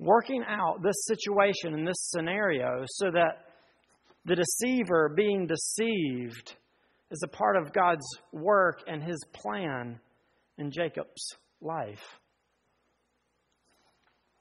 working 0.00 0.42
out 0.48 0.82
this 0.82 1.04
situation 1.06 1.74
and 1.74 1.86
this 1.86 2.10
scenario 2.10 2.82
so 2.86 3.12
that 3.12 3.44
the 4.24 4.34
deceiver 4.34 5.12
being 5.14 5.46
deceived 5.46 6.56
is 7.12 7.22
a 7.22 7.28
part 7.28 7.56
of 7.56 7.72
God's 7.72 8.06
work 8.32 8.80
and 8.88 9.00
his 9.00 9.24
plan 9.32 10.00
in 10.58 10.72
Jacob's 10.72 11.36
life. 11.60 12.18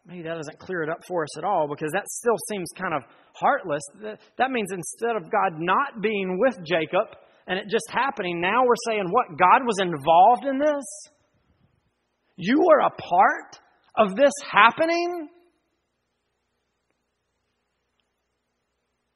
Maybe 0.06 0.24
that 0.24 0.36
doesn't 0.36 0.60
clear 0.60 0.82
it 0.82 0.90
up 0.90 1.04
for 1.08 1.24
us 1.24 1.38
at 1.38 1.44
all 1.44 1.68
because 1.70 1.92
that 1.94 2.08
still 2.08 2.38
seems 2.50 2.70
kind 2.76 2.94
of 2.94 3.04
heartless. 3.34 3.84
That 4.38 4.50
means 4.50 4.72
instead 4.72 5.16
of 5.16 5.32
God 5.32 5.60
not 5.60 6.02
being 6.02 6.40
with 6.40 6.58
Jacob 6.66 7.08
and 7.48 7.60
it 7.60 7.66
just 7.70 7.86
happening, 7.90 8.42
now 8.42 8.64
we're 8.66 8.74
saying 8.88 9.06
what? 9.10 9.38
God 9.38 9.62
was 9.66 9.80
involved 9.80 10.46
in 10.46 10.58
this? 10.58 10.84
You 12.36 12.60
were 12.60 12.80
a 12.80 12.90
part 12.90 13.60
of 13.96 14.16
this 14.16 14.34
happening? 14.52 15.30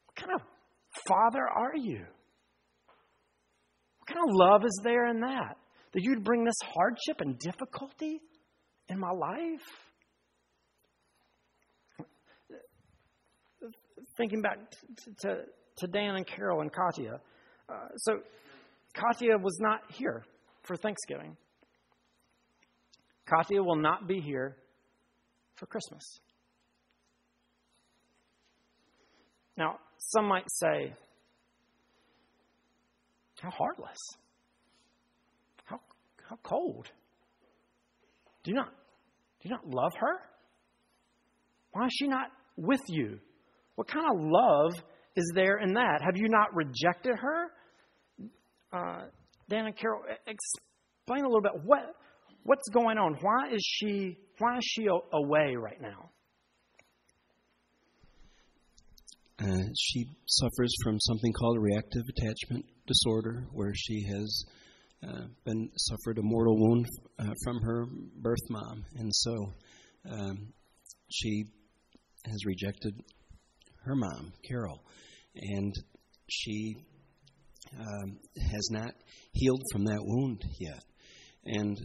What 0.05 0.15
kind 0.15 0.33
of 0.35 0.41
father 1.07 1.47
are 1.47 1.75
you? 1.75 2.05
What 3.99 4.07
kind 4.07 4.29
of 4.29 4.35
love 4.35 4.63
is 4.63 4.79
there 4.83 5.07
in 5.07 5.21
that? 5.21 5.57
That 5.93 6.03
you'd 6.03 6.23
bring 6.23 6.43
this 6.43 6.59
hardship 6.61 7.21
and 7.21 7.39
difficulty 7.39 8.21
in 8.87 8.99
my 8.99 9.11
life? 9.11 9.65
Thinking 14.17 14.41
back 14.41 14.57
to, 15.21 15.37
to, 15.77 15.87
Dan 15.87 16.15
and 16.15 16.25
Carol 16.25 16.61
and 16.61 16.71
Katya. 16.71 17.19
Uh, 17.69 17.73
so, 17.97 18.19
Katya 18.93 19.37
was 19.37 19.57
not 19.59 19.81
here 19.93 20.23
for 20.63 20.75
Thanksgiving. 20.75 21.35
Katya 23.25 23.61
will 23.61 23.75
not 23.75 24.07
be 24.07 24.19
here 24.21 24.55
for 25.55 25.65
Christmas. 25.65 26.03
Now, 29.57 29.79
some 29.97 30.27
might 30.27 30.45
say, 30.47 30.93
how 33.41 33.51
heartless, 33.51 33.97
how 35.65 35.79
how 36.27 36.37
cold. 36.43 36.87
Do 38.43 38.51
you 38.51 38.55
not 38.55 38.69
do 39.41 39.49
you 39.49 39.55
not 39.55 39.67
love 39.67 39.93
her? 39.99 40.19
Why 41.71 41.85
is 41.85 41.93
she 41.97 42.07
not 42.07 42.27
with 42.57 42.81
you? 42.87 43.19
What 43.75 43.87
kind 43.87 44.05
of 44.05 44.21
love 44.21 44.73
is 45.15 45.31
there 45.35 45.57
in 45.57 45.73
that? 45.73 46.01
Have 46.03 46.15
you 46.15 46.29
not 46.29 46.53
rejected 46.53 47.15
her? 47.19 47.51
Uh, 48.73 49.05
Dan 49.49 49.65
and 49.67 49.77
Carol, 49.77 50.01
explain 50.27 51.23
a 51.23 51.27
little 51.27 51.41
bit 51.41 51.51
what 51.63 51.95
what's 52.43 52.67
going 52.69 52.97
on. 52.97 53.17
Why 53.21 53.53
is 53.53 53.61
she 53.63 54.17
why 54.39 54.57
is 54.57 54.63
she 54.63 54.87
away 55.13 55.55
right 55.55 55.81
now? 55.81 56.09
Uh, 59.39 59.63
she 59.77 60.05
suffers 60.27 60.73
from 60.83 60.97
something 60.99 61.33
called 61.33 61.57
reactive 61.59 62.03
attachment 62.17 62.65
disorder, 62.87 63.45
where 63.51 63.73
she 63.75 64.01
has 64.07 64.45
uh, 65.03 65.25
been 65.43 65.69
suffered 65.75 66.17
a 66.17 66.21
mortal 66.23 66.57
wound 66.57 66.85
uh, 67.19 67.25
from 67.43 67.61
her 67.61 67.85
birth 68.21 68.49
mom, 68.49 68.85
and 68.95 69.11
so 69.13 69.53
um, 70.09 70.53
she 71.11 71.43
has 72.25 72.45
rejected 72.45 72.93
her 73.85 73.95
mom, 73.95 74.33
Carol, 74.47 74.81
and 75.35 75.73
she 76.29 76.75
um, 77.79 78.17
has 78.51 78.69
not 78.71 78.91
healed 79.33 79.61
from 79.71 79.85
that 79.85 80.01
wound 80.01 80.43
yet. 80.59 80.83
And 81.45 81.77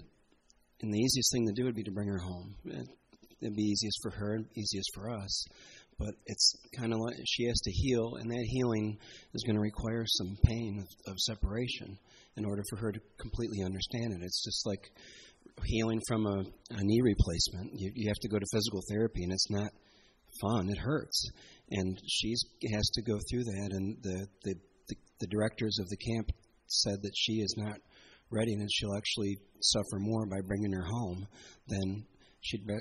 and 0.82 0.94
the 0.94 0.98
easiest 0.98 1.32
thing 1.32 1.46
to 1.46 1.52
do 1.52 1.64
would 1.66 1.74
be 1.74 1.82
to 1.82 1.90
bring 1.90 2.08
her 2.08 2.18
home. 2.18 2.54
It'd 3.42 3.56
be 3.56 3.62
easiest 3.62 3.98
for 4.02 4.10
her, 4.10 4.34
and 4.34 4.46
easiest 4.56 4.90
for 4.94 5.10
us. 5.10 5.44
But 5.98 6.14
it's 6.24 6.54
kind 6.78 6.94
of 6.94 6.98
like 7.00 7.16
she 7.26 7.44
has 7.44 7.60
to 7.60 7.70
heal, 7.70 8.14
and 8.18 8.30
that 8.30 8.46
healing 8.48 8.96
is 9.34 9.42
going 9.42 9.56
to 9.56 9.60
require 9.60 10.04
some 10.06 10.38
pain 10.44 10.78
of, 10.78 11.12
of 11.12 11.18
separation 11.18 11.98
in 12.36 12.46
order 12.46 12.62
for 12.70 12.76
her 12.76 12.92
to 12.92 13.00
completely 13.20 13.62
understand 13.62 14.14
it. 14.14 14.22
It's 14.22 14.42
just 14.42 14.66
like 14.66 14.90
healing 15.66 16.00
from 16.08 16.26
a, 16.26 16.38
a 16.70 16.80
knee 16.82 17.00
replacement. 17.02 17.72
You, 17.78 17.92
you 17.94 18.08
have 18.08 18.20
to 18.22 18.28
go 18.28 18.38
to 18.38 18.46
physical 18.50 18.80
therapy, 18.90 19.24
and 19.24 19.32
it's 19.32 19.50
not 19.50 19.70
fun. 20.40 20.70
It 20.70 20.78
hurts, 20.78 21.30
and 21.70 21.98
she 22.06 22.34
has 22.72 22.88
to 22.94 23.02
go 23.02 23.18
through 23.30 23.44
that. 23.44 23.68
And 23.72 23.96
the, 24.02 24.26
the 24.44 24.54
the 24.88 24.94
the 25.20 25.26
directors 25.26 25.78
of 25.80 25.88
the 25.88 25.96
camp 25.96 26.30
said 26.66 27.02
that 27.02 27.12
she 27.16 27.34
is 27.34 27.54
not 27.56 27.78
ready, 28.30 28.52
and 28.52 28.68
she'll 28.72 28.96
actually 28.96 29.36
suffer 29.60 29.98
more 29.98 30.26
by 30.26 30.40
bringing 30.46 30.72
her 30.72 30.86
home 30.86 31.26
than 31.68 32.06
she'd 32.40 32.66
be, 32.66 32.74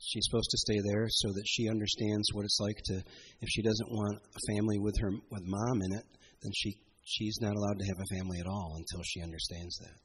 she's 0.00 0.26
supposed 0.28 0.50
to 0.50 0.58
stay 0.58 0.78
there 0.92 1.06
so 1.08 1.28
that 1.28 1.44
she 1.46 1.68
understands 1.68 2.28
what 2.32 2.44
it's 2.44 2.58
like 2.60 2.76
to 2.84 2.94
if 3.40 3.48
she 3.48 3.62
doesn't 3.62 3.90
want 3.90 4.18
a 4.18 4.54
family 4.54 4.78
with 4.78 4.94
her 5.00 5.10
with 5.30 5.42
mom 5.44 5.82
in 5.82 5.92
it 5.98 6.04
then 6.42 6.52
she 6.54 6.76
she's 7.04 7.38
not 7.40 7.54
allowed 7.56 7.78
to 7.78 7.86
have 7.86 7.98
a 7.98 8.14
family 8.16 8.38
at 8.38 8.46
all 8.46 8.74
until 8.76 9.02
she 9.04 9.22
understands 9.22 9.76
that 9.78 9.96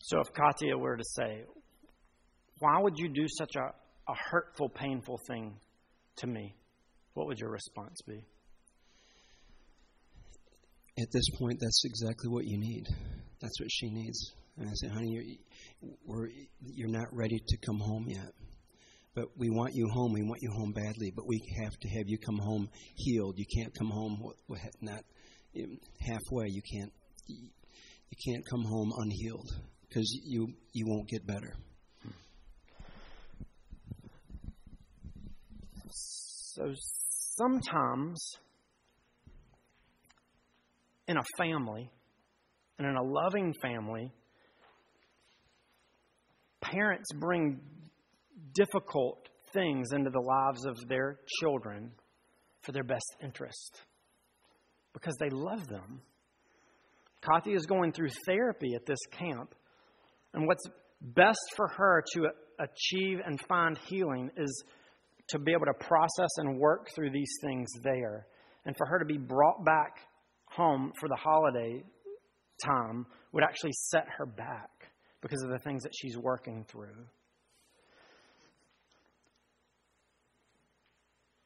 so 0.00 0.20
if 0.20 0.32
Katya 0.32 0.76
were 0.76 0.96
to 0.96 1.04
say 1.04 1.44
why 2.60 2.80
would 2.80 2.98
you 2.98 3.08
do 3.08 3.26
such 3.28 3.56
a, 3.56 3.66
a 4.10 4.14
hurtful 4.30 4.68
painful 4.68 5.18
thing 5.26 5.56
to 6.16 6.26
me 6.26 6.54
what 7.20 7.28
would 7.28 7.38
your 7.38 7.50
response 7.50 8.00
be 8.06 8.24
at 10.98 11.10
this 11.12 11.28
point 11.38 11.58
that's 11.60 11.84
exactly 11.84 12.30
what 12.30 12.46
you 12.46 12.58
need 12.58 12.86
that's 13.40 13.60
what 13.60 13.70
she 13.70 13.90
needs 13.90 14.32
and 14.60 14.68
I 14.68 14.72
said, 14.74 14.90
honey, 14.90 15.08
you're, 15.08 15.90
we're, 16.04 16.28
you're 16.60 16.90
not 16.90 17.06
ready 17.12 17.38
to 17.38 17.56
come 17.64 17.78
home 17.78 18.06
yet. 18.08 18.32
But 19.14 19.24
we 19.36 19.48
want 19.48 19.72
you 19.74 19.88
home. 19.88 20.12
We 20.12 20.22
want 20.22 20.42
you 20.42 20.50
home 20.50 20.72
badly. 20.72 21.12
But 21.16 21.26
we 21.26 21.40
have 21.64 21.72
to 21.80 21.88
have 21.88 22.04
you 22.06 22.18
come 22.18 22.38
home 22.38 22.68
healed. 22.94 23.38
You 23.38 23.46
can't 23.56 23.74
come 23.76 23.88
home 23.88 24.22
not 24.82 25.00
um, 25.56 25.78
halfway. 25.98 26.48
You 26.48 26.62
can't. 26.62 26.92
You 27.26 28.32
can't 28.32 28.44
come 28.48 28.64
home 28.64 28.92
unhealed 28.96 29.48
because 29.88 30.08
you 30.24 30.48
you 30.72 30.86
won't 30.86 31.08
get 31.08 31.26
better. 31.26 31.54
Hmm. 32.02 32.10
So 35.88 36.74
sometimes 37.40 38.20
in 41.08 41.16
a 41.16 41.22
family, 41.38 41.90
and 42.78 42.86
in 42.86 42.96
a 42.96 43.02
loving 43.02 43.54
family, 43.60 44.12
parents 46.60 47.08
bring 47.18 47.60
difficult 48.54 49.28
things 49.52 49.88
into 49.92 50.10
the 50.10 50.20
lives 50.20 50.64
of 50.66 50.76
their 50.88 51.18
children 51.40 51.90
for 52.62 52.72
their 52.72 52.84
best 52.84 53.16
interest 53.22 53.82
because 54.92 55.14
they 55.18 55.30
love 55.30 55.66
them. 55.66 56.00
Katya 57.22 57.54
is 57.54 57.66
going 57.66 57.92
through 57.92 58.10
therapy 58.26 58.74
at 58.74 58.86
this 58.86 58.98
camp, 59.10 59.54
and 60.32 60.46
what's 60.46 60.64
best 61.00 61.54
for 61.56 61.68
her 61.68 62.04
to 62.14 62.28
achieve 62.58 63.18
and 63.24 63.40
find 63.48 63.78
healing 63.88 64.30
is 64.36 64.64
to 65.30 65.38
be 65.38 65.52
able 65.52 65.66
to 65.66 65.86
process 65.86 66.30
and 66.38 66.58
work 66.58 66.88
through 66.94 67.10
these 67.10 67.32
things 67.42 67.68
there, 67.82 68.26
and 68.64 68.76
for 68.76 68.86
her 68.86 68.98
to 68.98 69.04
be 69.04 69.18
brought 69.18 69.64
back 69.64 69.96
home 70.46 70.92
for 70.98 71.08
the 71.08 71.16
holiday 71.16 71.82
time 72.64 73.06
would 73.32 73.44
actually 73.44 73.72
set 73.72 74.06
her 74.18 74.26
back 74.26 74.70
because 75.22 75.42
of 75.42 75.50
the 75.50 75.58
things 75.58 75.82
that 75.82 75.92
she's 75.94 76.16
working 76.16 76.64
through. 76.68 77.06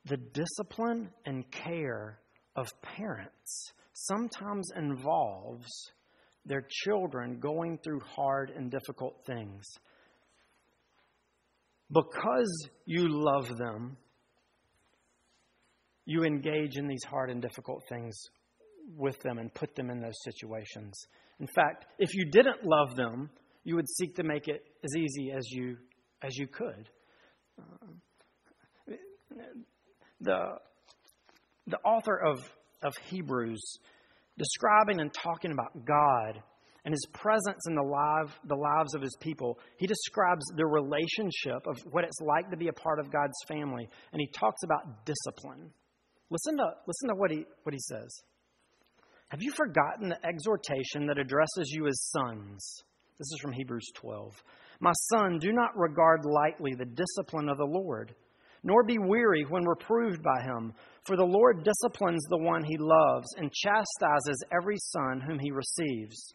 The 0.07 0.17
discipline 0.17 1.11
and 1.25 1.51
care 1.51 2.19
of 2.57 2.69
parents 2.83 3.73
sometimes 3.95 4.69
involves 4.77 5.69
their 6.45 6.67
children 6.69 7.39
going 7.41 7.79
through 7.83 8.01
hard 8.01 8.51
and 8.55 8.71
difficult 8.71 9.25
things. 9.27 9.65
Because 11.95 12.69
you 12.87 13.07
love 13.09 13.57
them, 13.57 13.97
you 16.05 16.25
engage 16.25 16.77
in 16.77 16.89
these 16.89 17.05
hard 17.05 17.31
and 17.31 17.41
difficult 17.41 17.85
things 17.89 18.15
with 18.97 19.19
them 19.21 19.39
and 19.39 19.55
put 19.55 19.75
them 19.77 19.91
in 19.91 20.01
those 20.01 20.21
situations. 20.25 20.93
In 21.41 21.47
fact, 21.47 21.87
if 21.99 22.15
you 22.15 22.27
didn't 22.31 22.65
love 22.65 22.97
them, 22.97 23.31
you 23.63 23.77
would 23.77 23.89
seek 23.89 24.17
to 24.17 24.25
make 24.25 24.49
it 24.49 24.65
as 24.85 24.97
easy 24.97 25.33
as 25.33 25.49
you 25.51 25.77
as 26.23 26.37
you 26.37 26.47
could. 26.47 26.89
Uh, 27.59 28.95
the 30.21 30.41
the 31.67 31.79
author 31.79 32.17
of 32.17 32.41
of 32.83 32.93
Hebrews 33.09 33.79
describing 34.37 35.01
and 35.01 35.13
talking 35.15 35.53
about 35.53 35.85
God 35.87 36.43
and 36.85 36.93
his 36.93 37.07
presence 37.13 37.63
in 37.69 37.75
the 37.75 37.83
live 37.83 38.33
the 38.47 38.55
lives 38.55 38.95
of 38.95 39.03
his 39.03 39.17
people 39.21 39.59
he 39.77 39.87
describes 39.87 40.45
the 40.57 40.67
relationship 40.67 41.67
of 41.67 41.77
what 41.91 42.05
it's 42.05 42.21
like 42.21 42.51
to 42.51 42.57
be 42.57 42.69
a 42.69 42.73
part 42.73 42.99
of 42.99 43.13
God's 43.13 43.39
family 43.49 43.89
and 44.13 44.21
he 44.21 44.29
talks 44.39 44.63
about 44.65 45.05
discipline 45.05 45.71
listen 46.31 46.57
to 46.57 46.71
listen 46.87 47.09
to 47.09 47.15
what 47.15 47.31
he 47.31 47.45
what 47.63 47.75
he 47.75 47.81
says 47.81 48.23
have 49.29 49.43
you 49.43 49.53
forgotten 49.53 50.09
the 50.09 50.27
exhortation 50.27 51.07
that 51.07 51.19
addresses 51.19 51.71
you 51.71 51.87
as 51.87 52.11
sons 52.11 52.85
this 53.19 53.27
is 53.33 53.39
from 53.41 53.53
Hebrews 53.53 53.93
12. 53.95 54.43
My 54.81 54.93
son, 55.13 55.39
do 55.39 55.53
not 55.53 55.79
regard 55.79 56.25
lightly 56.25 56.75
the 56.75 56.85
discipline 56.85 57.49
of 57.49 57.59
the 57.59 57.65
Lord, 57.65 58.13
nor 58.65 58.83
be 58.83 58.99
weary 58.99 59.45
when 59.49 59.65
reproved 59.65 60.21
by 60.21 60.43
him. 60.43 60.73
For 61.07 61.17
the 61.17 61.25
Lord 61.25 61.63
disciplines 61.63 62.25
the 62.25 62.39
one 62.39 62.65
he 62.65 62.77
loves 62.77 63.29
and 63.37 63.53
chastises 63.53 64.45
every 64.53 64.77
son 64.79 65.21
whom 65.21 65.39
he 65.39 65.53
receives. 65.53 66.35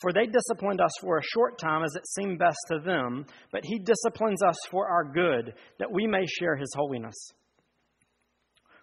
For 0.00 0.12
they 0.12 0.26
disciplined 0.26 0.80
us 0.80 0.92
for 1.00 1.18
a 1.18 1.22
short 1.34 1.58
time 1.58 1.82
as 1.82 1.94
it 1.96 2.06
seemed 2.06 2.38
best 2.38 2.58
to 2.68 2.78
them, 2.78 3.26
but 3.50 3.64
He 3.64 3.78
disciplines 3.78 4.42
us 4.42 4.56
for 4.70 4.88
our 4.88 5.04
good, 5.04 5.54
that 5.78 5.90
we 5.90 6.06
may 6.06 6.24
share 6.26 6.56
His 6.56 6.72
holiness. 6.74 7.16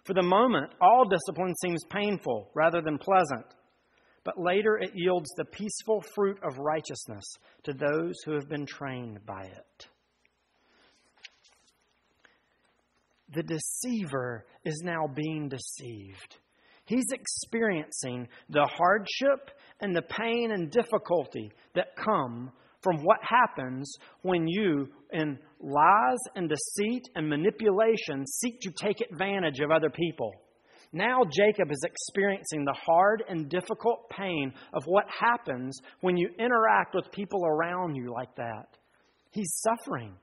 For 0.04 0.14
the 0.14 0.22
moment, 0.22 0.72
all 0.80 1.08
discipline 1.08 1.54
seems 1.62 1.82
painful 1.90 2.50
rather 2.54 2.80
than 2.82 2.98
pleasant 2.98 3.46
but 4.26 4.36
later 4.36 4.76
it 4.76 4.90
yields 4.92 5.30
the 5.36 5.44
peaceful 5.44 6.02
fruit 6.16 6.36
of 6.42 6.58
righteousness 6.58 7.24
to 7.62 7.72
those 7.72 8.14
who 8.24 8.32
have 8.32 8.48
been 8.48 8.66
trained 8.66 9.24
by 9.24 9.42
it. 9.42 9.86
The 13.32 13.44
deceiver 13.44 14.44
is 14.64 14.82
now 14.84 15.06
being 15.06 15.48
deceived. 15.48 16.38
He's 16.86 17.06
experiencing 17.12 18.28
the 18.48 18.68
hardship 18.72 19.50
and 19.80 19.94
the 19.94 20.02
pain 20.02 20.50
and 20.52 20.70
difficulty 20.70 21.52
that 21.74 21.96
come 21.96 22.50
from 22.82 23.02
what 23.02 23.18
happens 23.22 23.92
when 24.22 24.46
you, 24.46 24.88
in 25.12 25.38
lies 25.60 26.18
and 26.36 26.48
deceit 26.48 27.02
and 27.16 27.28
manipulation, 27.28 28.24
seek 28.26 28.60
to 28.60 28.70
take 28.80 29.00
advantage 29.00 29.58
of 29.60 29.72
other 29.72 29.90
people. 29.90 30.32
Now 30.92 31.22
Jacob 31.24 31.72
is 31.72 31.82
experiencing 31.84 32.64
the 32.64 32.76
hard 32.80 33.24
and 33.28 33.48
difficult 33.48 34.08
pain 34.10 34.52
of 34.72 34.84
what 34.86 35.04
happens 35.08 35.76
when 36.00 36.16
you 36.16 36.30
interact 36.38 36.94
with 36.94 37.10
people 37.10 37.44
around 37.44 37.96
you 37.96 38.12
like 38.12 38.34
that. 38.36 38.68
He's 39.32 39.52
suffering. 39.56 40.14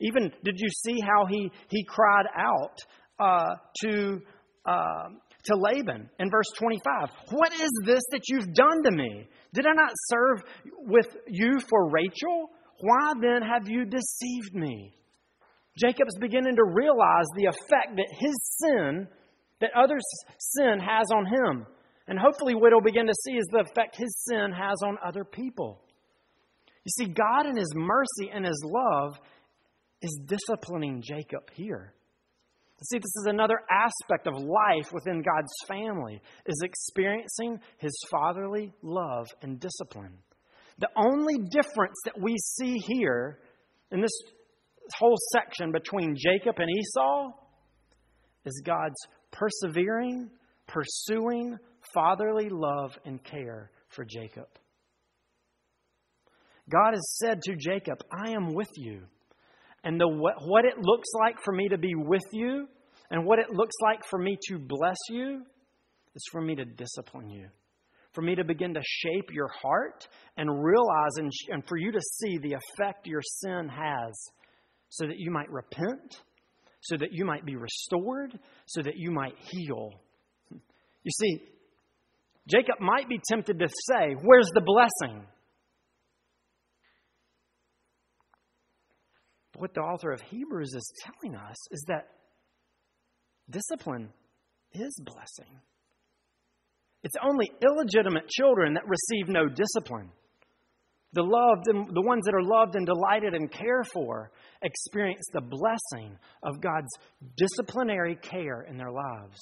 Even 0.00 0.32
did 0.42 0.58
you 0.58 0.68
see 0.68 0.98
how 1.00 1.26
he, 1.26 1.50
he 1.68 1.84
cried 1.84 2.26
out 2.34 2.78
uh, 3.18 3.54
to, 3.82 4.20
uh, 4.64 5.08
to 5.46 5.56
Laban 5.56 6.08
in 6.18 6.30
verse 6.30 6.46
25? 6.58 7.10
What 7.30 7.52
is 7.52 7.70
this 7.84 8.02
that 8.10 8.28
you've 8.28 8.52
done 8.52 8.82
to 8.84 8.90
me? 8.90 9.28
Did 9.52 9.66
I 9.66 9.72
not 9.72 9.92
serve 10.08 10.42
with 10.78 11.06
you 11.28 11.58
for 11.68 11.90
Rachel? 11.90 12.50
Why 12.80 13.12
then 13.20 13.42
have 13.42 13.68
you 13.68 13.84
deceived 13.84 14.54
me? 14.54 14.94
Jacob's 15.78 16.16
beginning 16.18 16.56
to 16.56 16.64
realize 16.64 17.26
the 17.36 17.46
effect 17.46 17.96
that 17.96 18.08
his 18.18 18.34
sin, 18.60 19.08
that 19.60 19.70
others' 19.76 20.06
sin 20.38 20.78
has 20.80 21.06
on 21.14 21.26
him. 21.26 21.66
And 22.08 22.18
hopefully, 22.18 22.54
what 22.54 22.72
he'll 22.72 22.80
begin 22.80 23.06
to 23.06 23.14
see 23.24 23.32
is 23.32 23.46
the 23.50 23.64
effect 23.68 23.96
his 23.96 24.24
sin 24.28 24.52
has 24.52 24.76
on 24.84 24.96
other 25.04 25.24
people. 25.24 25.82
You 26.84 26.90
see, 27.04 27.12
God 27.12 27.46
in 27.46 27.56
his 27.56 27.72
mercy 27.74 28.30
and 28.32 28.46
his 28.46 28.64
love 28.64 29.18
is 30.02 30.20
disciplining 30.26 31.02
Jacob 31.02 31.50
here. 31.52 31.92
See, 32.82 32.98
this 32.98 33.16
is 33.16 33.26
another 33.26 33.60
aspect 33.70 34.26
of 34.26 34.34
life 34.34 34.92
within 34.92 35.22
God's 35.22 35.52
family, 35.66 36.20
is 36.44 36.60
experiencing 36.62 37.58
his 37.78 37.98
fatherly 38.10 38.72
love 38.82 39.26
and 39.40 39.58
discipline. 39.58 40.18
The 40.78 40.90
only 40.94 41.38
difference 41.50 41.96
that 42.04 42.20
we 42.20 42.36
see 42.36 42.76
here 42.86 43.38
in 43.90 44.02
this 44.02 44.12
whole 44.98 45.16
section 45.32 45.72
between 45.72 46.16
Jacob 46.16 46.56
and 46.58 46.68
Esau 46.70 47.32
is 48.44 48.62
God's 48.64 48.98
persevering, 49.32 50.30
pursuing 50.66 51.56
fatherly 51.94 52.50
love 52.50 52.98
and 53.06 53.24
care 53.24 53.70
for 53.88 54.04
Jacob. 54.04 54.48
God 56.68 56.92
has 56.92 57.16
said 57.18 57.40
to 57.42 57.56
Jacob, 57.56 58.02
I 58.12 58.32
am 58.32 58.52
with 58.52 58.70
you 58.76 59.02
and 59.86 60.00
the, 60.00 60.08
what 60.08 60.64
it 60.64 60.78
looks 60.82 61.08
like 61.20 61.40
for 61.44 61.52
me 61.52 61.68
to 61.68 61.78
be 61.78 61.94
with 61.94 62.24
you 62.32 62.66
and 63.12 63.24
what 63.24 63.38
it 63.38 63.50
looks 63.52 63.76
like 63.84 64.00
for 64.10 64.18
me 64.18 64.36
to 64.48 64.58
bless 64.58 64.96
you 65.08 65.42
is 66.16 66.22
for 66.32 66.40
me 66.40 66.56
to 66.56 66.64
discipline 66.64 67.30
you, 67.30 67.46
for 68.12 68.20
me 68.20 68.34
to 68.34 68.42
begin 68.42 68.74
to 68.74 68.80
shape 68.84 69.30
your 69.32 69.46
heart 69.62 70.08
and 70.36 70.50
realize 70.50 71.12
and, 71.18 71.30
and 71.50 71.62
for 71.68 71.76
you 71.76 71.92
to 71.92 72.00
see 72.00 72.36
the 72.38 72.54
effect 72.54 73.06
your 73.06 73.20
sin 73.22 73.68
has 73.68 74.12
so 74.88 75.06
that 75.06 75.18
you 75.18 75.30
might 75.30 75.48
repent, 75.52 76.20
so 76.80 76.96
that 76.96 77.12
you 77.12 77.24
might 77.24 77.46
be 77.46 77.54
restored, 77.54 78.36
so 78.66 78.82
that 78.82 78.96
you 78.96 79.12
might 79.12 79.36
heal. 79.38 79.92
You 80.50 81.12
see, 81.16 81.44
Jacob 82.48 82.80
might 82.80 83.08
be 83.08 83.20
tempted 83.30 83.60
to 83.60 83.68
say, 83.68 84.16
Where's 84.20 84.50
the 84.52 84.62
blessing? 84.62 85.26
But 89.56 89.62
what 89.62 89.74
the 89.74 89.80
author 89.80 90.12
of 90.12 90.20
Hebrews 90.20 90.74
is 90.74 90.92
telling 91.02 91.34
us 91.34 91.56
is 91.70 91.82
that 91.88 92.08
discipline 93.48 94.10
is 94.74 94.94
blessing. 95.02 95.60
It's 97.02 97.14
only 97.24 97.50
illegitimate 97.62 98.28
children 98.28 98.74
that 98.74 98.82
receive 98.86 99.28
no 99.28 99.48
discipline. 99.48 100.10
The 101.14 101.22
loved 101.22 101.68
and 101.68 101.86
the 101.86 102.02
ones 102.02 102.24
that 102.26 102.34
are 102.34 102.42
loved 102.42 102.76
and 102.76 102.84
delighted 102.84 103.32
and 103.32 103.50
cared 103.50 103.86
for 103.94 104.30
experience 104.60 105.24
the 105.32 105.40
blessing 105.40 106.18
of 106.42 106.60
God's 106.60 106.90
disciplinary 107.38 108.16
care 108.16 108.66
in 108.68 108.76
their 108.76 108.92
lives. 108.92 109.40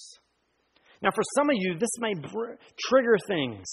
Now, 1.03 1.11
for 1.13 1.25
some 1.35 1.51
of 1.51 1.57
you, 1.59 1.77
this 1.77 1.99
may 1.99 2.15
br- 2.15 2.55
trigger 2.89 3.17
things 3.27 3.67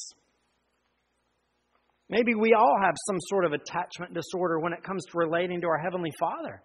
Maybe 2.12 2.36
we 2.36 2.54
all 2.54 2.76
have 2.84 2.96
some 3.08 3.18
sort 3.22 3.46
of 3.46 3.54
attachment 3.54 4.14
disorder 4.14 4.60
when 4.60 4.74
it 4.74 4.84
comes 4.84 5.04
to 5.06 5.12
relating 5.18 5.62
to 5.62 5.68
our 5.68 5.80
Heavenly 5.80 6.12
Father. 6.20 6.62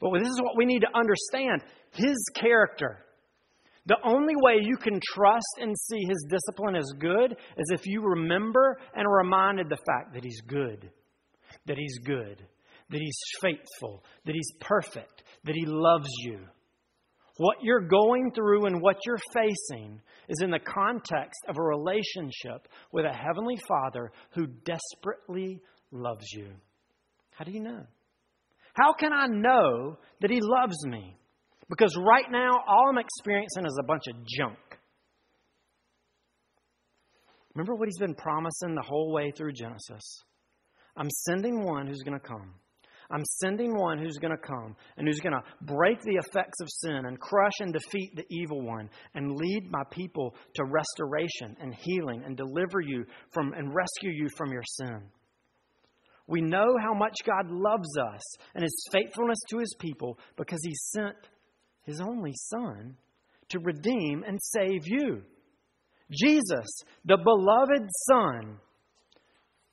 But 0.00 0.10
this 0.18 0.28
is 0.28 0.40
what 0.42 0.56
we 0.56 0.66
need 0.66 0.80
to 0.80 0.94
understand 0.94 1.62
His 1.92 2.16
character. 2.34 3.04
The 3.86 3.96
only 4.04 4.34
way 4.36 4.58
you 4.62 4.76
can 4.76 5.00
trust 5.14 5.60
and 5.62 5.74
see 5.76 6.00
His 6.06 6.26
discipline 6.28 6.76
as 6.76 6.92
good 6.98 7.32
is 7.56 7.70
if 7.70 7.86
you 7.86 8.02
remember 8.02 8.78
and 8.94 9.06
are 9.06 9.16
reminded 9.24 9.70
the 9.70 9.78
fact 9.78 10.12
that 10.12 10.24
He's 10.24 10.42
good, 10.42 10.90
that 11.64 11.78
He's 11.78 11.98
good, 12.04 12.46
that 12.90 13.00
He's 13.00 13.18
faithful, 13.40 14.04
that 14.26 14.34
He's 14.34 14.52
perfect, 14.60 15.22
that 15.44 15.54
He 15.54 15.64
loves 15.64 16.10
you. 16.20 16.40
What 17.38 17.58
you're 17.62 17.86
going 17.86 18.32
through 18.34 18.66
and 18.66 18.82
what 18.82 18.96
you're 19.06 19.20
facing 19.32 20.00
is 20.28 20.42
in 20.42 20.50
the 20.50 20.58
context 20.58 21.40
of 21.48 21.56
a 21.56 21.62
relationship 21.62 22.66
with 22.92 23.04
a 23.04 23.12
Heavenly 23.12 23.56
Father 23.68 24.10
who 24.34 24.48
desperately 24.64 25.60
loves 25.92 26.26
you. 26.32 26.48
How 27.30 27.44
do 27.44 27.52
you 27.52 27.60
know? 27.60 27.86
How 28.74 28.92
can 28.92 29.12
I 29.12 29.26
know 29.28 29.98
that 30.20 30.32
He 30.32 30.40
loves 30.40 30.84
me? 30.86 31.16
Because 31.70 31.96
right 31.96 32.26
now, 32.28 32.58
all 32.66 32.90
I'm 32.90 32.98
experiencing 32.98 33.66
is 33.66 33.78
a 33.80 33.86
bunch 33.86 34.02
of 34.08 34.16
junk. 34.36 34.58
Remember 37.54 37.76
what 37.76 37.86
He's 37.86 37.98
been 37.98 38.16
promising 38.16 38.74
the 38.74 38.82
whole 38.82 39.12
way 39.12 39.30
through 39.30 39.52
Genesis? 39.52 40.24
I'm 40.96 41.10
sending 41.26 41.64
one 41.64 41.86
who's 41.86 42.02
going 42.02 42.18
to 42.18 42.26
come 42.26 42.54
I'm 43.10 43.24
sending 43.24 43.74
one 43.74 43.98
who's 43.98 44.18
going 44.18 44.36
to 44.36 44.46
come 44.46 44.76
and 44.96 45.06
who's 45.06 45.20
going 45.20 45.32
to 45.32 45.42
break 45.62 46.00
the 46.02 46.20
effects 46.26 46.60
of 46.60 46.68
sin 46.70 47.06
and 47.06 47.18
crush 47.18 47.54
and 47.60 47.72
defeat 47.72 48.14
the 48.14 48.26
evil 48.28 48.60
one 48.60 48.90
and 49.14 49.34
lead 49.34 49.70
my 49.70 49.82
people 49.90 50.34
to 50.56 50.64
restoration 50.64 51.56
and 51.60 51.74
healing 51.74 52.22
and 52.24 52.36
deliver 52.36 52.80
you 52.80 53.04
from 53.32 53.54
and 53.54 53.74
rescue 53.74 54.10
you 54.10 54.28
from 54.36 54.52
your 54.52 54.62
sin. 54.64 55.00
We 56.26 56.42
know 56.42 56.76
how 56.82 56.92
much 56.92 57.14
God 57.24 57.50
loves 57.50 57.88
us 58.12 58.22
and 58.54 58.62
his 58.62 58.88
faithfulness 58.92 59.38
to 59.48 59.58
his 59.58 59.74
people 59.80 60.18
because 60.36 60.60
he 60.62 60.74
sent 60.74 61.16
his 61.84 62.02
only 62.02 62.34
son 62.34 62.96
to 63.48 63.58
redeem 63.60 64.22
and 64.26 64.38
save 64.42 64.82
you. 64.84 65.22
Jesus, 66.10 66.66
the 67.06 67.16
beloved 67.16 67.88
son, 68.06 68.58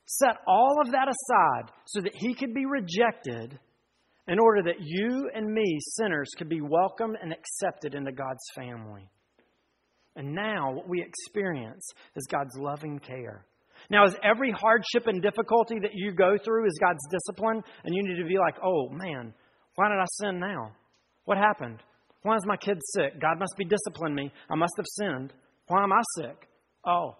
set 0.06 0.36
all 0.46 0.80
of 0.80 0.92
that 0.92 1.08
aside 1.08 1.72
so 1.86 2.00
that 2.00 2.14
he 2.14 2.34
could 2.34 2.54
be 2.54 2.64
rejected 2.64 3.58
in 4.28 4.38
order 4.38 4.62
that 4.62 4.80
you 4.80 5.30
and 5.34 5.52
me, 5.52 5.78
sinners, 5.80 6.30
could 6.36 6.48
be 6.48 6.60
welcomed 6.60 7.16
and 7.20 7.32
accepted 7.32 7.94
into 7.94 8.12
God's 8.12 8.42
family. 8.56 9.08
And 10.16 10.34
now 10.34 10.72
what 10.72 10.88
we 10.88 11.02
experience 11.02 11.86
is 12.16 12.26
God's 12.30 12.56
loving 12.58 12.98
care. 12.98 13.44
Now, 13.90 14.04
is 14.04 14.16
every 14.24 14.50
hardship 14.50 15.06
and 15.06 15.22
difficulty 15.22 15.78
that 15.80 15.94
you 15.94 16.12
go 16.12 16.36
through 16.42 16.66
is 16.66 16.78
God's 16.80 17.06
discipline, 17.10 17.62
and 17.84 17.94
you 17.94 18.02
need 18.02 18.20
to 18.20 18.26
be 18.26 18.38
like, 18.38 18.56
oh 18.64 18.88
man, 18.88 19.34
why 19.74 19.88
did 19.88 19.98
I 19.98 20.06
sin 20.20 20.40
now? 20.40 20.72
What 21.26 21.38
happened? 21.38 21.82
Why 22.22 22.34
is 22.34 22.46
my 22.46 22.56
kid 22.56 22.78
sick? 22.94 23.20
God 23.20 23.38
must 23.38 23.54
be 23.56 23.64
disciplining 23.64 24.16
me. 24.16 24.32
I 24.50 24.56
must 24.56 24.72
have 24.78 24.86
sinned. 24.88 25.32
Why 25.68 25.84
am 25.84 25.92
I 25.92 26.00
sick? 26.16 26.48
Oh, 26.84 27.16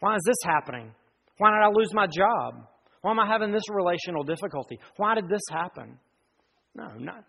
why 0.00 0.16
is 0.16 0.22
this 0.26 0.42
happening? 0.44 0.92
Why 1.40 1.52
did 1.52 1.64
I 1.64 1.70
lose 1.72 1.94
my 1.94 2.06
job? 2.06 2.66
Why 3.00 3.12
am 3.12 3.18
I 3.18 3.26
having 3.26 3.50
this 3.50 3.62
relational 3.70 4.24
difficulty? 4.24 4.78
Why 4.98 5.14
did 5.14 5.26
this 5.26 5.40
happen? 5.50 5.98
No, 6.74 6.84
not, 6.98 7.24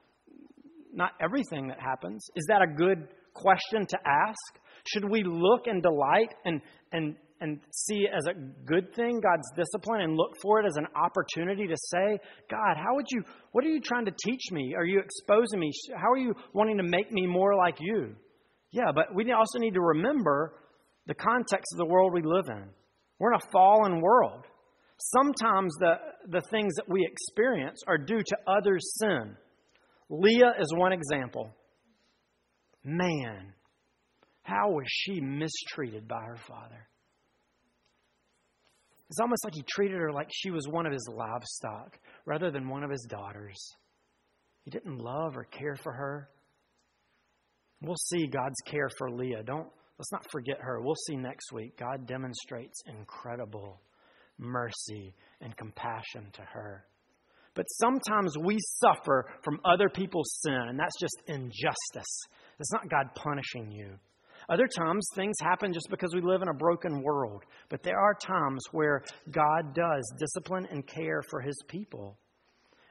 not 0.94 1.12
everything 1.24 1.70
that 1.70 1.80
happens. 1.80 2.22
Is 2.36 2.44
that 2.50 2.62
a 2.62 2.68
good 2.68 3.08
question 3.34 3.86
to 3.88 3.98
ask? 4.06 4.60
Should 4.86 5.10
we 5.10 5.24
look 5.24 5.68
and 5.68 5.82
delight 5.82 6.28
and, 6.44 6.60
and, 6.92 7.16
and 7.40 7.62
see 7.72 8.06
as 8.14 8.28
a 8.28 8.34
good 8.66 8.94
thing 8.94 9.22
God's 9.22 9.50
discipline 9.56 10.02
and 10.02 10.18
look 10.18 10.36
for 10.42 10.60
it 10.60 10.66
as 10.66 10.76
an 10.76 10.88
opportunity 10.94 11.66
to 11.68 11.78
say, 11.78 12.20
God, 12.50 12.76
how 12.76 12.96
would 12.96 13.06
you, 13.12 13.24
what 13.54 13.64
are 13.64 13.70
you 13.70 13.80
trying 13.80 14.04
to 14.08 14.14
teach 14.26 14.52
me? 14.52 14.74
Are 14.76 14.84
you 14.84 15.00
exposing 15.00 15.62
me? 15.62 15.72
How 15.96 16.12
are 16.12 16.18
you 16.18 16.36
wanting 16.52 16.76
to 16.80 16.84
make 16.84 17.14
me 17.14 17.28
more 17.28 17.56
like 17.56 17.78
you? 17.80 18.14
Yeah, 18.72 18.92
but 18.94 19.16
we 19.16 19.32
also 19.32 19.58
need 19.60 19.76
to 19.76 19.82
remember 19.82 20.56
the 21.08 21.16
context 21.16 21.74
of 21.76 21.78
the 21.78 21.86
world 21.86 22.12
we 22.14 22.24
live 22.24 22.50
in. 22.50 22.72
We're 23.22 23.34
in 23.34 23.40
a 23.40 23.52
fallen 23.52 24.02
world. 24.02 24.48
Sometimes 24.98 25.72
the, 25.80 25.94
the 26.28 26.42
things 26.50 26.74
that 26.78 26.90
we 26.90 27.06
experience 27.06 27.80
are 27.88 28.00
due 28.00 28.18
to 28.18 28.38
others' 28.48 28.96
sin. 28.98 29.38
Leah 30.10 30.54
is 30.60 30.74
one 30.76 30.92
example. 30.92 31.56
Man, 32.84 33.54
how 34.42 34.72
was 34.72 34.88
she 34.88 35.22
mistreated 35.22 36.08
by 36.08 36.20
her 36.26 36.40
father? 36.48 36.88
It's 39.12 39.20
almost 39.20 39.44
like 39.44 39.54
he 39.54 39.66
treated 39.70 40.00
her 40.00 40.12
like 40.12 40.30
she 40.34 40.50
was 40.50 40.68
one 40.68 40.88
of 40.88 40.92
his 40.92 41.08
livestock 41.08 42.00
rather 42.26 42.50
than 42.50 42.70
one 42.70 42.84
of 42.84 42.90
his 42.90 43.06
daughters. 43.08 43.56
He 44.64 44.72
didn't 44.72 44.98
love 44.98 45.38
or 45.38 45.44
care 45.44 45.76
for 45.76 45.94
her. 45.94 46.28
We'll 47.84 47.98
see 47.98 48.26
God's 48.26 48.60
care 48.66 48.90
for 48.98 49.12
Leah. 49.12 49.44
Don't 49.44 49.70
Let's 50.02 50.12
not 50.12 50.32
forget 50.32 50.58
her. 50.62 50.82
We'll 50.82 50.96
see 50.96 51.16
next 51.16 51.52
week. 51.52 51.78
God 51.78 52.08
demonstrates 52.08 52.82
incredible 52.88 53.80
mercy 54.40 55.14
and 55.42 55.56
compassion 55.56 56.32
to 56.34 56.42
her. 56.42 56.88
But 57.54 57.68
sometimes 57.70 58.36
we 58.44 58.58
suffer 58.80 59.28
from 59.44 59.60
other 59.64 59.90
people's 59.90 60.40
sin, 60.42 60.60
and 60.70 60.80
that's 60.80 61.00
just 61.00 61.22
injustice. 61.28 62.20
It's 62.60 62.74
not 62.74 62.90
God 62.90 63.14
punishing 63.14 63.72
you. 63.72 63.92
Other 64.50 64.66
times, 64.76 65.08
things 65.14 65.36
happen 65.40 65.72
just 65.72 65.92
because 65.92 66.16
we 66.16 66.22
live 66.22 66.42
in 66.42 66.50
a 66.50 66.54
broken 66.56 67.04
world. 67.04 67.44
But 67.70 67.84
there 67.84 68.00
are 68.00 68.16
times 68.16 68.64
where 68.72 69.04
God 69.30 69.76
does 69.76 70.12
discipline 70.18 70.68
and 70.72 70.88
care 70.88 71.22
for 71.30 71.42
his 71.42 71.62
people. 71.68 72.18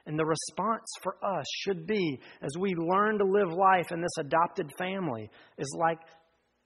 And 0.05 0.17
the 0.17 0.25
response 0.25 0.87
for 1.03 1.17
us 1.23 1.45
should 1.59 1.85
be, 1.85 2.19
as 2.41 2.57
we 2.57 2.73
learn 2.73 3.17
to 3.19 3.25
live 3.25 3.51
life 3.51 3.91
in 3.91 4.01
this 4.01 4.17
adopted 4.17 4.71
family, 4.77 5.29
is 5.57 5.75
like 5.77 5.99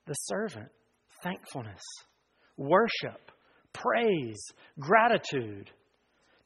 the 0.06 0.14
servant 0.14 0.70
thankfulness, 1.24 1.82
worship, 2.58 3.32
praise, 3.74 4.44
gratitude, 4.80 5.72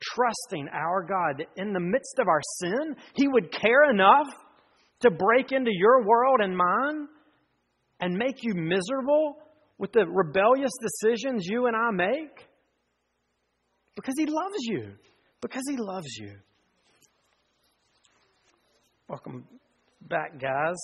trusting 0.01 0.67
our 0.73 1.03
God 1.03 1.39
that 1.39 1.61
in 1.61 1.73
the 1.73 1.79
midst 1.79 2.17
of 2.19 2.27
our 2.27 2.41
sin, 2.59 2.95
He 3.13 3.27
would 3.27 3.51
care 3.51 3.89
enough 3.89 4.27
to 5.01 5.11
break 5.11 5.51
into 5.51 5.71
your 5.73 6.05
world 6.05 6.39
and 6.41 6.55
mine 6.55 7.07
and 7.99 8.15
make 8.15 8.43
you 8.43 8.53
miserable 8.55 9.35
with 9.77 9.91
the 9.93 10.05
rebellious 10.05 10.71
decisions 10.81 11.45
you 11.49 11.67
and 11.67 11.75
I 11.75 11.91
make? 11.91 12.47
Because 13.95 14.15
He 14.17 14.25
loves 14.25 14.57
you. 14.61 14.93
Because 15.41 15.63
He 15.69 15.77
loves 15.77 16.15
you. 16.19 16.35
Welcome 19.07 19.45
back, 20.01 20.39
guys. 20.39 20.77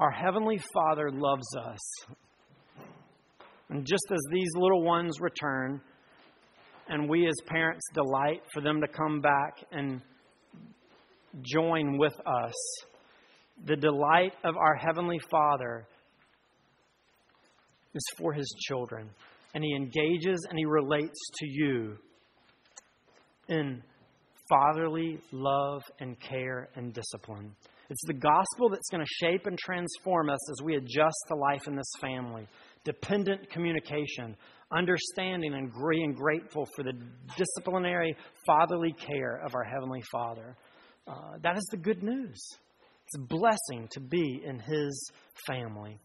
Our 0.00 0.10
Heavenly 0.10 0.58
Father 0.72 1.10
loves 1.12 1.54
us. 1.62 2.16
And 3.68 3.84
just 3.84 4.06
as 4.10 4.18
these 4.32 4.48
little 4.54 4.82
ones 4.82 5.20
return, 5.20 5.78
and 6.88 7.06
we 7.06 7.26
as 7.26 7.34
parents 7.44 7.84
delight 7.92 8.42
for 8.54 8.62
them 8.62 8.80
to 8.80 8.88
come 8.88 9.20
back 9.20 9.58
and 9.70 10.00
join 11.42 11.98
with 11.98 12.18
us, 12.26 12.54
the 13.66 13.76
delight 13.76 14.32
of 14.42 14.56
our 14.56 14.74
Heavenly 14.74 15.20
Father 15.30 15.86
is 17.94 18.02
for 18.16 18.32
His 18.32 18.50
children. 18.68 19.10
And 19.52 19.62
He 19.62 19.74
engages 19.76 20.46
and 20.48 20.58
He 20.58 20.64
relates 20.64 21.20
to 21.40 21.46
you 21.46 21.98
in 23.48 23.82
fatherly 24.48 25.18
love 25.30 25.82
and 26.00 26.18
care 26.18 26.70
and 26.74 26.94
discipline. 26.94 27.54
It's 27.90 28.06
the 28.06 28.14
gospel 28.14 28.68
that's 28.70 28.88
going 28.88 29.04
to 29.04 29.26
shape 29.26 29.46
and 29.46 29.58
transform 29.58 30.30
us 30.30 30.50
as 30.52 30.64
we 30.64 30.76
adjust 30.76 31.16
to 31.28 31.34
life 31.34 31.66
in 31.66 31.74
this 31.74 31.90
family. 32.00 32.46
Dependent 32.84 33.50
communication, 33.50 34.36
understanding 34.72 35.54
and 35.54 35.72
being 35.90 36.12
grateful 36.12 36.68
for 36.76 36.84
the 36.84 36.92
disciplinary 37.36 38.16
fatherly 38.46 38.92
care 38.92 39.42
of 39.44 39.56
our 39.56 39.64
Heavenly 39.64 40.02
Father. 40.12 40.56
Uh, 41.08 41.38
that 41.42 41.56
is 41.56 41.66
the 41.72 41.76
good 41.76 42.04
news. 42.04 42.40
It's 43.06 43.16
a 43.16 43.26
blessing 43.26 43.88
to 43.90 44.00
be 44.00 44.40
in 44.46 44.60
His 44.60 45.10
family. 45.48 45.98